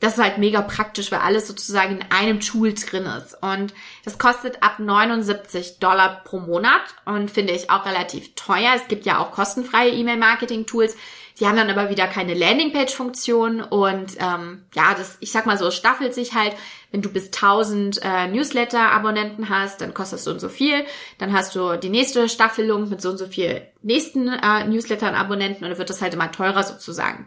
das 0.00 0.14
ist 0.14 0.22
halt 0.22 0.38
mega 0.38 0.60
praktisch, 0.60 1.10
weil 1.10 1.20
alles 1.20 1.48
sozusagen 1.48 1.96
in 1.96 2.04
einem 2.10 2.40
Tool 2.40 2.74
drin 2.74 3.06
ist. 3.06 3.42
Und 3.42 3.72
das 4.04 4.18
kostet 4.18 4.62
ab 4.62 4.78
79 4.78 5.78
Dollar 5.78 6.22
pro 6.24 6.38
Monat 6.40 6.82
und 7.06 7.30
finde 7.30 7.54
ich 7.54 7.70
auch 7.70 7.86
relativ 7.86 8.34
teuer. 8.34 8.72
Es 8.76 8.88
gibt 8.88 9.06
ja 9.06 9.18
auch 9.18 9.32
kostenfreie 9.32 9.90
E-Mail-Marketing-Tools, 9.90 10.96
Sie 11.38 11.46
haben 11.46 11.56
dann 11.56 11.68
aber 11.68 11.90
wieder 11.90 12.06
keine 12.06 12.32
Landingpage-Funktion 12.32 13.60
und 13.60 14.16
ähm, 14.18 14.64
ja, 14.74 14.94
das, 14.94 15.18
ich 15.20 15.32
sag 15.32 15.44
mal 15.44 15.58
so, 15.58 15.70
staffelt 15.70 16.14
sich 16.14 16.32
halt. 16.32 16.54
Wenn 16.90 17.02
du 17.02 17.10
bis 17.10 17.26
1000 17.26 18.00
äh, 18.02 18.26
Newsletter-Abonnenten 18.28 19.50
hast, 19.50 19.82
dann 19.82 19.92
kostet 19.92 20.20
es 20.20 20.24
so 20.24 20.30
und 20.30 20.40
so 20.40 20.48
viel. 20.48 20.86
Dann 21.18 21.34
hast 21.34 21.54
du 21.54 21.76
die 21.76 21.90
nächste 21.90 22.30
Staffelung 22.30 22.88
mit 22.88 23.02
so 23.02 23.10
und 23.10 23.18
so 23.18 23.26
viel 23.26 23.60
nächsten 23.82 24.28
äh, 24.28 24.64
Newsletter-Abonnenten 24.66 25.64
und 25.64 25.70
dann 25.70 25.78
wird 25.78 25.90
das 25.90 26.00
halt 26.00 26.14
immer 26.14 26.32
teurer 26.32 26.62
sozusagen. 26.62 27.26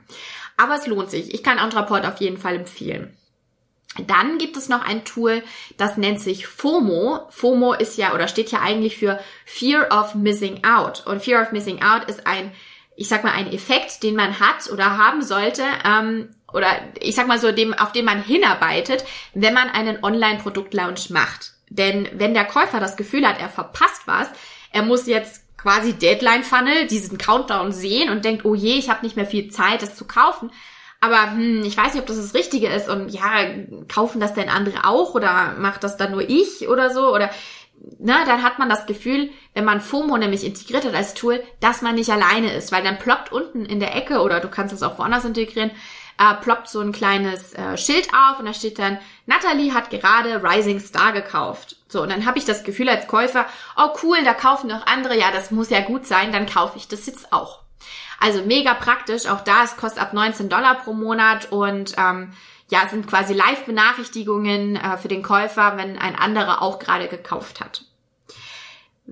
Aber 0.59 0.75
es 0.75 0.87
lohnt 0.87 1.09
sich. 1.09 1.33
Ich 1.33 1.41
kann 1.41 1.57
Ontraport 1.57 2.05
auf 2.05 2.17
jeden 2.17 2.37
Fall 2.37 2.55
empfehlen. 2.55 3.15
Dann 3.97 4.37
gibt 4.37 4.57
es 4.57 4.67
noch 4.67 4.85
ein 4.85 5.05
Tool, 5.05 5.41
das 5.77 5.95
nennt 5.95 6.19
sich 6.19 6.47
FOMO. 6.47 7.27
FOMO 7.29 7.73
ist 7.73 7.97
ja 7.97 8.13
oder 8.13 8.27
steht 8.27 8.51
ja 8.51 8.59
eigentlich 8.59 8.97
für 8.97 9.19
Fear 9.45 9.87
of 9.89 10.15
Missing 10.15 10.65
Out. 10.65 11.05
Und 11.07 11.23
Fear 11.23 11.41
of 11.41 11.53
Missing 11.53 11.81
Out 11.81 12.09
ist 12.09 12.27
ein, 12.27 12.51
ich 12.97 13.07
sag 13.07 13.23
mal, 13.23 13.31
ein 13.31 13.51
Effekt, 13.51 14.03
den 14.03 14.15
man 14.15 14.41
hat 14.41 14.69
oder 14.69 14.97
haben 14.97 15.21
sollte, 15.21 15.63
ähm, 15.85 16.29
oder 16.53 16.67
ich 16.99 17.15
sag 17.15 17.27
mal 17.27 17.39
so, 17.39 17.53
dem, 17.53 17.73
auf 17.73 17.93
den 17.93 18.05
man 18.05 18.21
hinarbeitet, 18.21 19.05
wenn 19.33 19.53
man 19.53 19.69
einen 19.69 20.03
Online-Produkt-Launch 20.03 21.09
macht. 21.09 21.53
Denn 21.69 22.09
wenn 22.13 22.33
der 22.33 22.45
Käufer 22.45 22.81
das 22.81 22.97
Gefühl 22.97 23.25
hat, 23.25 23.39
er 23.39 23.49
verpasst 23.49 24.01
was, 24.07 24.27
er 24.73 24.83
muss 24.83 25.07
jetzt 25.07 25.43
quasi 25.61 25.93
Deadline-Funnel, 25.93 26.87
diesen 26.87 27.17
Countdown 27.17 27.71
sehen 27.71 28.09
und 28.09 28.23
denkt, 28.23 28.45
oh 28.45 28.55
je, 28.55 28.75
ich 28.75 28.89
habe 28.89 29.05
nicht 29.05 29.15
mehr 29.15 29.25
viel 29.25 29.49
Zeit, 29.51 29.81
das 29.81 29.95
zu 29.95 30.05
kaufen, 30.05 30.51
aber 31.01 31.31
hm, 31.31 31.63
ich 31.63 31.77
weiß 31.77 31.93
nicht, 31.93 32.01
ob 32.01 32.07
das 32.07 32.17
das 32.17 32.33
Richtige 32.33 32.67
ist 32.67 32.89
und 32.89 33.09
ja, 33.09 33.45
kaufen 33.87 34.19
das 34.19 34.33
denn 34.33 34.49
andere 34.49 34.85
auch 34.85 35.15
oder 35.15 35.55
macht 35.57 35.83
das 35.83 35.97
dann 35.97 36.11
nur 36.11 36.27
ich 36.27 36.67
oder 36.67 36.93
so? 36.93 37.13
Oder 37.13 37.29
na, 37.97 38.25
dann 38.25 38.43
hat 38.43 38.59
man 38.59 38.69
das 38.69 38.85
Gefühl, 38.85 39.29
wenn 39.53 39.63
man 39.63 39.79
FOMO 39.79 40.17
nämlich 40.17 40.43
integriert 40.43 40.85
hat 40.85 40.95
als 40.95 41.13
Tool, 41.13 41.41
dass 41.61 41.81
man 41.81 41.95
nicht 41.95 42.09
alleine 42.09 42.53
ist, 42.53 42.71
weil 42.71 42.83
dann 42.83 42.99
ploppt 42.99 43.31
unten 43.31 43.65
in 43.65 43.79
der 43.79 43.95
Ecke 43.95 44.19
oder 44.21 44.41
du 44.41 44.49
kannst 44.49 44.73
es 44.73 44.83
auch 44.83 44.99
woanders 44.99 45.23
integrieren, 45.23 45.71
äh, 46.19 46.35
ploppt 46.35 46.69
so 46.69 46.81
ein 46.81 46.91
kleines 46.91 47.53
äh, 47.53 47.77
Schild 47.77 48.09
auf 48.13 48.39
und 48.39 48.45
da 48.45 48.53
steht 48.53 48.77
dann, 48.77 48.99
Natalie 49.25 49.73
hat 49.73 49.89
gerade 49.89 50.43
Rising 50.43 50.79
Star 50.79 51.13
gekauft. 51.13 51.77
So, 51.87 52.03
und 52.03 52.11
dann 52.11 52.25
habe 52.25 52.37
ich 52.37 52.45
das 52.45 52.63
Gefühl 52.63 52.89
als 52.89 53.07
Käufer, 53.07 53.45
oh 53.77 53.89
cool, 54.03 54.17
da 54.23 54.33
kaufen 54.33 54.67
noch 54.67 54.85
andere, 54.85 55.17
ja, 55.17 55.31
das 55.31 55.49
muss 55.49 55.69
ja 55.69 55.79
gut 55.79 56.05
sein, 56.05 56.31
dann 56.31 56.45
kaufe 56.45 56.77
ich 56.77 56.87
das 56.87 57.05
jetzt 57.07 57.31
auch. 57.31 57.59
Also 58.19 58.43
mega 58.43 58.73
praktisch. 58.73 59.27
Auch 59.27 59.41
da, 59.41 59.63
es 59.63 59.77
kostet 59.77 60.01
ab 60.01 60.13
19 60.13 60.49
Dollar 60.49 60.75
pro 60.75 60.93
Monat 60.93 61.51
und 61.51 61.95
ähm, 61.97 62.33
ja, 62.69 62.87
sind 62.89 63.07
quasi 63.07 63.33
Live-Benachrichtigungen 63.33 64.75
äh, 64.75 64.97
für 64.97 65.07
den 65.07 65.23
Käufer, 65.23 65.77
wenn 65.77 65.97
ein 65.97 66.15
anderer 66.15 66.61
auch 66.61 66.79
gerade 66.79 67.07
gekauft 67.07 67.61
hat. 67.61 67.85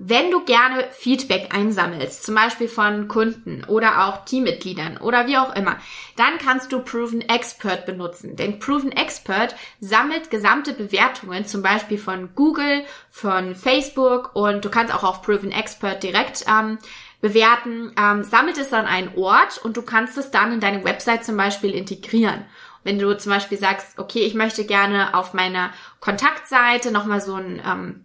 Wenn 0.00 0.30
du 0.30 0.44
gerne 0.44 0.86
Feedback 0.92 1.52
einsammelst, 1.52 2.22
zum 2.22 2.36
Beispiel 2.36 2.68
von 2.68 3.08
Kunden 3.08 3.64
oder 3.64 4.06
auch 4.06 4.24
Teammitgliedern 4.24 4.98
oder 4.98 5.26
wie 5.26 5.36
auch 5.36 5.56
immer, 5.56 5.76
dann 6.14 6.38
kannst 6.38 6.70
du 6.70 6.78
Proven 6.78 7.20
Expert 7.20 7.84
benutzen. 7.84 8.36
Denn 8.36 8.60
Proven 8.60 8.92
Expert 8.92 9.56
sammelt 9.80 10.30
gesamte 10.30 10.72
Bewertungen, 10.72 11.46
zum 11.46 11.62
Beispiel 11.62 11.98
von 11.98 12.32
Google, 12.36 12.84
von 13.10 13.56
Facebook 13.56 14.36
und 14.36 14.64
du 14.64 14.70
kannst 14.70 14.94
auch 14.94 15.02
auf 15.02 15.22
Proven 15.22 15.50
Expert 15.50 16.04
direkt 16.04 16.44
ähm, 16.46 16.78
bewerten, 17.20 17.92
ähm, 17.98 18.22
sammelt 18.22 18.56
es 18.56 18.72
an 18.72 18.86
einen 18.86 19.16
Ort 19.16 19.58
und 19.58 19.76
du 19.76 19.82
kannst 19.82 20.16
es 20.16 20.30
dann 20.30 20.52
in 20.52 20.60
deine 20.60 20.84
Website 20.84 21.24
zum 21.24 21.36
Beispiel 21.36 21.72
integrieren. 21.72 22.44
Wenn 22.84 23.00
du 23.00 23.18
zum 23.18 23.32
Beispiel 23.32 23.58
sagst, 23.58 23.98
okay, 23.98 24.20
ich 24.20 24.34
möchte 24.34 24.64
gerne 24.64 25.14
auf 25.14 25.34
meiner 25.34 25.72
Kontaktseite 25.98 26.92
nochmal 26.92 27.20
so 27.20 27.34
ein 27.34 27.60
ähm, 27.66 28.04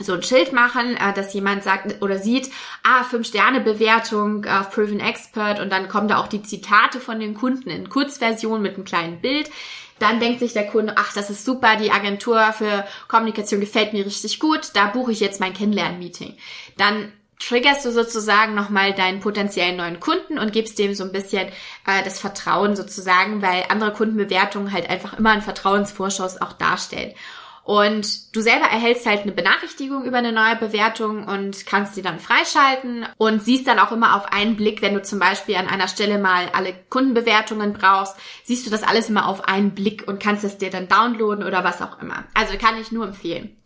so 0.00 0.12
ein 0.14 0.22
Schild 0.22 0.52
machen, 0.52 0.96
äh, 0.96 1.12
dass 1.14 1.32
jemand 1.34 1.62
sagt 1.62 2.02
oder 2.02 2.18
sieht, 2.18 2.50
ah, 2.82 3.04
fünf 3.04 3.26
Sterne 3.26 3.60
Bewertung 3.60 4.44
auf 4.46 4.70
Proven 4.70 5.00
Expert 5.00 5.60
und 5.60 5.70
dann 5.70 5.88
kommen 5.88 6.08
da 6.08 6.18
auch 6.18 6.28
die 6.28 6.42
Zitate 6.42 7.00
von 7.00 7.20
den 7.20 7.34
Kunden 7.34 7.70
in 7.70 7.88
Kurzversion 7.88 8.62
mit 8.62 8.74
einem 8.74 8.84
kleinen 8.84 9.20
Bild. 9.20 9.50
Dann 9.98 10.18
denkt 10.18 10.40
sich 10.40 10.54
der 10.54 10.66
Kunde, 10.66 10.94
ach, 10.96 11.12
das 11.12 11.28
ist 11.28 11.44
super, 11.44 11.76
die 11.76 11.92
Agentur 11.92 12.52
für 12.54 12.86
Kommunikation 13.06 13.60
gefällt 13.60 13.92
mir 13.92 14.06
richtig 14.06 14.40
gut, 14.40 14.70
da 14.74 14.86
buche 14.86 15.12
ich 15.12 15.20
jetzt 15.20 15.40
mein 15.40 15.52
Kennenlern-Meeting. 15.52 16.36
Dann 16.78 17.12
triggerst 17.38 17.84
du 17.84 17.90
sozusagen 17.90 18.54
nochmal 18.54 18.94
deinen 18.94 19.20
potenziellen 19.20 19.76
neuen 19.76 20.00
Kunden 20.00 20.38
und 20.38 20.52
gibst 20.52 20.78
dem 20.78 20.94
so 20.94 21.04
ein 21.04 21.12
bisschen 21.12 21.48
äh, 21.86 22.02
das 22.04 22.20
Vertrauen 22.20 22.76
sozusagen, 22.76 23.42
weil 23.42 23.64
andere 23.68 23.92
Kundenbewertungen 23.92 24.72
halt 24.72 24.88
einfach 24.88 25.18
immer 25.18 25.30
einen 25.30 25.42
Vertrauensvorschuss 25.42 26.40
auch 26.40 26.52
darstellen. 26.52 27.14
Und 27.62 28.34
du 28.34 28.40
selber 28.40 28.66
erhältst 28.66 29.06
halt 29.06 29.22
eine 29.22 29.32
Benachrichtigung 29.32 30.04
über 30.04 30.18
eine 30.18 30.32
neue 30.32 30.56
Bewertung 30.56 31.26
und 31.26 31.66
kannst 31.66 31.96
die 31.96 32.02
dann 32.02 32.18
freischalten 32.18 33.06
und 33.16 33.42
siehst 33.42 33.66
dann 33.66 33.78
auch 33.78 33.92
immer 33.92 34.16
auf 34.16 34.32
einen 34.32 34.56
Blick, 34.56 34.82
wenn 34.82 34.94
du 34.94 35.02
zum 35.02 35.18
Beispiel 35.18 35.56
an 35.56 35.68
einer 35.68 35.88
Stelle 35.88 36.18
mal 36.18 36.48
alle 36.52 36.74
Kundenbewertungen 36.88 37.72
brauchst, 37.72 38.16
siehst 38.44 38.66
du 38.66 38.70
das 38.70 38.82
alles 38.82 39.08
immer 39.08 39.28
auf 39.28 39.44
einen 39.44 39.72
Blick 39.72 40.08
und 40.08 40.20
kannst 40.20 40.42
es 40.42 40.58
dir 40.58 40.70
dann 40.70 40.88
downloaden 40.88 41.44
oder 41.44 41.62
was 41.62 41.82
auch 41.82 42.00
immer. 42.00 42.24
Also 42.34 42.56
kann 42.56 42.80
ich 42.80 42.92
nur 42.92 43.06
empfehlen. 43.06 43.56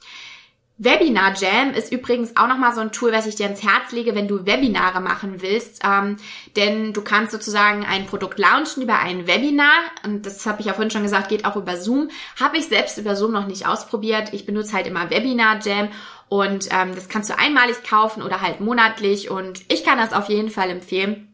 Webinar 0.76 1.34
Jam 1.36 1.72
ist 1.72 1.92
übrigens 1.92 2.36
auch 2.36 2.48
nochmal 2.48 2.74
so 2.74 2.80
ein 2.80 2.90
Tool, 2.90 3.12
was 3.12 3.26
ich 3.26 3.36
dir 3.36 3.46
ans 3.46 3.62
Herz 3.62 3.92
lege, 3.92 4.16
wenn 4.16 4.26
du 4.26 4.44
Webinare 4.44 5.00
machen 5.00 5.40
willst. 5.40 5.82
Ähm, 5.84 6.16
denn 6.56 6.92
du 6.92 7.02
kannst 7.02 7.30
sozusagen 7.30 7.86
ein 7.86 8.06
Produkt 8.06 8.40
launchen 8.40 8.82
über 8.82 8.98
ein 8.98 9.28
Webinar. 9.28 9.76
Und 10.04 10.26
das 10.26 10.44
habe 10.46 10.60
ich 10.60 10.66
ja 10.66 10.72
vorhin 10.72 10.90
schon 10.90 11.04
gesagt, 11.04 11.28
geht 11.28 11.44
auch 11.44 11.54
über 11.54 11.76
Zoom. 11.76 12.10
Habe 12.40 12.58
ich 12.58 12.66
selbst 12.66 12.98
über 12.98 13.14
Zoom 13.14 13.30
noch 13.30 13.46
nicht 13.46 13.68
ausprobiert. 13.68 14.32
Ich 14.32 14.46
benutze 14.46 14.72
halt 14.72 14.88
immer 14.88 15.10
Webinar 15.10 15.60
Jam. 15.64 15.88
Und 16.28 16.68
ähm, 16.72 16.92
das 16.96 17.08
kannst 17.08 17.30
du 17.30 17.38
einmalig 17.38 17.84
kaufen 17.88 18.22
oder 18.22 18.40
halt 18.40 18.58
monatlich. 18.58 19.30
Und 19.30 19.62
ich 19.72 19.84
kann 19.84 19.98
das 19.98 20.12
auf 20.12 20.28
jeden 20.28 20.50
Fall 20.50 20.70
empfehlen, 20.70 21.32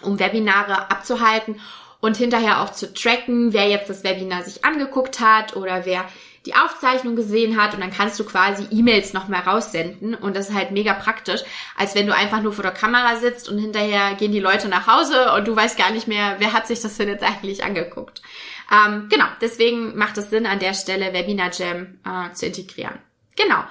um 0.00 0.18
Webinare 0.18 0.90
abzuhalten 0.90 1.60
und 2.00 2.16
hinterher 2.16 2.62
auch 2.62 2.72
zu 2.72 2.92
tracken, 2.94 3.52
wer 3.52 3.68
jetzt 3.68 3.90
das 3.90 4.04
Webinar 4.04 4.44
sich 4.44 4.64
angeguckt 4.64 5.20
hat 5.20 5.56
oder 5.56 5.84
wer 5.84 6.06
die 6.48 6.54
Aufzeichnung 6.54 7.14
gesehen 7.14 7.60
hat 7.60 7.74
und 7.74 7.80
dann 7.80 7.90
kannst 7.90 8.18
du 8.18 8.24
quasi 8.24 8.66
E-Mails 8.70 9.12
nochmal 9.12 9.42
raussenden 9.42 10.14
und 10.14 10.34
das 10.34 10.48
ist 10.48 10.56
halt 10.56 10.70
mega 10.70 10.94
praktisch, 10.94 11.42
als 11.76 11.94
wenn 11.94 12.06
du 12.06 12.14
einfach 12.14 12.40
nur 12.40 12.54
vor 12.54 12.62
der 12.62 12.72
Kamera 12.72 13.16
sitzt 13.16 13.50
und 13.50 13.58
hinterher 13.58 14.14
gehen 14.14 14.32
die 14.32 14.40
Leute 14.40 14.68
nach 14.68 14.86
Hause 14.86 15.32
und 15.34 15.46
du 15.46 15.54
weißt 15.54 15.76
gar 15.76 15.90
nicht 15.90 16.08
mehr, 16.08 16.36
wer 16.38 16.54
hat 16.54 16.66
sich 16.66 16.80
das 16.80 16.96
denn 16.96 17.08
jetzt 17.08 17.22
eigentlich 17.22 17.64
angeguckt. 17.64 18.22
Ähm, 18.72 19.08
genau, 19.10 19.26
deswegen 19.42 19.94
macht 19.96 20.16
es 20.16 20.30
Sinn, 20.30 20.46
an 20.46 20.58
der 20.58 20.72
Stelle 20.72 21.12
Webinar 21.12 21.50
Jam 21.52 21.98
äh, 22.06 22.32
zu 22.32 22.46
integrieren. 22.46 22.98
Genau. 23.36 23.62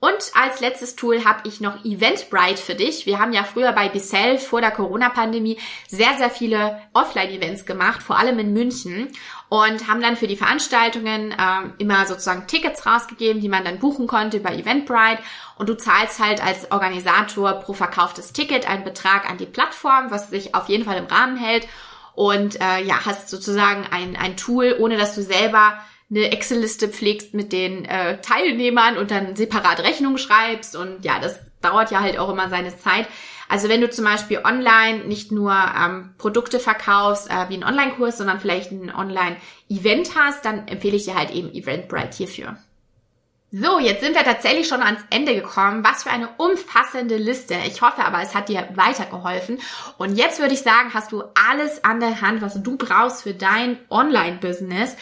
Und 0.00 0.32
als 0.34 0.60
letztes 0.60 0.96
Tool 0.96 1.24
habe 1.24 1.48
ich 1.48 1.62
noch 1.62 1.82
Eventbrite 1.82 2.60
für 2.60 2.74
dich. 2.74 3.06
Wir 3.06 3.20
haben 3.20 3.32
ja 3.32 3.42
früher 3.42 3.72
bei 3.72 3.88
Bicel 3.88 4.38
vor 4.38 4.60
der 4.60 4.70
Corona-Pandemie 4.70 5.58
sehr, 5.88 6.18
sehr 6.18 6.28
viele 6.28 6.78
Offline-Events 6.92 7.64
gemacht, 7.64 8.02
vor 8.02 8.18
allem 8.18 8.38
in 8.38 8.52
München 8.52 9.08
und 9.54 9.86
haben 9.86 10.00
dann 10.00 10.16
für 10.16 10.26
die 10.26 10.36
Veranstaltungen 10.36 11.30
äh, 11.30 11.36
immer 11.78 12.06
sozusagen 12.06 12.48
Tickets 12.48 12.84
rausgegeben, 12.84 13.40
die 13.40 13.48
man 13.48 13.64
dann 13.64 13.78
buchen 13.78 14.08
konnte 14.08 14.38
über 14.38 14.52
Eventbrite. 14.52 15.22
Und 15.56 15.68
du 15.68 15.76
zahlst 15.76 16.18
halt 16.18 16.44
als 16.44 16.72
Organisator 16.72 17.52
pro 17.60 17.72
verkauftes 17.72 18.32
Ticket 18.32 18.68
einen 18.68 18.82
Betrag 18.82 19.30
an 19.30 19.38
die 19.38 19.46
Plattform, 19.46 20.10
was 20.10 20.30
sich 20.30 20.56
auf 20.56 20.68
jeden 20.68 20.84
Fall 20.84 20.96
im 20.96 21.06
Rahmen 21.06 21.36
hält. 21.36 21.68
Und 22.16 22.60
äh, 22.60 22.82
ja, 22.82 23.06
hast 23.06 23.28
sozusagen 23.28 23.86
ein, 23.88 24.16
ein 24.16 24.36
Tool, 24.36 24.74
ohne 24.80 24.96
dass 24.96 25.14
du 25.14 25.22
selber 25.22 25.78
eine 26.10 26.32
Excel-Liste 26.32 26.88
pflegst 26.88 27.32
mit 27.34 27.52
den 27.52 27.84
äh, 27.84 28.20
Teilnehmern 28.22 28.96
und 28.96 29.12
dann 29.12 29.36
separat 29.36 29.78
Rechnung 29.84 30.18
schreibst. 30.18 30.74
Und 30.74 31.04
ja, 31.04 31.20
das 31.20 31.38
dauert 31.62 31.92
ja 31.92 32.00
halt 32.00 32.18
auch 32.18 32.28
immer 32.28 32.48
seine 32.48 32.76
Zeit. 32.76 33.06
Also 33.54 33.68
wenn 33.68 33.80
du 33.80 33.88
zum 33.88 34.04
Beispiel 34.04 34.40
online 34.42 35.04
nicht 35.04 35.30
nur 35.30 35.52
ähm, 35.52 36.12
Produkte 36.18 36.58
verkaufst 36.58 37.30
äh, 37.30 37.48
wie 37.50 37.54
ein 37.54 37.62
Online-Kurs, 37.62 38.18
sondern 38.18 38.40
vielleicht 38.40 38.72
ein 38.72 38.92
Online-Event 38.92 40.16
hast, 40.16 40.44
dann 40.44 40.66
empfehle 40.66 40.96
ich 40.96 41.04
dir 41.04 41.14
halt 41.14 41.30
eben 41.30 41.54
Eventbrite 41.54 42.16
hierfür. 42.16 42.56
So, 43.52 43.78
jetzt 43.78 44.02
sind 44.02 44.16
wir 44.16 44.24
tatsächlich 44.24 44.66
schon 44.66 44.82
ans 44.82 45.02
Ende 45.08 45.36
gekommen. 45.36 45.84
Was 45.84 46.02
für 46.02 46.10
eine 46.10 46.30
umfassende 46.36 47.16
Liste. 47.16 47.54
Ich 47.68 47.80
hoffe 47.80 48.04
aber, 48.04 48.20
es 48.22 48.34
hat 48.34 48.48
dir 48.48 48.66
weitergeholfen. 48.74 49.60
Und 49.98 50.16
jetzt 50.16 50.40
würde 50.40 50.54
ich 50.54 50.62
sagen, 50.62 50.92
hast 50.92 51.12
du 51.12 51.22
alles 51.48 51.84
an 51.84 52.00
der 52.00 52.22
Hand, 52.22 52.42
was 52.42 52.60
du 52.60 52.76
brauchst 52.76 53.22
für 53.22 53.34
dein 53.34 53.78
Online-Business. 53.88 54.96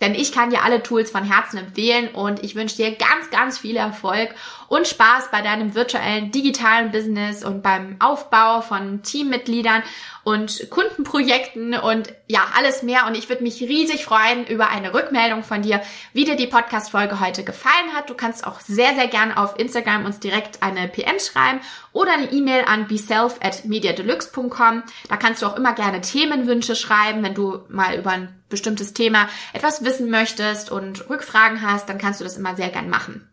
Denn 0.00 0.14
ich 0.14 0.32
kann 0.32 0.50
dir 0.50 0.62
alle 0.62 0.82
Tools 0.82 1.10
von 1.10 1.24
Herzen 1.24 1.58
empfehlen 1.58 2.08
und 2.08 2.44
ich 2.44 2.54
wünsche 2.54 2.76
dir 2.76 2.94
ganz, 2.96 3.30
ganz 3.30 3.58
viel 3.58 3.76
Erfolg 3.76 4.34
und 4.68 4.86
Spaß 4.86 5.30
bei 5.30 5.40
deinem 5.40 5.74
virtuellen 5.74 6.30
digitalen 6.30 6.90
Business 6.90 7.42
und 7.42 7.62
beim 7.62 7.96
Aufbau 7.98 8.60
von 8.60 9.02
Teammitgliedern 9.02 9.82
und 10.26 10.70
Kundenprojekten 10.70 11.74
und 11.74 12.12
ja, 12.26 12.48
alles 12.56 12.82
mehr. 12.82 13.06
Und 13.06 13.16
ich 13.16 13.28
würde 13.28 13.44
mich 13.44 13.60
riesig 13.60 14.04
freuen 14.04 14.44
über 14.48 14.70
eine 14.70 14.92
Rückmeldung 14.92 15.44
von 15.44 15.62
dir, 15.62 15.80
wie 16.14 16.24
dir 16.24 16.34
die 16.34 16.48
Podcast-Folge 16.48 17.20
heute 17.20 17.44
gefallen 17.44 17.94
hat. 17.94 18.10
Du 18.10 18.14
kannst 18.14 18.44
auch 18.44 18.58
sehr, 18.58 18.96
sehr 18.96 19.06
gerne 19.06 19.36
auf 19.36 19.56
Instagram 19.56 20.04
uns 20.04 20.18
direkt 20.18 20.64
eine 20.64 20.88
PN 20.88 21.20
schreiben 21.20 21.60
oder 21.92 22.12
eine 22.12 22.32
E-Mail 22.32 22.64
an 22.66 22.88
beself 22.88 23.36
at 23.40 23.66
mediadeluxe.com. 23.66 24.82
Da 25.08 25.16
kannst 25.16 25.42
du 25.42 25.46
auch 25.46 25.56
immer 25.56 25.74
gerne 25.74 26.00
Themenwünsche 26.00 26.74
schreiben, 26.74 27.22
wenn 27.22 27.34
du 27.34 27.60
mal 27.68 27.96
über 27.96 28.10
ein 28.10 28.42
bestimmtes 28.48 28.94
Thema 28.94 29.28
etwas 29.52 29.84
wissen 29.84 30.10
möchtest 30.10 30.72
und 30.72 31.08
Rückfragen 31.08 31.62
hast, 31.62 31.88
dann 31.88 31.98
kannst 31.98 32.18
du 32.18 32.24
das 32.24 32.36
immer 32.36 32.56
sehr 32.56 32.70
gern 32.70 32.90
machen. 32.90 33.30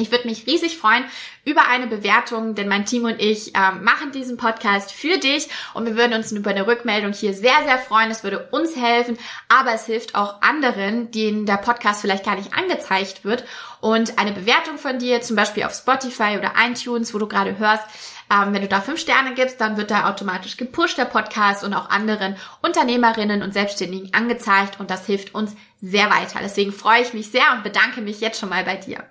Ich 0.00 0.12
würde 0.12 0.28
mich 0.28 0.46
riesig 0.46 0.78
freuen 0.78 1.04
über 1.44 1.66
eine 1.68 1.88
Bewertung, 1.88 2.54
denn 2.54 2.68
mein 2.68 2.86
Team 2.86 3.04
und 3.04 3.20
ich 3.20 3.52
ähm, 3.56 3.82
machen 3.82 4.12
diesen 4.12 4.36
Podcast 4.36 4.92
für 4.92 5.18
dich 5.18 5.48
und 5.74 5.86
wir 5.86 5.96
würden 5.96 6.12
uns 6.12 6.30
über 6.30 6.50
eine 6.50 6.68
Rückmeldung 6.68 7.12
hier 7.12 7.34
sehr, 7.34 7.64
sehr 7.66 7.78
freuen. 7.78 8.10
Es 8.12 8.22
würde 8.22 8.48
uns 8.52 8.76
helfen, 8.76 9.18
aber 9.48 9.74
es 9.74 9.86
hilft 9.86 10.14
auch 10.14 10.40
anderen, 10.40 11.10
denen 11.10 11.46
der 11.46 11.56
Podcast 11.56 12.02
vielleicht 12.02 12.24
gar 12.24 12.36
nicht 12.36 12.54
angezeigt 12.54 13.24
wird. 13.24 13.44
Und 13.80 14.18
eine 14.20 14.30
Bewertung 14.30 14.78
von 14.78 15.00
dir, 15.00 15.20
zum 15.20 15.34
Beispiel 15.34 15.64
auf 15.64 15.74
Spotify 15.74 16.36
oder 16.38 16.52
iTunes, 16.64 17.12
wo 17.12 17.18
du 17.18 17.26
gerade 17.26 17.58
hörst, 17.58 17.84
ähm, 18.30 18.52
wenn 18.52 18.62
du 18.62 18.68
da 18.68 18.80
fünf 18.80 19.00
Sterne 19.00 19.34
gibst, 19.34 19.60
dann 19.60 19.76
wird 19.76 19.90
da 19.90 20.08
automatisch 20.08 20.56
gepusht, 20.56 20.98
der 20.98 21.06
Podcast 21.06 21.64
und 21.64 21.74
auch 21.74 21.90
anderen 21.90 22.36
Unternehmerinnen 22.62 23.42
und 23.42 23.52
Selbstständigen 23.52 24.14
angezeigt 24.14 24.78
und 24.78 24.90
das 24.90 25.06
hilft 25.06 25.34
uns 25.34 25.56
sehr 25.80 26.10
weiter. 26.10 26.40
Deswegen 26.42 26.72
freue 26.72 27.02
ich 27.02 27.14
mich 27.14 27.30
sehr 27.30 27.52
und 27.52 27.62
bedanke 27.62 28.00
mich 28.00 28.20
jetzt 28.20 28.40
schon 28.40 28.48
mal 28.48 28.64
bei 28.64 28.76
dir. 28.76 29.04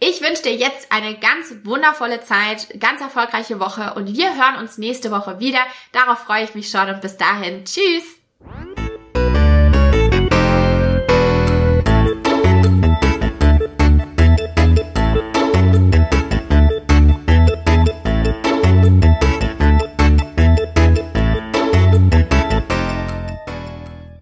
Ich 0.00 0.20
wünsche 0.20 0.42
dir 0.42 0.54
jetzt 0.54 0.92
eine 0.92 1.18
ganz 1.18 1.54
wundervolle 1.64 2.20
Zeit, 2.20 2.80
ganz 2.80 3.00
erfolgreiche 3.00 3.60
Woche 3.60 3.94
und 3.94 4.06
wir 4.16 4.34
hören 4.36 4.56
uns 4.60 4.78
nächste 4.78 5.10
Woche 5.10 5.40
wieder. 5.40 5.60
Darauf 5.92 6.18
freue 6.20 6.44
ich 6.44 6.54
mich 6.54 6.70
schon 6.70 6.88
und 6.88 7.00
bis 7.00 7.16
dahin. 7.16 7.64
Tschüss! 7.64 8.04